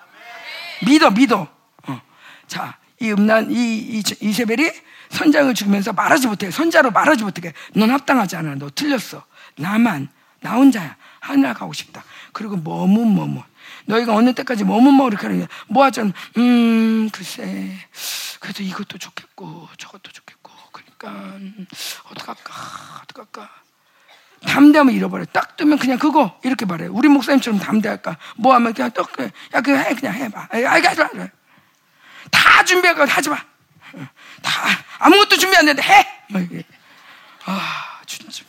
[0.86, 1.46] 믿어, 믿어.
[1.86, 2.02] 어.
[2.46, 4.70] 자, 이 음란, 이, 이, 이세벨이
[5.10, 6.50] 선장을 죽이면서 말하지 못해.
[6.50, 7.52] 선자로 말하지 못해.
[7.74, 8.54] 넌 합당하지 않아.
[8.54, 9.22] 너 틀렸어.
[9.56, 10.08] 나만,
[10.40, 10.96] 나 혼자야.
[11.20, 12.02] 하늘 가고 싶다.
[12.32, 13.42] 그리고 머문, 머문.
[13.84, 17.76] 너희가 어느 때까지 머문, 머문 이렇게 하는 뭐 하자면, 음, 글쎄.
[18.38, 20.29] 그래도 이것도 좋겠고, 저것도 좋겠고.
[21.08, 21.66] 음,
[22.10, 22.52] 어떡할까,
[23.02, 23.50] 어떡할까.
[24.46, 25.26] 담대함을 잃어버려.
[25.26, 26.86] 딱 뜨면 그냥 그거 이렇게 말해.
[26.86, 28.16] 우리 목사님처럼 담대할까?
[28.36, 30.48] 뭐 하면 그냥 떡 야, 그냥 해 그냥 해봐.
[30.50, 31.28] 알게 하지 마.
[32.30, 33.36] 다 준비하고 하지 마.
[34.42, 34.52] 다
[34.98, 36.24] 아무것도 준비 안 되는데 해.
[36.28, 38.44] 뭐아 진짜.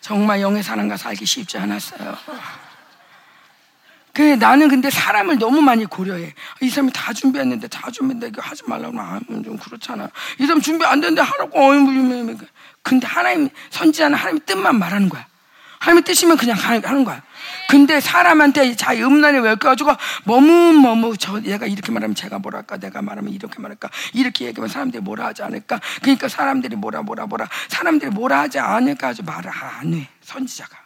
[0.00, 2.18] 정말 영의 사람과 살기 쉽지 않았어요.
[4.14, 6.32] 그 나는 근데 사람을 너무 많이 고려해.
[6.62, 10.08] 이 사람이 다 준비했는데 다 준비했는데 이거 하지 말라고 하면 좀 그렇잖아.
[10.38, 11.50] 이 사람 준비 안 됐는데 하라고.
[11.58, 12.36] 어이, 뭐,
[12.82, 15.26] 근데 하나님 선지자는 하나님 뜻만 말하는 거야.
[15.80, 17.22] 하나님의 뜻이면 그냥 하는 거야.
[17.68, 19.92] 근데 사람한테 자기 음란에 외워가지고
[20.24, 25.26] 머뭇머뭇 저 얘가 이렇게 말하면 제가 뭐랄까 내가 말하면 이렇게 말할까 이렇게 얘기하면 사람들이 뭐라
[25.26, 30.08] 하지 않을까 그러니까 사람들이 뭐라 뭐라 뭐라 사람들이 뭐라 하지 않을까 아주 말을 안 해
[30.22, 30.83] 선지자가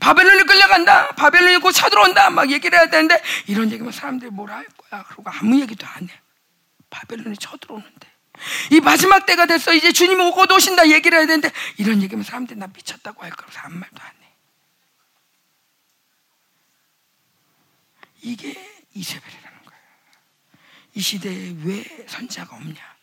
[0.00, 5.02] 바벨론이 끌려간다 바벨론이 곧 쳐들어온다 막 얘기를 해야 되는데 이런 얘기면 사람들이 뭐라 할 거야
[5.04, 6.20] 그러고 아무 얘기도 안 해
[6.90, 8.08] 바벨론이 쳐들어오는데
[8.72, 12.66] 이 마지막 때가 됐어 이제 주님이 오고 오신다 얘기를 해야 되는데 이런 얘기면 사람들이 나
[12.68, 14.28] 미쳤다고 할 거라서 아무 말도 안 해.
[18.22, 18.54] 이게
[18.94, 19.82] 이세벨이라는 거예요.
[20.94, 22.96] 이 시대에 왜 선지자가 없냐?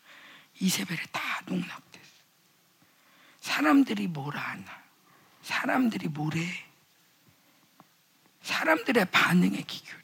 [0.60, 2.06] 이세벨에 다 농락됐어.
[3.40, 4.82] 사람들이 뭐라 하나?
[5.42, 6.40] 사람들이 뭐래?
[8.46, 10.00] 사람들의 반응에 기울여.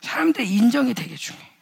[0.00, 1.52] 사람들의 인정이 되게 중요해요.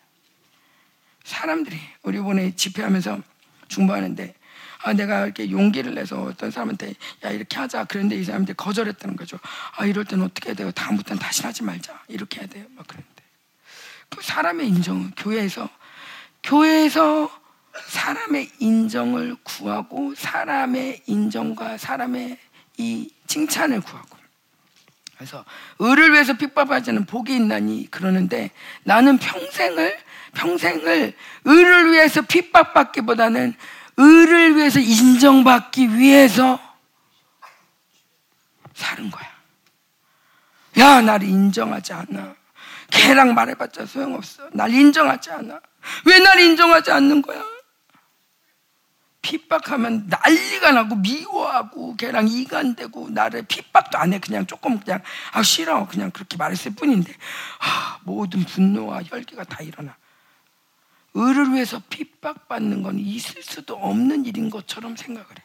[1.24, 3.20] 사람들이 우리 이번에 집회하면서
[3.68, 4.34] 중보하는데
[4.82, 9.38] 아, 내가 이렇게 용기를 내서 어떤 사람한테 야 이렇게 하자 그런데 이 사람들이 거절했다는 거죠.
[9.76, 10.70] 아 이럴 때는 어떻게 해야 돼요?
[10.70, 12.64] 다음부터는 다시 하지 말자 이렇게 해야 돼요.
[12.70, 13.08] 막 그런데
[14.08, 15.68] 그 사람의 인정은 교회에서
[16.44, 17.30] 교회에서
[17.88, 22.38] 사람의 인정을 구하고 사람의 인정과 사람의
[22.78, 24.19] 이 칭찬을 구하고
[25.20, 25.44] 그래서
[25.78, 28.52] 의를 위해서 핍박하지는 복이 있나니 그러는데
[28.84, 29.98] 나는 평생을
[30.32, 31.12] 평생을
[31.44, 33.52] 의를 위해서 핍박받기보다는
[33.98, 36.58] 의를 위해서 인정받기 위해서
[38.72, 39.28] 사는 거야.
[40.78, 42.34] 야, 나를 인정하지 않아.
[42.90, 44.48] 걔랑 말해봤자 소용없어.
[44.54, 45.60] 날 인정하지 않아.
[46.06, 47.44] 왜 날 인정하지 않는 거야?
[49.22, 54.18] 핍박하면 난리가 나고 미워하고 걔랑 이간되고 나를 핍박도 안 해.
[54.18, 55.02] 그냥 조금 그냥
[55.32, 55.86] 아 싫어.
[55.86, 57.12] 그냥 그렇게 말했을 뿐인데
[57.60, 59.96] 아, 모든 분노와 혈기가 다 일어나.
[61.14, 65.42] 의를 위해서 핍박받는 건 있을 수도 없는 일인 것처럼 생각을 해.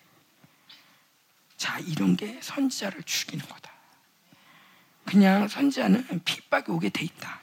[1.58, 3.72] 자, 이런 게 선지자를 죽이는 거다.
[5.06, 7.40] 그냥 선지자는 핍박이 오게 돼 있다.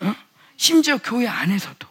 [0.00, 0.14] 어?
[0.56, 1.86] 심지어 교회 안에서도,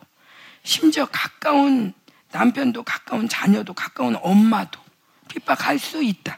[0.63, 1.93] 심지어 가까운
[2.35, 4.81] 남편도 가까운 자녀도 가까운 엄마도
[5.29, 6.37] 핍박할 수 있다.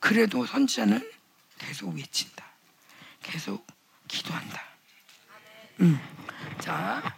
[0.00, 1.08] 그래도 선지자는
[1.58, 2.44] 계속 외친다.
[3.22, 3.64] 계속
[4.08, 4.60] 기도한다.
[5.80, 6.00] 음.
[6.58, 7.14] 자,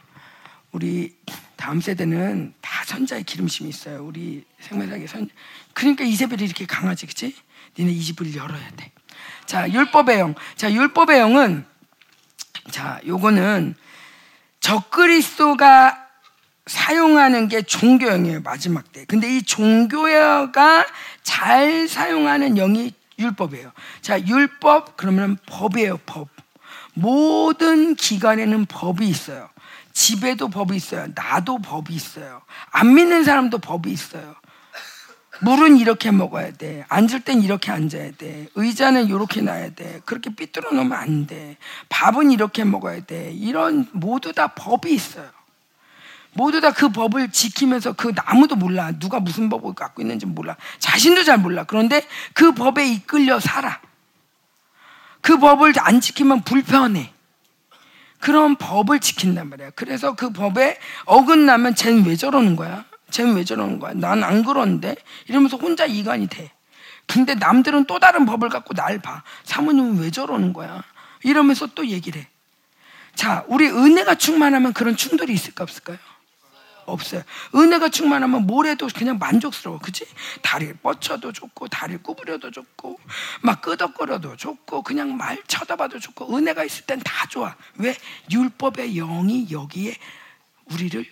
[0.73, 1.17] 우리
[1.57, 4.05] 다음 세대는 다 선자의 기름심이 있어요.
[4.05, 5.31] 우리 생명사기 선.
[5.73, 7.35] 그러니까 이세벨이 이렇게 강하지, 그치?
[7.79, 8.93] 니네 이 집을 열어야 돼.
[9.47, 10.35] 자, 율법의 영.
[10.57, 11.67] 자, 율법의 영은
[12.71, 13.75] 자, 요거는
[14.61, 16.04] 적그리스도가
[16.67, 19.05] 사용하는 게 종교형이에요, 마지막 때.
[19.07, 20.87] 근데 이 종교가
[21.23, 23.73] 잘 사용하는 영이 율법이에요.
[24.01, 26.29] 자, 율법, 그러면 법이에요, 법.
[26.95, 29.51] 모든 기관에는 법이 있어요.
[29.93, 31.07] 집에도 법이 있어요.
[31.15, 32.43] 나도 법이 있어요.
[32.71, 34.35] 안 믿는 사람도 법이 있어요.
[35.41, 36.85] 물은 이렇게 먹어야 돼.
[36.89, 38.47] 앉을 땐 이렇게 앉아야 돼.
[38.55, 40.01] 의자는 이렇게 놔야 돼.
[40.05, 41.57] 그렇게 삐뚤어 놓으면 안 돼.
[41.89, 43.33] 밥은 이렇게 먹어야 돼.
[43.33, 45.29] 이런 모두 다 법이 있어요.
[46.35, 48.93] 모두 다 그 법을 지키면서 그 나무도 몰라.
[48.99, 50.57] 누가 무슨 법을 갖고 있는지 몰라.
[50.79, 51.65] 자신도 잘 몰라.
[51.65, 53.81] 그런데 그 법에 이끌려 살아.
[55.21, 57.13] 그 법을 안 지키면 불편해.
[58.21, 59.71] 그런 법을 지킨단 말이야.
[59.77, 62.85] 그래서 그 법에 어긋나면 쟤는 왜 저러는 거야?
[63.11, 63.93] 쟤는 왜 저러는 거야?
[63.95, 64.97] 난 안 그러는데?
[65.29, 66.51] 이러면서 혼자 이간이 돼.
[67.07, 69.23] 근데 남들은 또 다른 법을 갖고 날 봐.
[69.45, 70.83] 사모님은 왜 저러는 거야?
[71.23, 72.29] 이러면서 또 얘기를 해.
[73.15, 75.99] 자, 우리 은혜가 충만하면 그런 충돌이 있을까 없을까요?
[76.87, 77.23] 없어요.
[77.55, 79.79] 은혜가 충만하면 뭘 해도 그냥 만족스러워.
[79.79, 80.07] 그치?
[80.43, 82.99] 다리를 뻗쳐도 좋고, 다리를 구부려도 좋고,
[83.43, 87.57] 막 끄덕거려도 좋고, 그냥 말 쳐다봐도 좋고, 은혜가 있을 땐 다 좋아.
[87.77, 87.97] 왜?
[88.31, 89.97] 율법의 영이 여기에
[90.67, 91.05] 우리를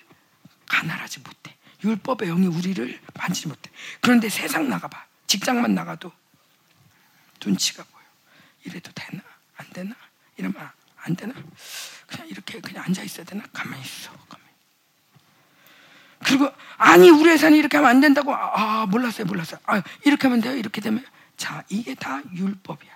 [0.66, 1.56] 가난하지 못해.
[1.84, 3.70] 율법의 영이 우리를 만지지 못해.
[4.00, 5.04] 그런데 세상 나가봐.
[5.26, 6.12] 직장만 나가도
[7.44, 8.02] 눈치가 보여.
[8.64, 9.22] 이래도 되나?
[9.56, 9.94] 안 되나?
[10.36, 11.34] 이러면 안 되나?
[12.06, 13.42] 그냥 이렇게 그냥 앉아 있어야 되나?
[13.52, 14.12] 가만히 있어.
[16.24, 18.34] 그리고 아니 우리 회사는 이렇게 하면 안 된다고.
[18.34, 19.60] 아 몰랐어요 몰랐어요.
[19.66, 20.56] 아 이렇게 하면 돼요?
[20.56, 21.04] 이렇게 되면?
[21.36, 22.90] 자 이게 다 율법이야.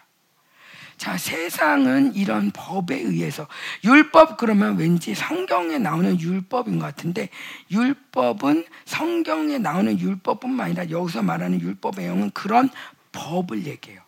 [0.96, 3.46] 자 세상은 이런 법에 의해서
[3.84, 7.28] 율법 그러면 왠지 성경에 나오는 율법인 것 같은데
[7.70, 12.70] 율법은 성경에 나오는 율법뿐만 아니라 여기서 말하는 율법의 영은 그런
[13.12, 14.00] 법을 얘기해요.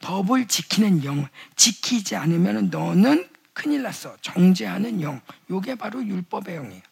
[0.00, 1.26] 법을 지키는 영
[1.56, 4.14] 지키지 않으면 너는 큰일 났어.
[4.20, 5.22] 정죄하는 영.
[5.50, 6.82] 요게 바로 율법의 영이에요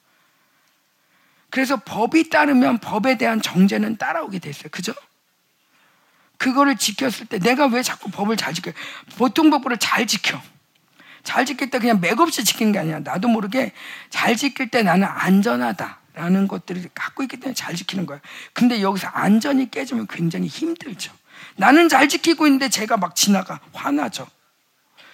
[1.54, 4.70] 그래서 법이 따르면 법에 대한 정죄는 따라오게 됐어요.
[4.72, 4.92] 그죠?
[6.36, 8.72] 그거를 지켰을 때 내가 왜 자꾸 법을 잘 지켜?
[9.18, 10.42] 보통 법을 잘 지켜.
[11.22, 12.98] 잘 지킬 때 그냥 맥없이 지킨 게 아니야.
[12.98, 13.72] 나도 모르게
[14.10, 16.00] 잘 지킬 때 나는 안전하다.
[16.14, 18.20] 라는 것들을 갖고 있기 때문에 잘 지키는 거예요.
[18.52, 21.12] 근데 여기서 안전이 깨지면 굉장히 힘들죠.
[21.54, 24.26] 나는 잘 지키고 있는데 제가 막 지나가 화나죠.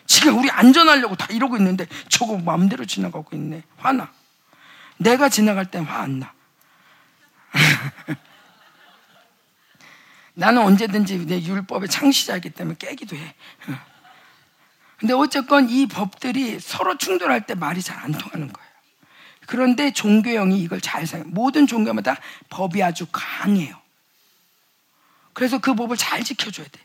[0.06, 3.62] 지금 우리 안전하려고 다 이러고 있는데 저거 마음대로 지나가고 있네.
[3.76, 4.10] 화나.
[5.00, 6.32] 내가 지나갈 땐 화 안 나.
[10.34, 13.34] 나는 언제든지 내 율법의 창시자이기 때문에 깨기도 해.
[14.98, 18.70] 근데 어쨌건 이 법들이 서로 충돌할 때 말이 잘 안 통하는 거예요.
[19.46, 21.24] 그런데 종교형이 이걸 잘 사용.
[21.30, 22.16] 모든 종교마다
[22.50, 23.74] 법이 아주 강해요.
[25.32, 26.80] 그래서 그 법을 잘 지켜줘야 돼.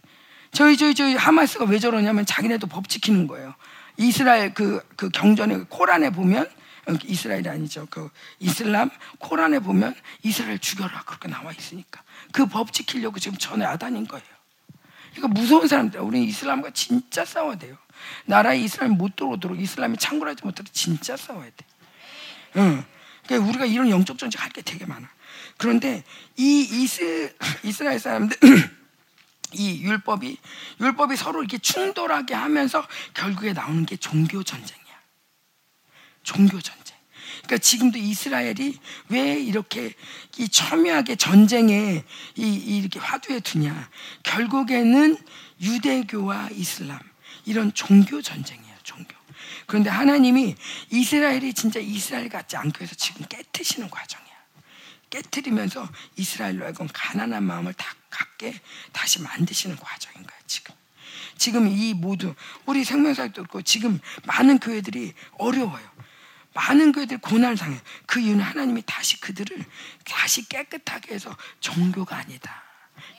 [0.51, 3.53] 저희 저희 저희 하마스가 왜 저러냐면 자기네도 법 지키는 거예요.
[3.97, 6.49] 이스라엘 그, 그 경전에 코란에 보면
[7.03, 7.87] 이스라엘이 아니죠.
[7.89, 8.09] 그
[8.39, 8.89] 이슬람
[9.19, 14.25] 코란에 보면 이스라엘 죽여라 그렇게 나와 있으니까 그 법 지키려고 지금 전에 아다닌 거예요.
[15.13, 17.77] 그러니까 무서운 사람들 우리 이슬람과 진짜 싸워야 돼요.
[18.25, 21.65] 나라에 이슬람 못 들어오도록 이슬람이 창궐하지 못하도록 진짜 싸워야 돼.
[22.57, 22.85] 응.
[23.25, 25.09] 그러니까 우리가 이런 영적 전쟁 할게 되게 많아.
[25.57, 26.03] 그런데
[26.37, 27.33] 이 이스,
[27.63, 28.37] 이스라엘 사람들
[29.53, 30.37] 이 율법이
[30.81, 34.84] 율법이 서로 이렇게 충돌하게 하면서 결국에 나오는 게 종교 전쟁이야.
[36.25, 36.97] 종교 전쟁.
[37.43, 38.77] 그러니까 지금도 이스라엘이
[39.09, 39.93] 왜 이렇게
[40.37, 42.03] 이 첨예하게 전쟁에
[42.35, 43.89] 이, 이렇게 화두에 두냐?
[44.23, 45.17] 결국에는
[45.61, 46.99] 유대교와 이슬람
[47.45, 48.75] 이런 종교 전쟁이에요.
[48.83, 49.15] 종교.
[49.67, 50.55] 그런데 하나님이
[50.91, 54.25] 이스라엘이 진짜 이스라엘 같지 않고 해서 지금 깨트시는 과정이야.
[55.09, 55.87] 깨트리면서
[56.17, 58.59] 이스라엘로 하여금 가난한 마음을 다 갖게
[58.91, 60.73] 다시 만드시는 과정인 거야, 지금.
[61.37, 62.33] 지금 이 모두,
[62.65, 65.95] 우리 생명사역도 그렇고, 지금 많은 교회들이 어려워요.
[66.55, 67.77] 많은 교회들이 고난을 당해.
[68.07, 69.63] 그 이유는 하나님이 다시 그들을
[70.05, 72.63] 다시 깨끗하게 해서 종교가 아니다.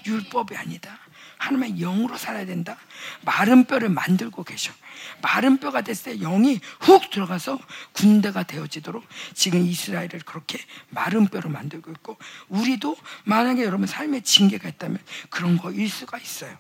[0.07, 0.99] 율법이 아니다.
[1.39, 2.79] 하나님의 영으로 살아야 된다.
[3.23, 4.73] 마른 뼈를 만들고 계셔.
[5.21, 7.59] 마른 뼈가 됐을 때 영이 훅 들어가서
[7.93, 10.59] 군대가 되어지도록 지금 이스라엘을 그렇게
[10.89, 12.17] 마른 뼈로 만들고 있고
[12.49, 14.99] 우리도 만약에 여러분 삶에 징계가 있다면
[15.29, 16.57] 그런 거 일 수가 있어요.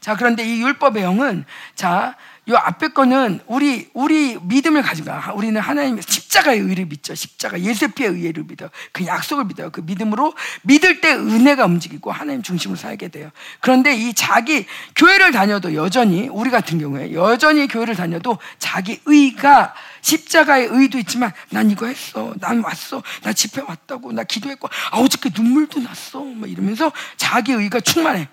[0.00, 1.44] 자, 그런데 이 율법의 영은
[1.74, 2.16] 자,
[2.48, 7.14] 요 앞에 거는 우리 우리 믿음을 가지가 우리는 하나님의 십자가의 의를 믿죠.
[7.14, 8.68] 십자가 예수피의 의를 믿어.
[8.90, 9.70] 그 약속을 믿어요.
[9.70, 13.30] 그 믿음으로 믿을 때 은혜가 움직이고 하나님 중심으로 살게 돼요.
[13.60, 20.66] 그런데 이 자기 교회를 다녀도 여전히 우리 같은 경우에 여전히 교회를 다녀도 자기 의가 십자가의
[20.68, 22.34] 의도 있지만 난 이거 했어.
[22.40, 23.04] 난 왔어.
[23.22, 24.10] 나 집회 왔다고.
[24.10, 24.68] 나 기도했고.
[24.90, 26.18] 아 어저께 눈물도 났어.
[26.18, 28.28] 뭐 이러면서 자기 의가 충만해.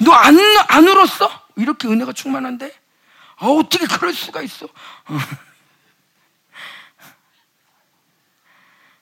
[0.00, 0.36] 너 안
[0.68, 1.30] 안 울었어?
[1.56, 2.72] 이렇게 은혜가 충만한데?
[3.36, 4.68] 아, 어떻게 그럴 수가 있어?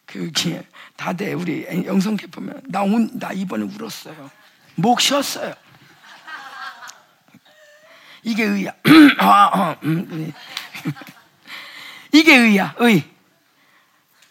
[0.06, 0.66] 그게
[0.96, 4.30] 다들 우리 영성캐 보면 나, 온, 나 이번에 울었어요.
[4.74, 5.54] 목 쉬었어요.
[8.22, 8.72] 이게 의야.
[9.18, 10.32] 아, 어, 음,
[12.12, 13.10] 이게 의야, 의.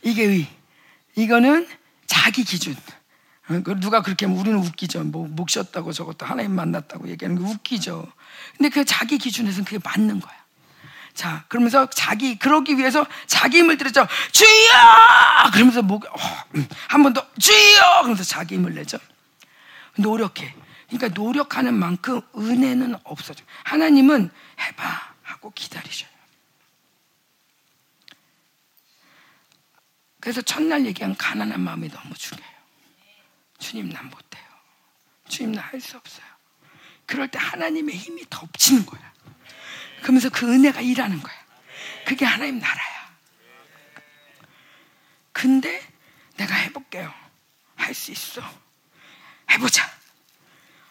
[0.04, 0.48] 이게 의.
[1.16, 1.68] 이거는
[2.06, 2.76] 자기 기준.
[3.52, 5.04] 어, 그 누가 그렇게 우리는 웃기죠.
[5.06, 8.12] 뭐, 목 쉬었다고 저것도 하나님 만났다고 얘기하는 게 웃기죠.
[8.58, 10.34] 근데 그 자기 기준에서는 그게 맞는 거야.
[11.14, 14.08] 자, 그러면서 자기, 그러기 위해서 자기 힘을 들였죠.
[14.32, 15.52] 주여!
[15.54, 16.20] 그러면서 목, 어,
[16.56, 17.82] 음, 한번 더, 주여!
[18.02, 18.98] 그러면서 자기 힘을 내죠.
[19.98, 20.56] 노력해.
[20.88, 23.44] 그러니까 노력하는 만큼 은혜는 없어져.
[23.64, 24.30] 하나님은
[24.60, 25.12] 해봐.
[25.32, 26.10] 하고 기다리셔요.
[30.20, 32.51] 그래서 첫날 얘기한 가난한 마음이 너무 중요해요.
[33.62, 34.44] 주님 난 못해요.
[35.30, 36.26] 주님 나 할 수 없어요.
[37.06, 39.14] 그럴 때 하나님의 힘이 덮치는 거야.
[40.02, 41.36] 그러면서 그 은혜가 일하는 거야.
[42.06, 43.12] 그게 하나님 나라야.
[45.32, 45.82] 근데
[46.38, 47.14] 내가 해볼게요.
[47.76, 48.42] 할 수 있어.
[49.50, 49.84] 해보자.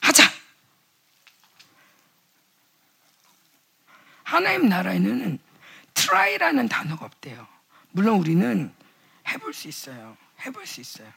[0.02, 0.24] 하자.
[4.22, 5.38] 하나님 나라에는
[5.94, 7.46] try라는 단어가 없대요.
[7.90, 8.72] 물론 우리는
[9.28, 10.16] 해볼 수 있어요.
[10.44, 11.12] 해볼 수 있어요.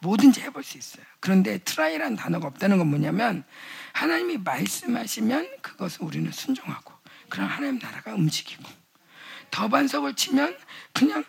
[0.00, 1.04] 뭐든지 해볼 수 있어요.
[1.20, 3.44] 그런데 try라는 단어가 없다는 건 뭐냐면
[3.92, 6.92] 하나님이 말씀하시면 그것을 우리는 순종하고
[7.28, 8.62] 그럼 하나님 나라가 움직이고
[9.50, 10.56] 더 반석을 치면
[10.92, 11.24] 그냥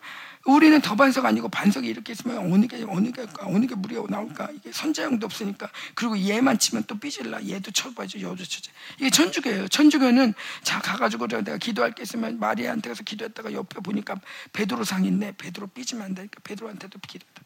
[0.46, 4.50] 우리는 더 반석 아니고 반석이 이렇게 있으면 어느 게 어느 게 어느 게 무리가 나올까
[4.52, 9.68] 이게 선자형도 없으니까 그리고 얘만 치면 또 삐질라 얘도 쳐봐야죠 여도 쳐지 이게 천주교예요.
[9.68, 10.34] 천주교는
[10.64, 14.16] 자 가가지고 내가 기도할 게 있으면 마리아한테 가서 기도했다가 옆에 보니까
[14.54, 15.34] 베드로 상 있네.
[15.38, 17.44] 베드로 삐지면 안 되니까 베드로한테도 기도했다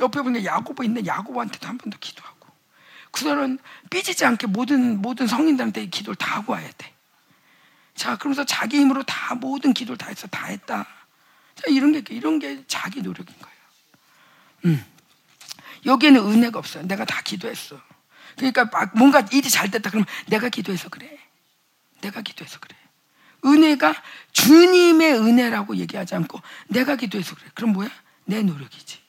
[0.00, 2.48] 옆에 보니까 야고보 있네 야고보한테도 한 번 더 기도하고
[3.10, 3.58] 그 사람은
[3.90, 6.92] 삐지지 않게 모든 모든 성인들한테 기도를 다 하고 와야 돼.
[7.94, 10.86] 자, 그러면서 자기 힘으로 다 모든 기도를 다 했어, 다 했다.
[11.54, 13.56] 자, 이런 게 이런 게 자기 노력인 거예요.
[14.64, 14.84] 음.
[15.84, 16.84] 여기에는 은혜가 없어요.
[16.86, 17.78] 내가 다 기도했어.
[18.36, 21.18] 그러니까 막 뭔가 일이 잘 됐다 그러면 내가 기도해서 그래.
[22.00, 22.74] 내가 기도해서 그래.
[23.44, 23.94] 은혜가
[24.32, 27.50] 주님의 은혜라고 얘기하지 않고 내가 기도해서 그래.
[27.54, 27.90] 그럼 뭐야?
[28.24, 29.01] 내 노력이지.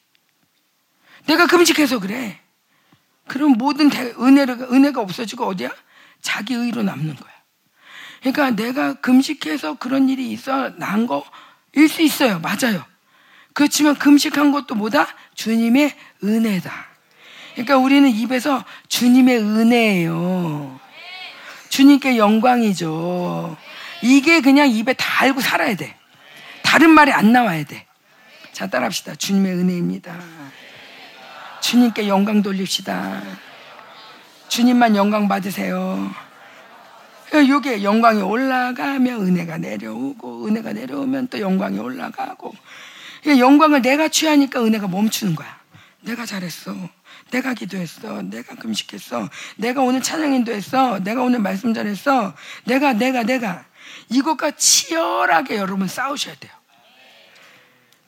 [1.25, 2.39] 내가 금식해서 그래.
[3.27, 5.69] 그럼 모든 대, 은혜가, 은혜가 없어지고 어디야?
[6.21, 7.31] 자기 의로 남는 거야.
[8.21, 12.39] 그러니까 내가 금식해서 그런 일이 있어 난 거일 수 있어요.
[12.39, 12.85] 맞아요.
[13.53, 15.07] 그렇지만 금식한 것도 뭐다?
[15.35, 16.87] 주님의 은혜다.
[17.53, 20.79] 그러니까 우리는 입에서 주님의 은혜예요.
[21.69, 23.57] 주님께 영광이죠.
[24.01, 25.95] 이게 그냥 입에 다 알고 살아야 돼.
[26.63, 27.85] 다른 말이 안 나와야 돼.
[28.53, 29.15] 자, 따라합시다.
[29.15, 30.17] 주님의 은혜입니다.
[31.63, 33.23] 주님께 영광 돌립시다.
[34.49, 36.13] 주님만 영광 받으세요.
[37.33, 42.53] 요게 영광이 올라가면 은혜가 내려오고, 은혜가 내려오면 또 영광이 올라가고,
[43.25, 45.57] 영광을 내가 취하니까 은혜가 멈추는 거야.
[46.01, 46.75] 내가 잘했어.
[47.31, 48.21] 내가 기도했어.
[48.23, 49.29] 내가 금식했어.
[49.55, 50.99] 내가 오늘 찬양 인도 했어.
[50.99, 52.35] 내가 오늘 말씀 전했어.
[52.65, 53.65] 내가, 내가, 내가.
[54.09, 56.51] 이것과 치열하게 여러분 싸우셔야 돼요.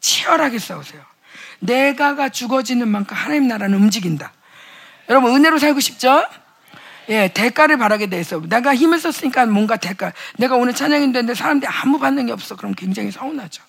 [0.02, 1.15] 치열하게 싸우세요.
[1.60, 4.34] 내가가 죽어지는 만큼 하나님 나라는 움직인다.
[5.10, 6.26] 여러분, 은혜로 살고 싶죠?
[7.10, 8.40] 예, 대가를 바라게 돼 있어.
[8.42, 10.12] 내가 힘을 썼으니까 뭔가 대가.
[10.38, 12.56] 내가 오늘 찬양인도 했는데 사람들이 아무 반응이 없어.
[12.56, 13.64] 그럼 굉장히 서운하죠.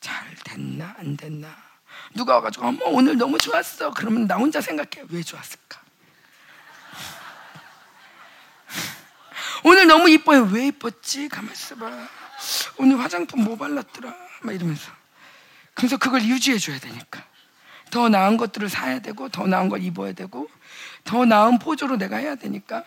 [0.00, 0.14] 잘
[0.44, 1.48] 됐나, 안 됐나.
[2.14, 3.90] 누가 와가지고, 어머, 오늘 너무 좋았어.
[3.90, 5.06] 그러면 나 혼자 생각해.
[5.08, 5.80] 왜 좋았을까?
[9.64, 10.42] 오늘 너무 이뻐요.
[10.44, 11.28] 왜 이뻤지?
[11.28, 11.90] 가만 있어봐.
[12.78, 14.14] 오늘 화장품 뭐 발랐더라?
[14.42, 14.97] 막 이러면서.
[15.78, 17.24] 그래서 그걸 유지해 줘야 되니까.
[17.92, 20.50] 더 나은 것들을 사야 되고, 더 나은 걸 입어야 되고,
[21.04, 22.82] 더 나은 포즈로 내가 해야 되니까.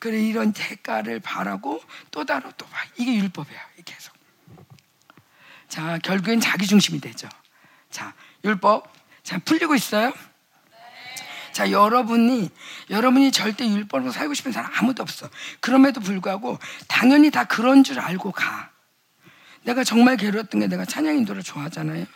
[0.00, 2.78] 그래, 이런 대가를 바라고 또 다른 또 봐.
[2.96, 3.60] 이게 율법이야.
[3.84, 4.12] 계속.
[5.68, 7.28] 자, 결국엔 자기 중심이 되죠.
[7.90, 8.12] 자,
[8.44, 8.92] 율법.
[9.22, 10.12] 자, 풀리고 있어요?
[11.52, 12.50] 자, 여러분이,
[12.90, 15.30] 여러분이 절대 율법으로 살고 싶은 사람 아무도 없어.
[15.60, 16.58] 그럼에도 불구하고,
[16.88, 18.75] 당연히 다 그런 줄 알고 가.
[19.66, 22.06] 내가 정말 괴로웠던 게 내가 찬양 인도를 좋아하잖아요.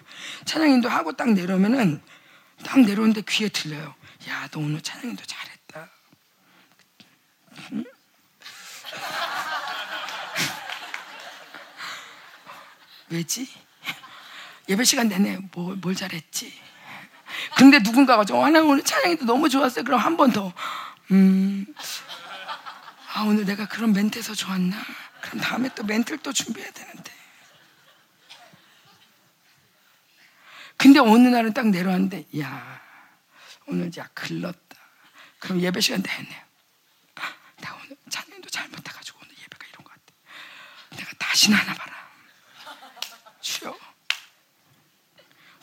[0.45, 2.01] 찬양 인도 하고 딱 내려오면은,
[2.65, 3.93] 딱 내려오는데 귀에 들려요.
[4.29, 5.91] 야, 너 오늘 찬양 인도 잘했다.
[7.73, 7.85] 응?
[13.11, 13.49] 왜지?
[14.69, 16.53] 예배 시간 내내 뭘, 뭘 잘했지?
[17.57, 19.85] 근데 누군가가 좀, 아, 나 오늘 찬양이도 너무 좋았어요.
[19.85, 20.53] 그럼 한 번 더.
[21.11, 21.67] 음,
[23.15, 24.77] 아, 오늘 내가 그런 멘트에서 좋았나?
[25.21, 27.11] 그럼 다음에 또 멘트를 또 준비해야 되는데.
[30.81, 32.81] 근데 어느 날은 딱 내려왔는데, 야,
[33.67, 34.79] 오늘 야, 글렀다.
[35.39, 36.45] 그럼 예배 시간 내내.
[37.61, 40.97] 나 오늘 찬양도 잘못해가지고 오늘 예배가 이런 것 같아.
[40.97, 42.11] 내가 다시는 하나 봐라.
[43.43, 43.79] 주여.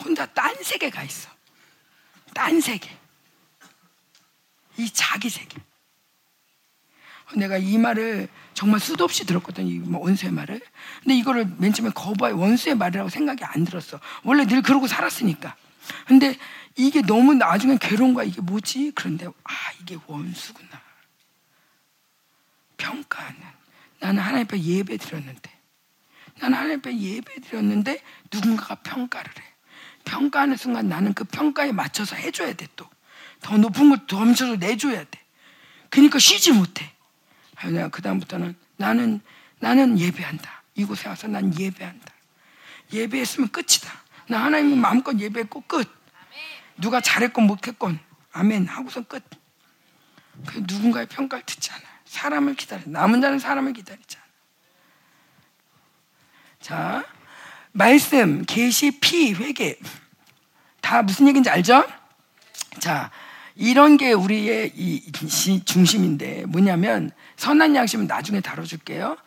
[0.03, 1.31] 혼자 딴 세계 가 있어.
[2.35, 2.95] 딴 세계.
[4.77, 5.57] 이 자기 세계.
[7.35, 10.59] 내가 이 말을 정말 수도 없이 들었거든, 이뭐 원수의 말을.
[11.03, 13.99] 근데 이거를 맨 처음에 거부해 원수의 말이라고 생각이 안 들었어.
[14.23, 15.55] 원래 늘 그러고 살았으니까.
[16.07, 16.35] 근데
[16.75, 18.25] 이게 너무 나중에 괴로운 거야.
[18.25, 18.93] 이게 뭐지?
[18.95, 20.81] 그런데, 아, 이게 원수구나.
[22.77, 23.39] 평가하는.
[23.99, 25.51] 나는 하나님 앞에 예배 드렸는데.
[26.39, 28.01] 나는 하나님 앞에 예배 드렸는데
[28.33, 29.43] 누군가가 평가를 해.
[30.03, 32.89] 평가하는 순간 나는 그 평가에 맞춰서 해줘야 돼 또.
[33.39, 34.25] 더 높은 걸더
[34.55, 35.19] 내줘야 돼.
[35.91, 36.96] 그러니까 쉬지 못해.
[37.65, 39.21] 내가 그 다음부터는 나는
[39.59, 40.63] 나는 예배한다.
[40.75, 42.13] 이곳에 와서 난 예배한다.
[42.93, 43.91] 예배했으면 끝이다.
[44.27, 45.89] 나 하나님 마음껏 예배했고 끝.
[46.77, 47.99] 누가 잘했건 못했건
[48.31, 49.23] 아멘 하고선 끝.
[50.45, 51.81] 그 누군가의 평가를 듣지 않아.
[52.05, 52.83] 사람을 기다려.
[52.85, 54.27] 남은 자는 사람을 기다리지 않아.
[56.59, 57.05] 자,
[57.71, 59.79] 말씀, 계시, 피, 회개.
[60.81, 61.85] 다 무슨 얘기인지 알죠?
[62.79, 63.11] 자,
[63.55, 65.11] 이런 게 우리의 이
[65.65, 69.17] 중심인데 뭐냐면 선한 양심은 나중에 다뤄줄게요.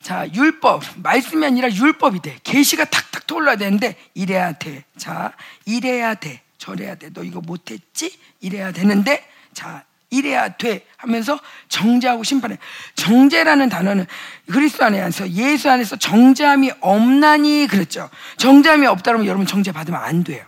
[0.00, 2.38] 자, 율법, 말씀이 아니라 율법이 돼.
[2.42, 4.84] 계시가 탁탁 떠올라야 되는데 이래야 돼.
[4.96, 5.32] 자,
[5.64, 6.40] 이래야 돼.
[6.58, 7.10] 저래야 돼.
[7.12, 8.18] 너 이거 못했지?
[8.40, 11.38] 이래야 되는데 자, 이래야 돼 하면서
[11.68, 12.58] 정죄하고 심판해.
[12.96, 14.06] 정죄라는 단어는
[14.50, 18.10] 그리스도 안에서 예수 안에서 정죄함이 없나니 그랬죠.
[18.36, 20.44] 정죄함이 없다면 여러분 정죄 받으면 안 돼요.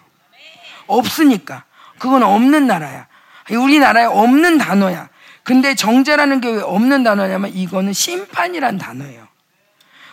[0.86, 1.64] 없으니까.
[1.98, 3.06] 그건 없는 나라야.
[3.50, 5.08] 우리나라에 없는 단어야.
[5.44, 9.28] 근데 정죄라는 게 왜 없는 단어냐면 이거는 심판이란 단어예요.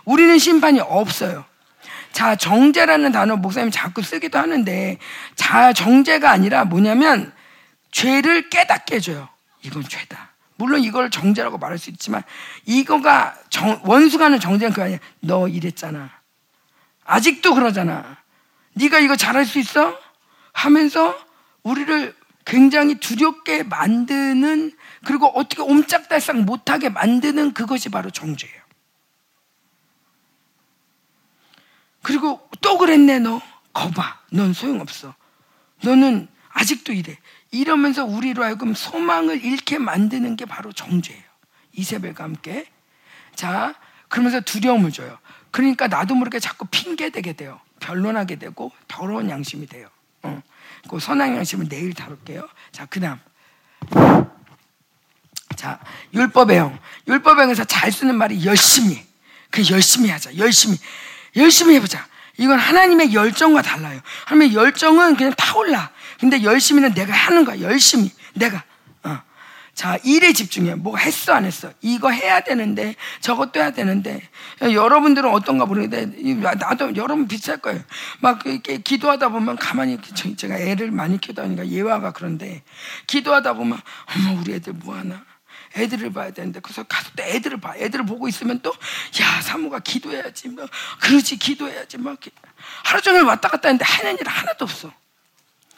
[0.05, 1.45] 우리는 심판이 없어요.
[2.11, 4.97] 자, 정죄라는 단어 목사님 자꾸 쓰기도 하는데
[5.35, 7.31] 자, 정죄가 아니라 뭐냐면
[7.91, 9.29] 죄를 깨닫게 해줘요.
[9.63, 10.31] 이건 죄다.
[10.57, 12.23] 물론 이걸 정죄라고 말할 수 있지만
[12.65, 14.99] 이거가 정, 원수가 하는 정죄는 그거 아니야.
[15.21, 16.09] 너 이랬잖아.
[17.05, 18.17] 아직도 그러잖아.
[18.73, 19.97] 네가 이거 잘할 수 있어?
[20.53, 21.17] 하면서
[21.63, 22.13] 우리를
[22.45, 24.71] 굉장히 두렵게 만드는
[25.05, 28.61] 그리고 어떻게 옴짝달싹 못하게 만드는 그것이 바로 정죄예요.
[32.03, 33.41] 그리고 또 그랬네 너.
[33.73, 35.15] 거봐 넌 소용없어.
[35.83, 37.17] 너는 아직도 이래.
[37.51, 41.23] 이러면서 우리로 하여금 소망을 잃게 만드는 게 바로 정죄예요.
[41.73, 42.67] 이세벨과 함께.
[43.35, 43.75] 자
[44.09, 45.17] 그러면서 두려움을 줘요.
[45.51, 47.59] 그러니까 나도 모르게 자꾸 핑계 대게 돼요.
[47.79, 49.89] 변론하게 되고 더러운 양심이 돼요.
[50.23, 50.41] 어.
[50.89, 52.47] 그 선한 양심은 내일 다룰게요.
[52.71, 53.19] 자 그다음
[55.55, 55.79] 자
[56.13, 59.03] 율법의 영 율법의 영에서 잘 쓰는 말이 열심히
[59.49, 60.77] 그 열심히 하자 열심히
[61.35, 62.05] 열심히 해보자
[62.41, 63.99] 이건 하나님의 열정과 달라요.
[64.25, 65.91] 하나님의 열정은 그냥 타올라.
[66.19, 67.61] 근데 열심히는 내가 하는 거야.
[67.61, 68.11] 열심히.
[68.33, 68.63] 내가.
[69.03, 69.21] 어.
[69.75, 70.75] 자, 일에 집중해.
[70.75, 71.71] 뭐 했어, 안 했어?
[71.81, 74.27] 이거 해야 되는데, 저것도 해야 되는데.
[74.61, 77.81] 여러분들은 어떤가 모르겠는데, 나도 여러분 비슷할 거예요.
[78.21, 79.99] 막 이렇게 기도하다 보면 가만히,
[80.37, 82.63] 제가 애를 많이 키우다 보니까 예화가 그런데,
[83.05, 83.79] 기도하다 보면,
[84.15, 85.23] 어머, 우리 애들 뭐 하나?
[85.75, 87.75] 애들을 봐야 되는데 그래서 가서 또 애들을 봐.
[87.77, 88.71] 애들을 보고 있으면 또
[89.21, 90.67] 야 사모가 기도해야지 뭐
[91.01, 92.15] 그러지 기도해야지 뭐
[92.83, 94.93] 하루 종일 왔다 갔다 했는데 하는 일 하나도 없어.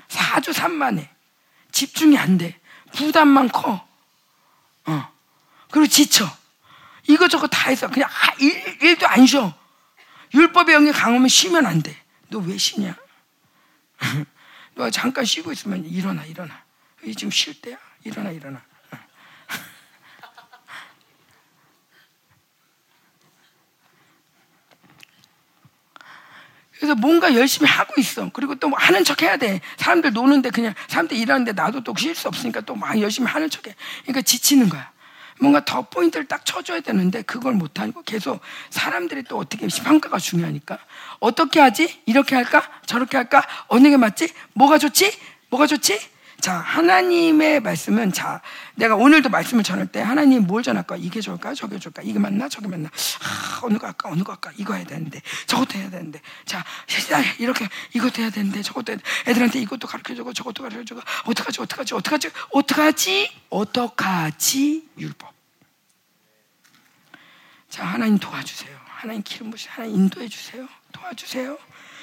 [0.07, 1.09] 사주 산만해.
[1.71, 2.59] 집중이 안 돼.
[2.95, 3.87] 부담만 커.
[4.85, 5.13] 어.
[5.71, 6.25] 그리고 지쳐.
[7.07, 8.09] 이거저거 다 해서 그냥
[8.39, 9.53] 일, 일도 안 쉬어.
[10.33, 11.95] 율법의 영이 강하면 쉬면 안 돼.
[12.29, 12.95] 너 왜 쉬냐?
[14.75, 16.63] 너 잠깐 쉬고 있으면 일어나 일어나.
[17.15, 17.77] 지금 쉴 때야.
[18.03, 18.61] 일어나 일어나.
[26.83, 28.29] 그래서 뭔가 열심히 하고 있어.
[28.33, 29.61] 그리고 또 뭐 하는 척 해야 돼.
[29.77, 33.67] 사람들 노는데 그냥 사람들 일하는데 나도 또 쉴 수 없으니까 또 막 열심히 하는 척
[33.67, 33.75] 해.
[34.01, 34.91] 그러니까 지치는 거야.
[35.39, 40.77] 뭔가 더 포인트를 딱 쳐줘야 되는데 그걸 못하고 계속 사람들이 또 어떻게 평가가 중요하니까
[41.19, 42.01] 어떻게 하지?
[42.05, 42.69] 이렇게 할까?
[42.85, 43.41] 저렇게 할까?
[43.67, 44.33] 어느 게 맞지?
[44.53, 45.09] 뭐가 좋지?
[45.51, 45.97] 뭐가 좋지?
[46.43, 48.41] 자, 하나님의 말씀은 자,
[48.75, 50.97] 내가 오늘도 말씀을 전할 때 하나님 뭘 전할까?
[50.97, 51.53] 이게 좋을까?
[51.53, 52.01] 저게 좋을까?
[52.01, 52.49] 이게 맞나?
[52.49, 52.89] 저게 맞나?
[52.89, 54.09] 아, 어느 거 할까?
[54.09, 54.51] 어느 거 할까?
[54.57, 56.19] 이거 해야 되는데, 저것도 해야 되는데.
[56.43, 56.65] 자,
[57.39, 59.31] 이렇게 이것도 해야 되는데, 저것도 해야 돼.
[59.31, 61.61] 애들한테 이것도 가르쳐 주고 저것도 가르쳐 주고 어떡하지?
[61.61, 61.93] 어떡하지?
[61.93, 62.29] 어떡하지?
[62.51, 63.31] 어떡하지?
[63.49, 64.89] 어떡하지?
[64.97, 65.33] 율법.
[67.69, 68.77] 자, 하나님 도와주세요.
[68.85, 70.67] 하나님 기름 부시 하나님 인도해 주세요.
[70.91, 71.57] 도와주세요.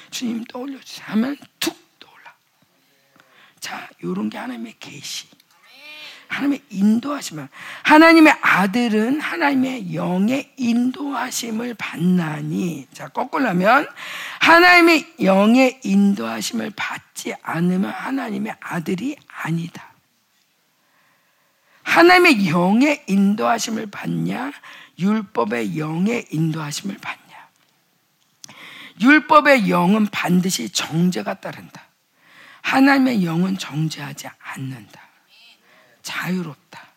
[0.09, 1.05] 주님 떠올려 주세요.
[1.09, 1.79] 하면 툭
[3.61, 5.27] 자, 요런 게 하나님의 계시.
[6.27, 7.49] 하나님의 인도하심을
[7.83, 13.85] 하나님의 아들은 하나님의 영의 인도하심을 받나니 자 거꾸로 하면
[14.39, 19.91] 하나님의 영의 인도하심을 받지 않으면 하나님의 아들이 아니다.
[21.83, 24.53] 하나님의 영의 인도하심을 받냐
[24.99, 27.49] 율법의 영의 인도하심을 받냐
[29.01, 31.90] 율법의 영은 반드시 정죄가 따른다.
[32.61, 35.01] 하나님의 영은 정죄하지 않는다.
[36.01, 36.87] 자유롭다.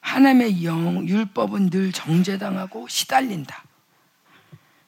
[0.00, 3.64] 하나님의 영, 율법은 늘 정죄당하고 시달린다.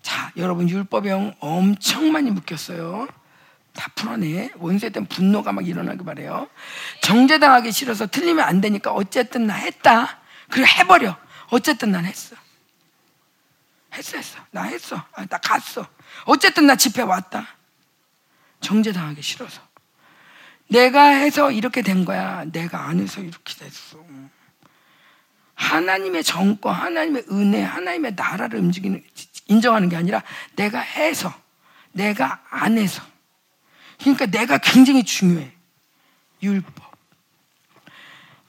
[0.02, 3.08] 자, 여러분, 율법의 영 엄청 많이 묶였어요.
[3.72, 4.52] 다 풀어내.
[4.92, 6.48] 대한 분노가 막 일어나기 바래요.
[7.02, 10.20] 정죄당하기 싫어서 틀리면 안 되니까 어쨌든 나 했다.
[10.50, 11.16] 그리고 해버려.
[11.50, 12.36] 어쨌든 난 했어.
[13.94, 14.38] 했어, 했어.
[14.50, 14.96] 나 했어.
[15.12, 15.86] 아, 나 갔어.
[16.24, 17.55] 어쨌든 나 집회 왔다.
[18.60, 19.60] 정죄당하기 싫어서.
[20.68, 22.44] 내가 해서 이렇게 된 거야.
[22.44, 24.04] 내가 안 해서 이렇게 됐어.
[25.54, 29.02] 하나님의 정권, 하나님의 은혜, 하나님의 나라를 움직이는,
[29.46, 30.22] 인정하는 게 아니라
[30.54, 31.32] 내가 해서,
[31.92, 33.02] 내가 안 해서.
[33.98, 35.52] 그러니까 내가 굉장히 중요해.
[36.42, 36.96] 율법.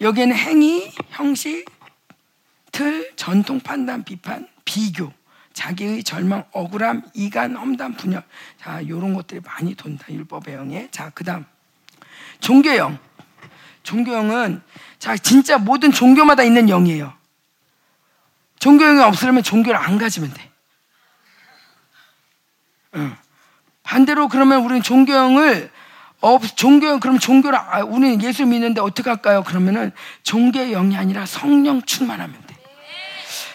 [0.01, 1.65] 여기에는 행위, 형식,
[2.71, 5.11] 틀, 전통 판단, 비판, 비교.
[5.57, 8.23] 자기의 절망, 억울함, 이간, 험담, 분열.
[8.61, 10.05] 자, 요런 것들이 많이 돈다.
[10.07, 10.87] 율법의 영에.
[10.91, 11.45] 자, 그 다음.
[12.39, 12.99] 종교 영.
[13.81, 14.61] 종교 영은,
[14.99, 17.11] 자, 진짜 모든 종교마다 있는 영이에요.
[18.59, 20.51] 종교 영이 없으려면 종교를 안 가지면 돼.
[22.97, 23.15] 응.
[23.81, 25.71] 반대로 그러면 우리는 종교 영을
[26.21, 29.43] 어, 종교, 그럼 종교를, 아, 우리는 예수 믿는데 어떻게 할까요?
[29.43, 32.46] 그러면은 종교의 영이 아니라 성령 충만하면 돼.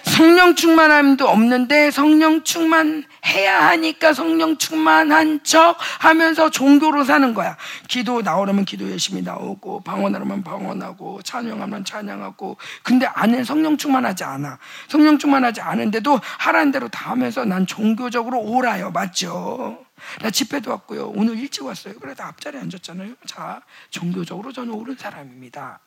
[0.05, 7.57] 성령 충만함도 없는데 성령 충만해야 하니까 성령 충만한 척 하면서 종교로 사는 거야.
[7.89, 14.59] 기도 나오려면 기도 열심히 나오고 방언하려면 방언하고 찬양하면 찬양하고 근데 안에 성령 충만하지 않아.
[14.89, 18.91] 성령 충만하지 않은데도 하라는 대로 다 하면서 난 종교적으로 오라요.
[18.91, 19.85] 맞죠?
[20.21, 21.13] 나 집회도 왔고요.
[21.15, 21.95] 오늘 일찍 왔어요.
[21.95, 23.15] 그래도 앞자리에 앉았잖아요.
[23.27, 25.81] 자, 종교적으로 저는 옳은 사람입니다.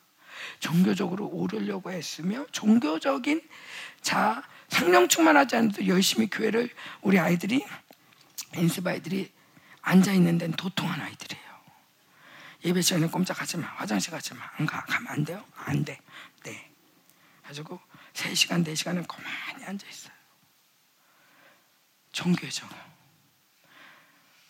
[0.60, 3.40] 종교적으로 오르려고 했으며 종교적인
[4.06, 6.72] 자, 성령 충만하지 않아도 열심히 교회를
[7.02, 7.66] 우리 아이들이
[8.54, 9.32] 연습 아이들이
[9.80, 11.44] 앉아 있는 데는 도통한 아이들이에요.
[12.66, 13.66] 예배 시간에 꼼짝하지 마.
[13.66, 14.48] 화장실 가지 마.
[14.58, 14.84] 안 가.
[14.84, 15.44] 가면 안 돼요?
[15.56, 15.98] 안 돼.
[16.44, 16.70] 네.
[17.42, 17.80] 가지고
[18.14, 20.14] 3 시간, 4 시간은 가만히 앉아 있어요.
[22.12, 22.70] 종교적.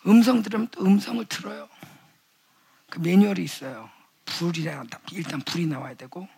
[0.05, 1.67] 음성 들으면 또 음성을 들어요.
[2.91, 3.89] 그 매뉴얼이 있어요.
[4.25, 4.67] 불이
[5.13, 6.29] 일단 불이 나와야 되고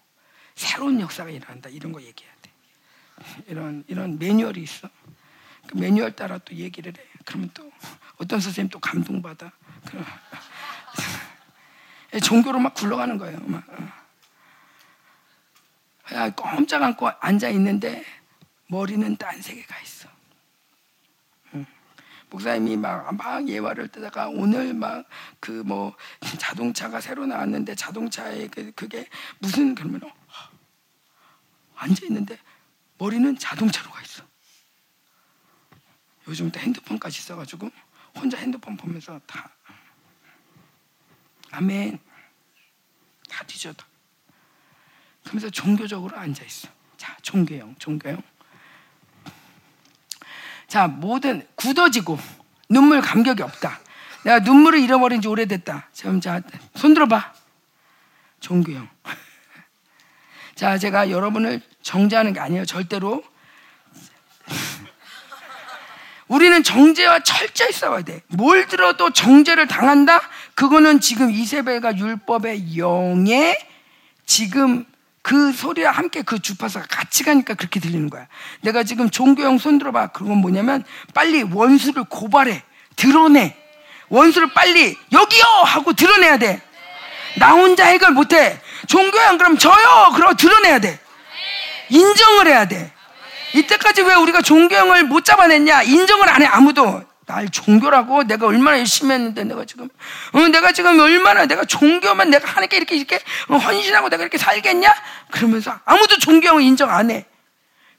[0.56, 2.39] 새로운 역사가 일어난다 이런 거 얘기해야 돼.
[3.48, 4.90] 이런 이런 매뉴얼이 있어.
[5.68, 7.02] 그 매뉴얼 따라 또 얘기를 해.
[7.26, 7.72] 그러면 또
[8.18, 9.52] 어떤 선생님 또 감동받아.
[12.24, 13.40] 종교로 막 굴러가는 거예요.
[13.46, 13.64] 막.
[16.14, 18.04] 야, 꼼짝 않고 앉아 있는데
[18.68, 20.10] 머리는 딴 세계 가 있어.
[22.32, 25.06] 목사님이 막, 막 예화를 뜨다가 오늘 막
[25.40, 25.96] 그 뭐
[26.38, 29.08] 자동차가 새로 나왔는데 자동차에 그, 그게
[29.40, 30.12] 무슨 그러면 어,
[31.76, 32.38] 앉아 있는데
[33.00, 34.24] 머리는 자동차로 가 있어.
[36.28, 37.72] 요즘 또 핸드폰까지 있어가지고
[38.16, 39.50] 혼자 핸드폰 보면서 다
[41.52, 41.98] 아멘
[43.28, 43.86] 다 뒤져다.
[45.24, 46.68] 그러면서 종교적으로 앉아 있어.
[46.98, 48.22] 자 종교형 종교형.
[50.68, 52.20] 자 모든 굳어지고
[52.68, 53.80] 눈물 감격이 없다.
[54.24, 55.90] 내가 눈물을 잃어버린 지 오래됐다.
[55.94, 56.42] 지금 자,
[56.76, 57.34] 손 들어봐.
[58.42, 58.88] 종교형.
[60.60, 62.66] 자, 제가 여러분을 정죄하는 게 아니에요.
[62.66, 63.24] 절대로.
[66.28, 68.22] 우리는 정죄와 철저히 싸워야 돼.
[68.28, 70.20] 뭘 들어도 정죄를 당한다?
[70.56, 73.58] 그거는 지금 이세벨과 율법의 영에
[74.26, 74.84] 지금
[75.22, 78.28] 그 소리와 함께 그 주파수가 같이 가니까 그렇게 들리는 거야.
[78.60, 80.08] 내가 지금 종교형 손 들어봐.
[80.08, 80.84] 그건 뭐냐면
[81.14, 82.64] 빨리 원수를 고발해.
[82.98, 83.56] 드러내.
[84.10, 85.44] 원수를 빨리 여기요!
[85.64, 86.62] 하고 드러내야 돼.
[87.38, 88.60] 나 혼자 해결 못해.
[88.88, 90.12] 종교형 그럼 저요!
[90.16, 91.00] 그러고 드러내야 돼.
[91.90, 92.94] 인정을 해야 돼.
[93.54, 95.84] 이때까지 왜 우리가 종교형을 못 잡아냈냐?
[95.84, 97.04] 인정을 안 해, 아무도.
[97.30, 99.88] 날 종교라고 내가 얼마나 열심히 했는데 내가 지금
[100.34, 103.20] 어, 내가 지금 얼마나 내가 종교만 내가 하나님께 이렇게 이렇게
[103.50, 104.92] 어, 헌신하고 내가 이렇게 살겠냐?
[105.30, 107.28] 그러면서 아무도 종교형을 인정 안 해.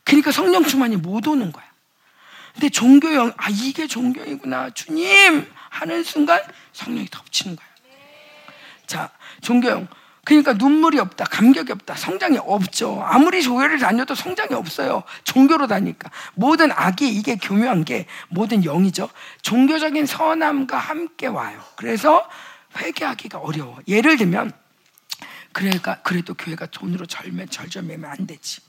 [0.03, 1.65] 그러니까 성령 충만이 못 오는 거야.
[2.55, 6.43] 근데 종교형 아 이게 종교이구나 주님 하는 순간
[6.73, 7.67] 성령이 덮치는 거야.
[8.89, 9.11] 자
[9.43, 9.87] 종교형
[10.31, 13.03] 그러니까 눈물이 없다, 감격이 없다, 성장이 없죠.
[13.03, 15.03] 아무리 교회를 다녀도 성장이 없어요.
[15.25, 16.09] 종교로 다니까.
[16.35, 19.11] 모든 악이 이게 교묘한 게 모든 영이죠.
[19.43, 21.61] 종교적인 선함과 함께 와요.
[21.75, 22.29] 그래서
[22.77, 23.81] 회개하기가 어려워.
[23.89, 24.53] 예를 들면,
[25.51, 28.61] 그러니까 그래도 교회가 돈으로 절매 절절매면 안 되지.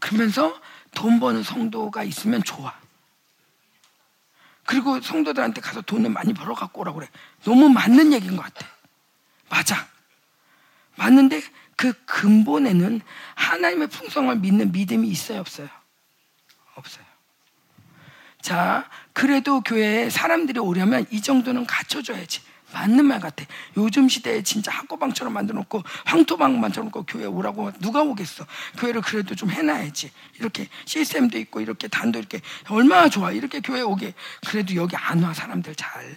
[0.00, 0.54] 그러면서
[0.94, 2.74] 돈 버는 성도가 있으면 좋아.
[4.66, 7.08] 그리고 성도들한테 가서 돈을 많이 벌어 갖고 오라고 그래.
[7.42, 8.66] 너무 맞는 얘기인 것 같아.
[9.48, 9.95] 맞아.
[10.96, 11.42] 맞는데
[11.76, 13.00] 그 근본에는
[13.34, 15.68] 하나님의 풍성을 믿는 믿음이 있어요, 없어요?
[16.74, 17.04] 없어요.
[18.40, 22.40] 자, 그래도 교회에 사람들이 오려면 이 정도는 갖춰줘야지.
[22.72, 23.44] 맞는 말 같아.
[23.76, 28.44] 요즘 시대에 진짜 학고방처럼 만들어 놓고 황토방 만들어 놓고 교회 오라고 누가 오겠어.
[28.78, 30.10] 교회를 그래도 좀 해놔야지.
[30.38, 33.30] 이렇게 시스템도 있고 이렇게 단도 이렇게 얼마나 좋아.
[33.32, 34.14] 이렇게 교회 오게.
[34.46, 36.16] 그래도 여기 안 와 사람들 잘.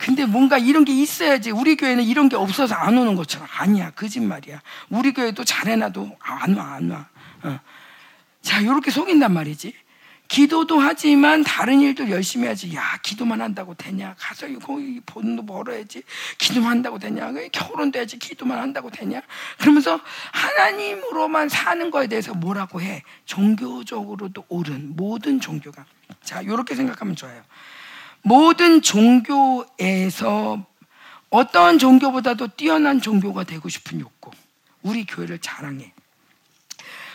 [0.00, 1.50] 근데 뭔가 이런 게 있어야지.
[1.50, 3.46] 우리 교회는 이런 게 없어서 안 오는 것처럼.
[3.58, 3.90] 아니야.
[3.90, 4.62] 거짓말이야.
[4.88, 7.08] 우리 교회도 잘해놔도 안 와, 안 와.
[7.42, 7.60] 어.
[8.40, 9.74] 자, 이렇게 속인단 말이지.
[10.26, 12.74] 기도도 하지만 다른 일도 열심히 하지.
[12.74, 14.14] 야, 기도만 한다고 되냐?
[14.18, 16.02] 가서 거기 돈도 벌어야지.
[16.38, 17.30] 기도만 한다고 되냐?
[17.52, 18.18] 결혼도 해야지.
[18.18, 19.20] 기도만 한다고 되냐?
[19.58, 20.00] 그러면서
[20.32, 23.02] 하나님으로만 사는 거에 대해서 뭐라고 해?
[23.26, 25.84] 종교적으로도 옳은 모든 종교가.
[26.22, 27.42] 자, 이렇게 생각하면 좋아요.
[28.22, 30.66] 모든 종교에서
[31.30, 34.30] 어떤 종교보다도 뛰어난 종교가 되고 싶은 욕구.
[34.82, 35.92] 우리 교회를 자랑해.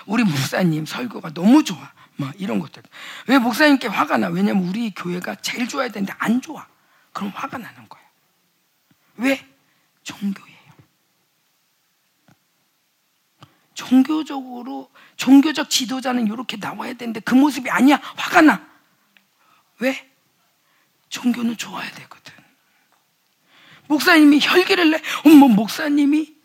[0.05, 1.91] 우리 목사님 설교가 너무 좋아.
[2.17, 2.81] 뭐 이런 것들.
[3.27, 4.27] 왜 목사님께 화가 나?
[4.27, 6.65] 왜냐면 우리 교회가 제일 좋아야 되는데 안 좋아.
[7.11, 8.01] 그럼 화가 나는 거야.
[9.17, 9.45] 왜?
[10.03, 10.55] 종교예요.
[13.73, 17.97] 종교적으로 종교적 지도자는 이렇게 나와야 되는데 그 모습이 아니야.
[18.15, 18.65] 화가 나.
[19.79, 20.14] 왜?
[21.15, 22.33] 종교는 좋아야 되거든.
[23.87, 25.01] 목사님이 혈기를 내.
[25.25, 26.35] 어머, 목사님이.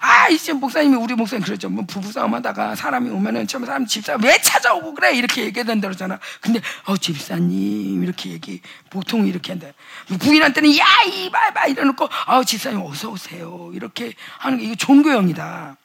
[0.00, 1.68] 아, 이제 목사님이, 우리 목사님 그러죠.
[1.68, 5.14] 뭐 부부싸움 하다가 사람이 오면은 처음에 사람 집사 왜 찾아오고 그래?
[5.14, 6.18] 이렇게 얘기하던 대로잖아.
[6.40, 8.60] 근데, 어, 집사님, 이렇게 얘기,
[8.90, 9.68] 보통 이렇게 한다.
[10.08, 11.66] 뭐 부인한테는, 야, 이봐봐!
[11.66, 13.72] 이러놓고, 아, 집사님 어서오세요.
[13.74, 15.76] 이렇게 하는 게, 이거 종교형이다.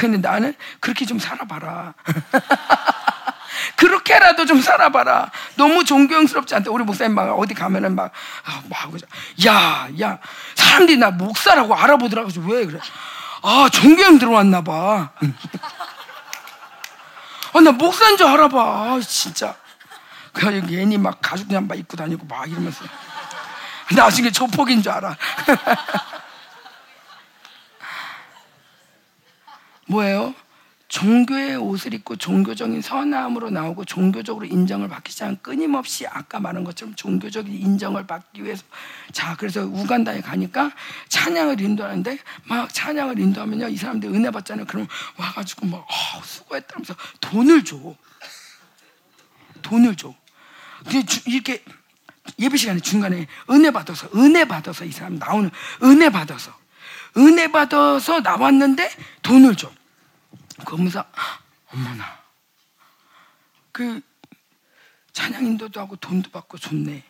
[0.00, 1.94] 근데 나는 그렇게 좀 살아봐라.
[3.76, 5.30] 그렇게라도 좀 살아봐라.
[5.56, 6.70] 너무 존경스럽지 않다.
[6.70, 8.12] 우리 목사님 막 어디 가면은 막,
[8.44, 8.96] 아, 뭐 하고,
[9.46, 10.18] 야, 야,
[10.54, 12.30] 사람들이 나 목사라고 알아보더라고.
[12.48, 12.78] 왜 그래?
[13.42, 15.10] 아, 존경 들어왔나 봐.
[17.52, 18.58] 아, 나 목사인 줄 알아봐.
[18.58, 19.54] 아, 진짜.
[20.32, 22.84] 그래서 괜히 막 가죽 잠바 입고 다니고 막 이러면서.
[23.94, 25.16] 나중에 조폭인 줄 알아.
[29.86, 30.34] 뭐예요?
[30.88, 37.52] 종교의 옷을 입고 종교적인 선함으로 나오고 종교적으로 인정을 받기 시작한 끊임없이 아까 말한 것처럼 종교적인
[37.52, 38.64] 인정을 받기 위해서.
[39.12, 40.70] 자 그래서 우간다에 가니까
[41.08, 44.66] 찬양을 인도하는데 막 찬양을 인도하면요 이 사람들 은혜 받잖아요.
[44.66, 44.86] 그럼
[45.16, 47.78] 와가지고 막 어, 수고했다면서 돈을 줘.
[49.62, 50.14] 돈을 줘.
[51.26, 51.64] 이렇게
[52.38, 55.50] 예배 시간에 중간에 은혜 받아서 은혜 받아서 이 사람 나오는
[55.82, 56.54] 은혜 받아서.
[57.16, 58.90] 은혜 받아서 나왔는데
[59.22, 59.70] 돈을 줘
[60.64, 61.04] 그러면서
[61.72, 62.18] 어머나
[63.72, 64.00] 그
[65.12, 67.02] 찬양 인도도 하고 돈도 받고 좋네.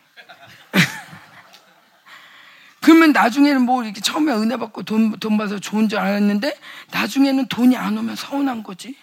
[2.81, 6.59] 그러면 나중에는 뭐 이렇게 처음에 은혜 받고 돈, 돈 받아서 좋은 줄 알았는데
[6.91, 8.97] 나중에는 돈이 안 오면 서운한 거지.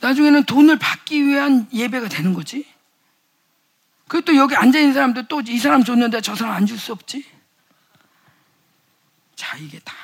[0.00, 2.66] 나중에는 돈을 받기 위한 예배가 되는 거지.
[4.06, 7.24] 그리고 또 여기 앉아있는 사람들 또 이 사람 줬는데 저 사람 안 줄 수 없지.
[9.34, 9.94] 자, 이게 다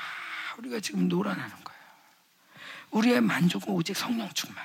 [0.59, 1.64] 우리가 지금 놀아나는 거야.
[2.95, 4.65] 우리의 만족은 오직 성령 충만.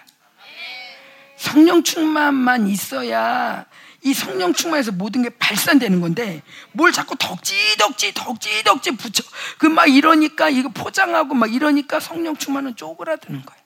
[1.35, 3.65] 성령 충만만 있어야
[4.03, 6.41] 이 성령 충만에서 모든 게 발산되는 건데
[6.73, 9.23] 뭘 자꾸 덕지 덕지 덕지 덕지 붙여
[9.57, 13.63] 그 막 이러니까 이거 포장하고 막 이러니까 성령 충만은 쪼그라드는 거예요.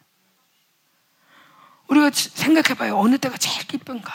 [1.87, 2.97] 우리가 생각해봐요.
[2.97, 4.11] 어느 때가 제일 기쁜가?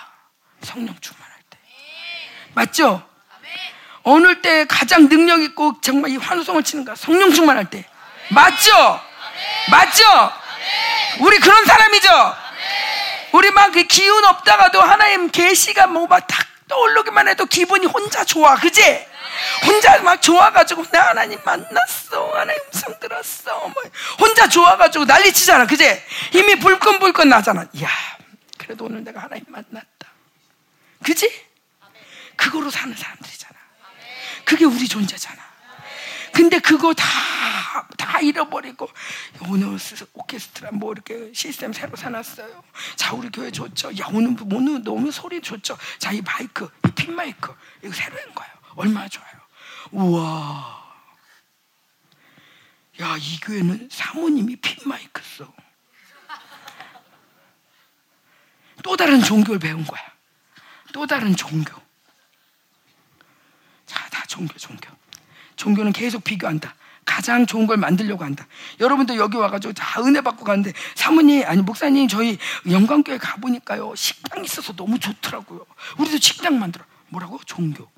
[0.63, 1.59] 성령 충만할 때.
[2.55, 3.07] 맞죠?
[4.03, 6.95] 어느 때 가장 능력 있고 정말 이 환호성을 치는가?
[6.95, 7.85] 성령 충만할 때.
[8.31, 8.71] 맞죠?
[9.71, 10.03] 맞죠?
[11.21, 12.09] 우리 그런 사람이죠?
[13.33, 18.57] 우리 막 그 기운 없다가도 하나님 계시가 뭐막탁 떠오르기만 해도 기분이 혼자 좋아.
[18.57, 19.07] 그지?
[19.67, 22.31] 혼자 막 좋아가지고 나 하나님 만났어.
[22.35, 23.69] 하나님 음성 들었어.
[23.69, 23.75] 뭐
[24.19, 25.67] 혼자 좋아가지고 난리치잖아.
[25.67, 26.03] 그지?
[26.33, 27.67] 힘이 불끈불끈 나잖아.
[27.75, 27.89] 이야,
[28.57, 30.09] 그래도 오늘 내가 하나님 만났다.
[31.05, 31.31] 그지?
[32.37, 33.55] 그거로 사는 사람들이잖아.
[34.45, 35.48] 그게 우리 존재잖아.
[36.39, 37.05] 근데 그거 다,
[37.97, 38.89] 다 잃어버리고,
[39.49, 39.77] 오늘
[40.13, 42.63] 오케스트라 뭐 이렇게 시스템 새로 사놨어요.
[42.95, 43.91] 자, 우리 교회 좋죠.
[43.99, 45.77] 야, 오늘, 오늘 너무 소리 좋죠.
[45.99, 47.53] 자, 이 마이크, 이 핀 마이크.
[47.83, 48.53] 이거 새로 한 거예요.
[48.77, 49.33] 얼마나 좋아요.
[49.91, 50.95] 우와.
[53.01, 55.53] 야, 이 교회는 사모님이 핀 마이크 써.
[58.85, 60.01] 또 다른 종교를 배운 거야.
[60.93, 61.75] 또 다른 종교.
[63.87, 64.98] 자, 다 종교, 종교.
[65.59, 66.75] 종교는 계속 비교한다.
[67.05, 68.47] 가장 좋은 걸 만들려고 한다.
[68.81, 72.39] 여러분도 여기 와가지고 다 은혜 받고 가는데 사모님 아니 목사님 저희
[72.71, 75.65] 영광교회 가보니까요 식당 있어서 너무 좋더라고요.
[75.99, 76.85] 우리도 식당 만들어.
[77.09, 77.41] 뭐라고?
[77.45, 77.89] 종교.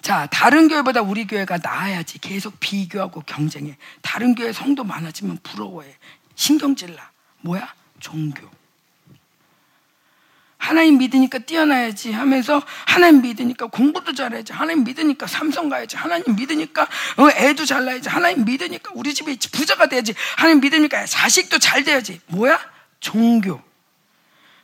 [0.00, 2.20] 자, 다른 교회보다 우리 교회가 나아야지.
[2.20, 3.76] 계속 비교하고 경쟁해.
[4.00, 5.96] 다른 교회 성도 많아지면 부러워해.
[6.36, 7.10] 신경질 나.
[7.40, 7.74] 뭐야?
[7.98, 8.48] 종교.
[10.58, 17.30] 하나님 믿으니까 뛰어나야지 하면서 하나님 믿으니까 공부도 잘해야지 하나님 믿으니까 삼성 가야지 하나님 믿으니까 어,
[17.30, 22.20] 애도 잘 나야지 하나님 믿으니까 우리 집에 부자가 돼야지 하나님 믿으니까 자식도 잘 돼야지.
[22.26, 22.60] 뭐야?
[23.00, 23.62] 종교.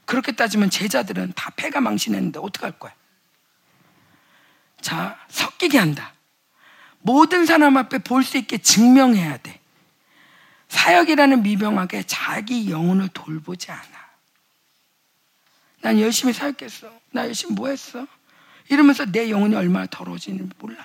[0.04, 2.92] 그렇게 따지면 제자들은 다 패가 망신했는데 어떡할 거야?
[4.80, 6.12] 자 섞이게 한다.
[7.00, 9.60] 모든 사람 앞에 볼 수 있게 증명해야 돼.
[10.68, 14.03] 사역이라는 미명하게 자기 영혼을 돌보지 않아
[15.84, 16.90] 난 열심히 살겠어.
[17.12, 18.06] 나 열심히 뭐 했어?
[18.70, 20.78] 이러면서 내 영혼이 얼마나 더러워지는지 몰라.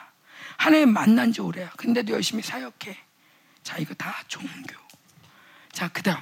[0.58, 1.70] 하나님 만난 지 오래야.
[1.78, 2.98] 근데도 열심히 사역해.
[3.64, 4.76] 자, 이거 다 종교.
[5.72, 6.18] 자, 그 다음.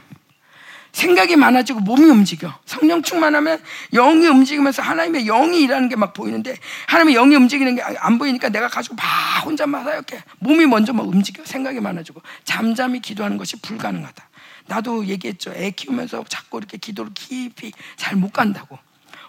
[0.92, 2.54] 생각이 많아지고 몸이 움직여.
[2.66, 3.64] 성령 충만하면
[3.94, 6.56] 영이 움직이면서 하나님의 영이 일하는 게 막 보이는데
[6.88, 9.04] 하나님의 영이 움직이는 게 안 보이니까 내가 가지고 막
[9.44, 10.24] 혼자만 사역해.
[10.38, 11.44] 몸이 먼저 막 움직여.
[11.46, 14.30] 생각이 많아지고 잠잠히 기도하는 것이 불가능하다.
[14.68, 15.52] 나도 얘기했죠.
[15.52, 18.78] 애 키우면서 자꾸 이렇게 기도를 깊이 잘 못 간다고.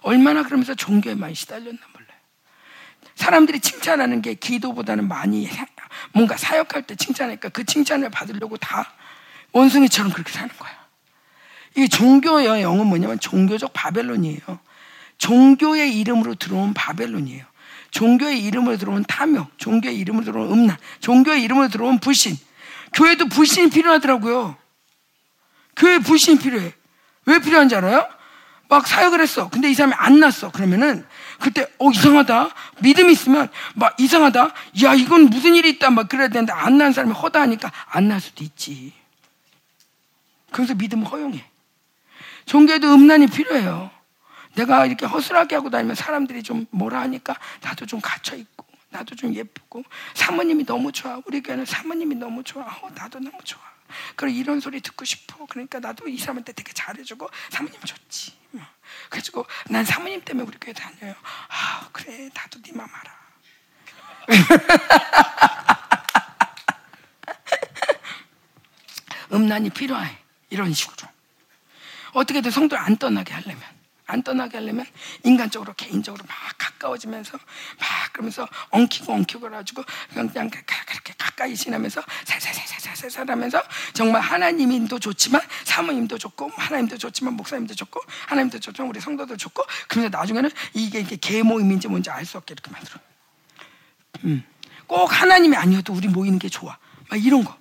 [0.03, 2.19] 얼마나 그러면서 종교에 많이 시달렸나 몰라요.
[3.17, 5.49] 사람들이 칭찬하는 게 기도보다는 많이
[6.13, 8.93] 뭔가 사역할 때 칭찬하니까 그 칭찬을 받으려고 다
[9.53, 10.71] 원숭이처럼 그렇게 사는 거야.
[11.77, 14.41] 이 종교의 영은 뭐냐면 종교적 바벨론이에요.
[15.19, 17.45] 종교의 이름으로 들어온 바벨론이에요.
[17.91, 22.37] 종교의 이름으로 들어온 탐욕, 종교의 이름으로 들어온 음란, 종교의 이름으로 들어온 불신.
[22.95, 24.57] 교회도 불신이 필요하더라고요.
[25.79, 26.75] 교회 불신이 필요해.
[27.27, 28.07] 왜 필요한지 알아요?
[28.69, 29.49] 막 사역을 했어.
[29.49, 30.51] 근데 이 사람이 안 났어.
[30.51, 31.07] 그러면은
[31.41, 32.51] 그때 어 이상하다.
[32.81, 34.53] 믿음이 있으면 막 이상하다.
[34.85, 35.91] 야 이건 무슨 일이 있다.
[35.91, 38.93] 막 그래야 되는데 안 난 사람이 허다하니까 안 날 수도 있지.
[40.51, 41.45] 그래서 믿음을 허용해.
[42.45, 43.91] 종교에도 음란이 필요해요.
[44.55, 49.35] 내가 이렇게 허술하게 하고 다니면 사람들이 좀 뭐라 하니까 나도 좀 갇혀 있고 나도 좀
[49.35, 49.85] 예쁘고
[50.15, 51.21] 사모님이 너무 좋아.
[51.27, 52.65] 우리 교회는 사모님이 너무 좋아.
[52.65, 53.61] 어, 나도 너무 좋아.
[54.17, 55.47] 그래 이런 소리 듣고 싶어.
[55.47, 58.33] 그러니까 나도 이 사람한테 되게 잘해주고 사모님 좋지.
[58.51, 58.65] 뭐.
[59.11, 61.15] 그래가지고 난 사모님 때문에 우리 교회 다녀요.
[61.49, 63.19] 아 그래 나도 네맘 알아.
[69.33, 70.19] 음란이 필요해.
[70.51, 71.09] 이런 식으로.
[72.13, 73.63] 어떻게든 성도를 안 떠나게 하려면.
[74.09, 74.87] 안 떠나게 하려면
[75.23, 77.37] 인간적으로 개인적으로 막 가까워지면서
[77.79, 83.63] 막 그러면서 엉키고 엉키고 그래가지고 그냥, 그렇게 가까이 지나면서 살살살살살살 하면서
[83.93, 90.17] 정말 하나님도 좋지만 사모님도 좋고 하나님도 좋지만 목사님도 좋고 하나님도 좋지만 우리 성도들 좋고 그러면서
[90.17, 92.99] 나중에는 이게 이게 개 모임인지 뭔지 알 수 없게 이렇게 만들어.
[94.25, 94.43] 음.
[94.87, 96.79] 꼭 하나님이 아니어도 우리 모이는 게 좋아.
[97.11, 97.58] 막 이런 거.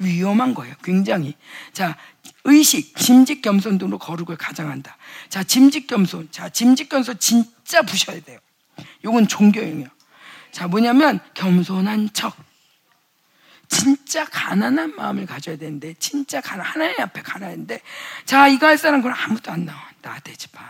[0.00, 0.74] 위험한 거예요.
[0.82, 1.34] 굉장히.
[1.72, 1.96] 자,
[2.44, 4.96] 의식, 짐직 겸손 등으로 거룩을 가장한다.
[5.28, 6.28] 자, 짐직 겸손.
[6.30, 8.38] 자, 짐직 겸손 진짜 부셔야 돼요.
[9.04, 9.88] 요건 종교형이에요.
[10.50, 12.36] 자, 뭐냐면 겸손한 척.
[13.68, 17.80] 진짜 가난한 마음을 가져야 되는데 진짜 가난 하나님 앞에 가난한데
[18.24, 20.60] 자 이거 할 사람 그럼 아무도 안 나와 나대지 마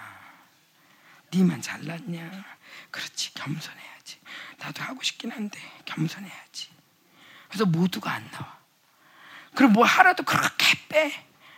[1.32, 2.44] 니만 잘났냐
[2.90, 4.18] 그렇지 겸손해야지
[4.58, 6.68] 나도 하고 싶긴 한데 겸손해야지
[7.48, 8.59] 그래서 모두가 안 나와
[9.54, 11.12] 그리고 뭐 하라도 그렇게 빼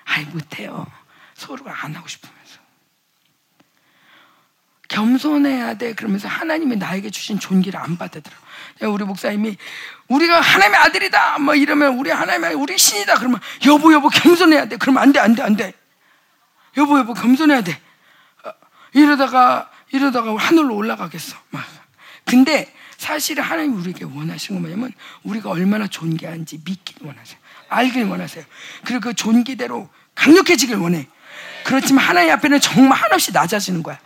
[0.04, 0.86] 아이 못해요.
[1.34, 2.60] 서로가 안 하고 싶으면서.
[4.88, 5.94] 겸손해야 돼.
[5.94, 8.36] 그러면서 하나님이 나에게 주신 존귀를 안 받아들여.
[8.88, 9.56] 우리 목사님이
[10.08, 11.38] 우리가 하나님의 아들이다.
[11.38, 13.14] 뭐 이러면 우리 하나님의 우리 신이다.
[13.14, 14.76] 그러면 여보 여보 겸손해야 돼.
[14.76, 15.72] 그러면 안 돼, 안 돼, 안 돼.
[16.76, 17.80] 여보 여보 겸손해야 돼.
[18.44, 18.52] 어,
[18.92, 21.36] 이러다가 이러다가 하늘로 올라가겠어.
[21.50, 21.64] 막.
[22.24, 24.92] 근데 사실은 하나님이 우리에게 원하시는 건 뭐냐면
[25.22, 27.38] 우리가 얼마나 존귀한지 믿기를 원하세요.
[27.72, 28.44] 알길 원하세요.
[28.84, 31.06] 그리고 그 존귀대로 강력해지길 원해.
[31.64, 33.98] 그렇지만 하나님 앞에는 정말 한없이 낮아지는 거야.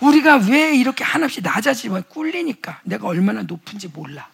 [0.00, 4.28] 우리가 왜 이렇게 한없이 낮아지면 꿀리니까 내가 얼마나 높은지 몰라.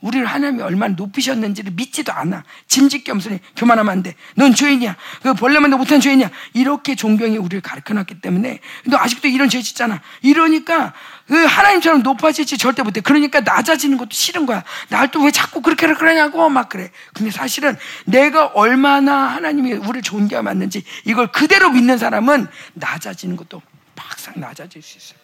[0.00, 2.44] 우리를 하나님이 얼마나 높이셨는지를 믿지도 않아.
[2.66, 4.14] 짐짓 겸손히 교만하면 안 돼.
[4.34, 4.96] 넌 죄인이야.
[5.22, 6.30] 그 벌레만 도 못한 죄인이야.
[6.54, 10.00] 이렇게 존경이 우리를 가르쳐 놨기 때문에 너 아직도 이런 죄 짓잖아.
[10.22, 13.00] 이러니까 그 하나님처럼 높아지지 절대 못해.
[13.00, 14.64] 그러니까 낮아지는 것도 싫은 거야.
[14.88, 16.90] 날 또 왜 자꾸 그렇게 그러냐고 막 그래.
[17.14, 17.76] 근데 사실은
[18.06, 23.60] 내가 얼마나 하나님이 우리를 존경하 맞는지 이걸 그대로 믿는 사람은 낮아지는 것도
[23.96, 25.18] 막상 낮아질 수 있어요.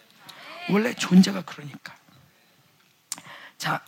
[0.70, 1.94] 원래 존재가 그러니까.
[3.58, 3.80] 자,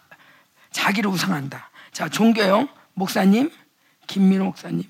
[0.73, 1.70] 자기를 우상한다.
[1.93, 3.51] 자, 종교형 목사님,
[4.07, 4.85] 김민호 목사님,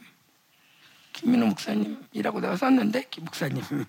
[1.18, 3.62] 김민호 목사님이라고 내가 썼는데 목사님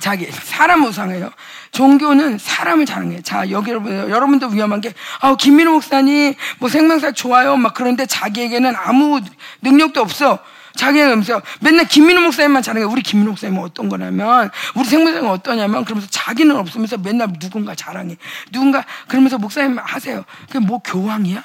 [0.00, 1.30] 자기 사람 우상해요.
[1.70, 3.22] 종교는 사람을 자랑해.
[3.22, 8.74] 자 여기 여러분 여러분도 위험한 게 아, 김민호 목사님 뭐 생명사 좋아요 막 그런데 자기에게는
[8.74, 9.20] 아무
[9.62, 10.40] 능력도 없어.
[10.74, 12.84] 자기는 그러면서 맨날 김민호 목사님만 자랑해.
[12.84, 18.16] 우리 김민호 목사님은 어떤 거냐면 우리 생명사는 어떠냐면 그러면서 자기는 없으면서 맨날 누군가 자랑해.
[18.50, 20.24] 누군가 그러면서 목사님 하세요.
[20.48, 21.44] 그게 뭐 교황이야?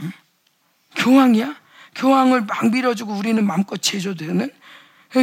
[0.00, 0.12] 응?
[0.96, 1.67] 교황이야?
[1.98, 4.50] 교황을 막 밀어주고 우리는 마음껏 제조되는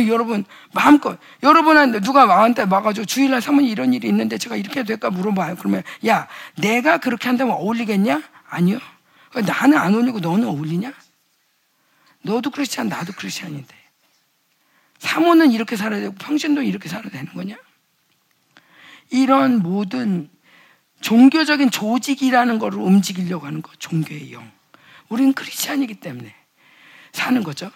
[0.07, 0.43] 여러분
[0.73, 5.55] 마음껏 여러분한테 누가 나한테 와가지고 주일날 사모님 이런 일이 있는데 제가 이렇게 될까 물어봐요.
[5.55, 6.27] 그러면 야
[6.57, 8.21] 내가 그렇게 한다면 어울리겠냐?
[8.49, 8.79] 아니요.
[9.45, 10.93] 나는 안 어울리고 너는 어울리냐?
[12.23, 13.75] 너도 크리스찬 나도 크리스찬인데
[14.99, 17.55] 사모는 이렇게 살아야 되고 평신도 이렇게 살아야 되는 거냐?
[19.11, 20.29] 이런 모든
[21.01, 24.51] 종교적인 조직이라는 것을 움직이려고 하는 거 종교의 영.
[25.09, 26.33] 우리는 크리스찬이기 때문에
[27.15, 27.71] 사는 거죠.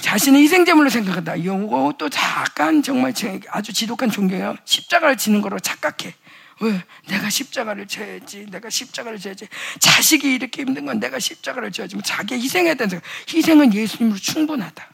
[0.00, 1.36] 자신의 희생제물로 생각한다.
[1.36, 3.12] 이것도 약간 정말
[3.50, 4.56] 아주 지독한 종교예요.
[4.64, 6.14] 십자가를 지는 거로 착각해.
[6.60, 6.82] 왜?
[7.08, 8.46] 내가 십자가를 져야지.
[8.50, 9.48] 내가 십자가를 져야지.
[9.80, 11.96] 자식이 이렇게 힘든 건 내가 십자가를 져야지.
[11.96, 13.02] 뭐 자기 희생해야 생각.
[13.28, 14.88] 희생은 예수님으로 충분하다.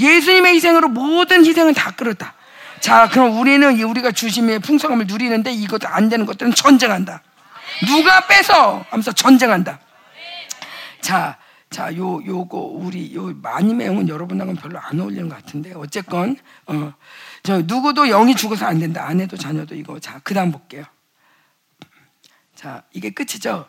[0.00, 2.34] 예수님의 희생으로 모든 희생은 다 끌었다.
[2.80, 7.22] 자, 그럼 우리는 우리가 주심의 풍성함을 누리는데 이것도 안 되는 것들은 전쟁한다.
[7.86, 8.84] 누가 뺏어?
[8.90, 9.78] 하면서 전쟁한다.
[11.00, 11.38] 자,
[11.74, 16.36] 자, 요, 요거, 우리, 요, 마님의 영은 여러분하고는 별로 안 어울리는 것 같은데, 어쨌건,
[16.66, 16.94] 어,
[17.42, 19.04] 저 누구도 영이 죽어서 안 된다.
[19.04, 19.98] 아내도 자녀도 이거.
[19.98, 20.84] 자, 그 다음 볼게요.
[22.54, 23.66] 자, 이게 끝이죠.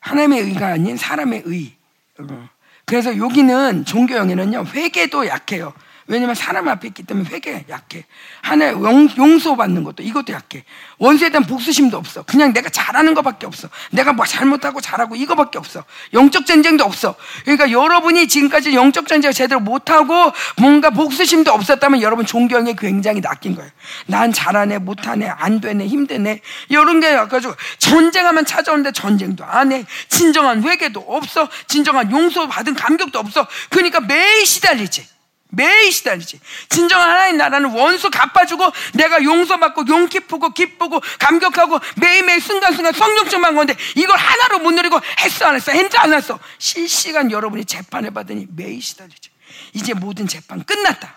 [0.00, 1.76] 하나님의 의가 아닌 사람의 의.
[2.20, 2.48] 어.
[2.86, 5.74] 그래서 여기는 종교 영에는요, 회개도 약해요.
[6.06, 8.04] 왜냐면 사람 앞에 있기 때문에 회개 약해.
[8.42, 10.64] 하나 용서받는 것도 이것도 약해.
[10.98, 12.22] 원수에 대한 복수심도 없어.
[12.22, 13.68] 그냥 내가 잘하는 것밖에 없어.
[13.90, 15.84] 내가 뭐 잘못하고 잘하고 이거밖에 없어.
[16.12, 17.14] 영적 전쟁도 없어.
[17.44, 23.70] 그러니까 여러분이 지금까지 영적 전쟁을 제대로 못하고 뭔가 복수심도 없었다면 여러분 존경에 굉장히 낚인 거예요.
[24.06, 26.40] 난 잘하네, 못하네, 안 되네, 힘드네.
[26.68, 29.84] 이런 게 가지고 전쟁하면 찾아오는데 전쟁도 안 해.
[30.08, 31.48] 진정한 회개도 없어.
[31.66, 33.46] 진정한 용서 받은 감격도 없어.
[33.70, 35.06] 그러니까 매일 시달리지.
[35.54, 36.40] 매일 시달리지.
[36.70, 44.16] 진정한 하나님 나라는 원수 갚아주고 내가 용서받고 용기쁘고 기쁘고 감격하고 매일매일 순간순간 성령적만 건데 이걸
[44.16, 49.30] 하나로 못 누리고 했어 안 했어 했어 안 했어 실시간 여러분이 재판을 받으니 매일 시달리지.
[49.74, 51.14] 이제 모든 재판 끝났다.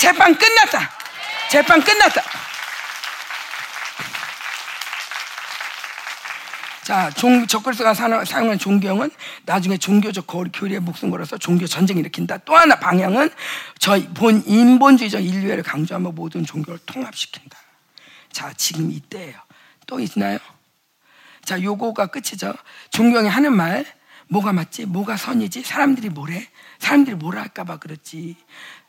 [0.00, 0.90] 재판 끝났다.
[1.50, 2.22] 재판 끝났다.
[6.84, 9.10] 자, 종, 적그리스가 사용한 종교형은
[9.46, 12.36] 나중에 종교적 교리에 목숨 걸어서 종교 전쟁 일으킨다.
[12.38, 13.30] 또 하나 방향은
[13.78, 17.58] 저희 본 인본주의적 인류애를 강조하며 모든 종교를 통합시킨다.
[18.30, 19.34] 자, 지금 이때예요.
[19.86, 20.38] 또 있나요?
[21.42, 22.52] 자, 요거가 끝이죠.
[22.90, 23.86] 종교형이 하는 말
[24.28, 24.84] 뭐가 맞지?
[24.84, 25.62] 뭐가 선이지?
[25.62, 26.46] 사람들이 뭐래?
[26.80, 28.36] 사람들이 뭐라 할까봐 그렇지.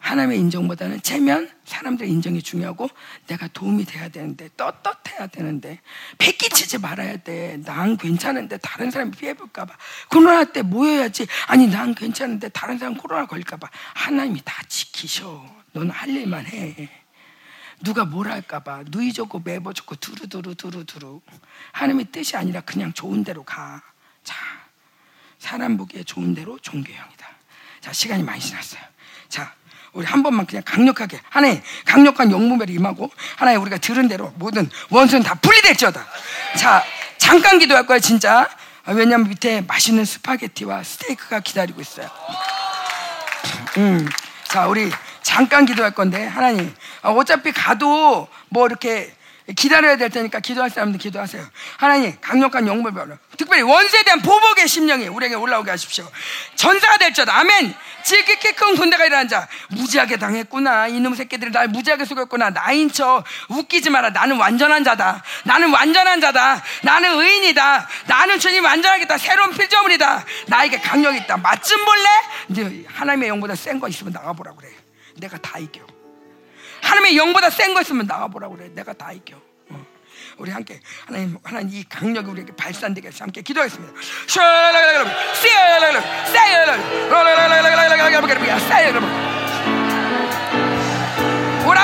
[0.06, 2.88] 하나님의 인정보다는 체면, 사람들의 인정이 중요하고
[3.26, 5.80] 내가 도움이 돼야 되는데 떳떳해야 되는데
[6.20, 7.58] 패기치지 말아야 돼.
[7.66, 9.76] 난 괜찮은데 다른 사람이 피해볼까 봐.
[10.12, 11.26] 코로나 때 모여야지.
[11.48, 13.68] 아니 난 괜찮은데 다른 사람 코로나 걸릴까 봐.
[13.96, 15.44] 하나님이 다 지키셔.
[15.72, 16.88] 너는 할 일만 해.
[17.82, 21.20] 누가 뭘 할까 봐 누이 좋고 매보 좋고 두루두루 두루두루
[21.72, 23.82] 하나님의 뜻이 아니라 그냥 좋은 대로 가.
[24.24, 24.36] 자,
[25.40, 27.28] 사람 보기에 좋은 대로 종교형이다.
[27.82, 28.82] 자, 시간이 많이 지났어요.
[29.30, 29.54] 자,
[29.96, 35.24] 우리 한 번만 그냥 강력하게 하나님 강력한 영무별이 임하고 하나님 우리가 들은 대로 모든 원수는
[35.24, 36.06] 다 분리될지어다.
[36.58, 36.84] 자,
[37.18, 38.50] 잠깐 기도할 거야 진짜.
[38.84, 42.10] 아, 왜냐면 밑에 맛있는 스파게티와 스테이크가 기다리고 있어요.
[43.78, 44.08] 음,
[44.50, 44.92] 자, 우리
[45.24, 49.14] 잠깐 기도할 건데 하나님 아, 어차피 가도 뭐 이렇게
[49.56, 51.46] 기다려야 될 테니까 기도할 사람들 기도하세요.
[51.78, 56.10] 하나님 강력한 영물 별로 특별히 원수에 대한 보복의 심령이 우리에게 올라오게 하십시오.
[56.56, 57.76] 전사가 될지다 아멘.
[58.04, 60.88] 지극히 큰 군대가 일어난 자 무지하게 당했구나.
[60.88, 62.52] 이놈 새끼들이 날 무지하게 속였구나.
[62.52, 64.10] 나인 척 웃기지 마라.
[64.10, 65.24] 나는 완전한 자다.
[65.44, 66.64] 나는 완전한 자다.
[66.82, 67.88] 나는 의인이다.
[68.08, 69.18] 나는 주님 완전하겠다.
[69.20, 70.26] 새로운 필조물이다.
[70.48, 71.38] 나에게 강력이 있다.
[71.38, 72.86] 맛 좀 볼래?
[72.88, 74.70] 하나님의 영보다 센 거 있으면 나가보라 그래.
[75.18, 75.82] 내가 다 이겨.
[76.86, 78.70] 하나님의 영보다 센 거 있으면 나가보라 그래.
[78.74, 79.36] 내가 다 이겨.
[79.70, 79.86] 어.
[80.38, 83.94] 우리 함께 하나님 하나님 이 강력이 우리에게 발산되게 해서 함께 기도하겠습니다.
[91.66, 91.76] 올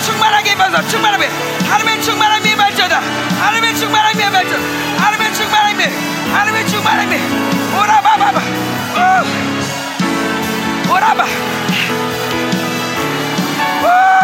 [0.03, 1.29] 충만하게 입어서 충만하게.
[1.69, 3.01] 하나님의 충만함이 임할지어다.
[3.41, 4.65] 하나님의 충만함이 임할지어다.
[5.05, 5.85] 하나님의 충만함이
[6.33, 7.17] 하나님의 충만함이.
[7.77, 9.58] 오라바바바 오
[13.85, 14.19] 오.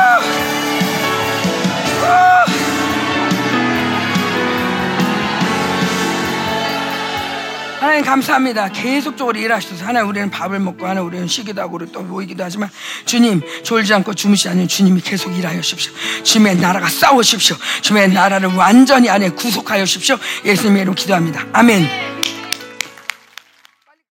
[7.81, 8.69] 하나님 감사합니다.
[8.71, 12.71] 계속적으로 일하셔서 하나님 우리는 밥을 먹고 하나 우리는 쉬기도 하고 우리 또 모이기도 하지만
[13.05, 15.93] 주님 졸지 않고 주무시 않는 주님이 계속 일하여 주십시오.
[16.23, 17.57] 주님의 나라가 싸우십시오.
[17.83, 20.17] 주님의 나라를 완전히 안에 구속하여 주십시오.
[20.45, 21.47] 예수님의 이름 기도합니다.
[21.53, 22.14] 아멘.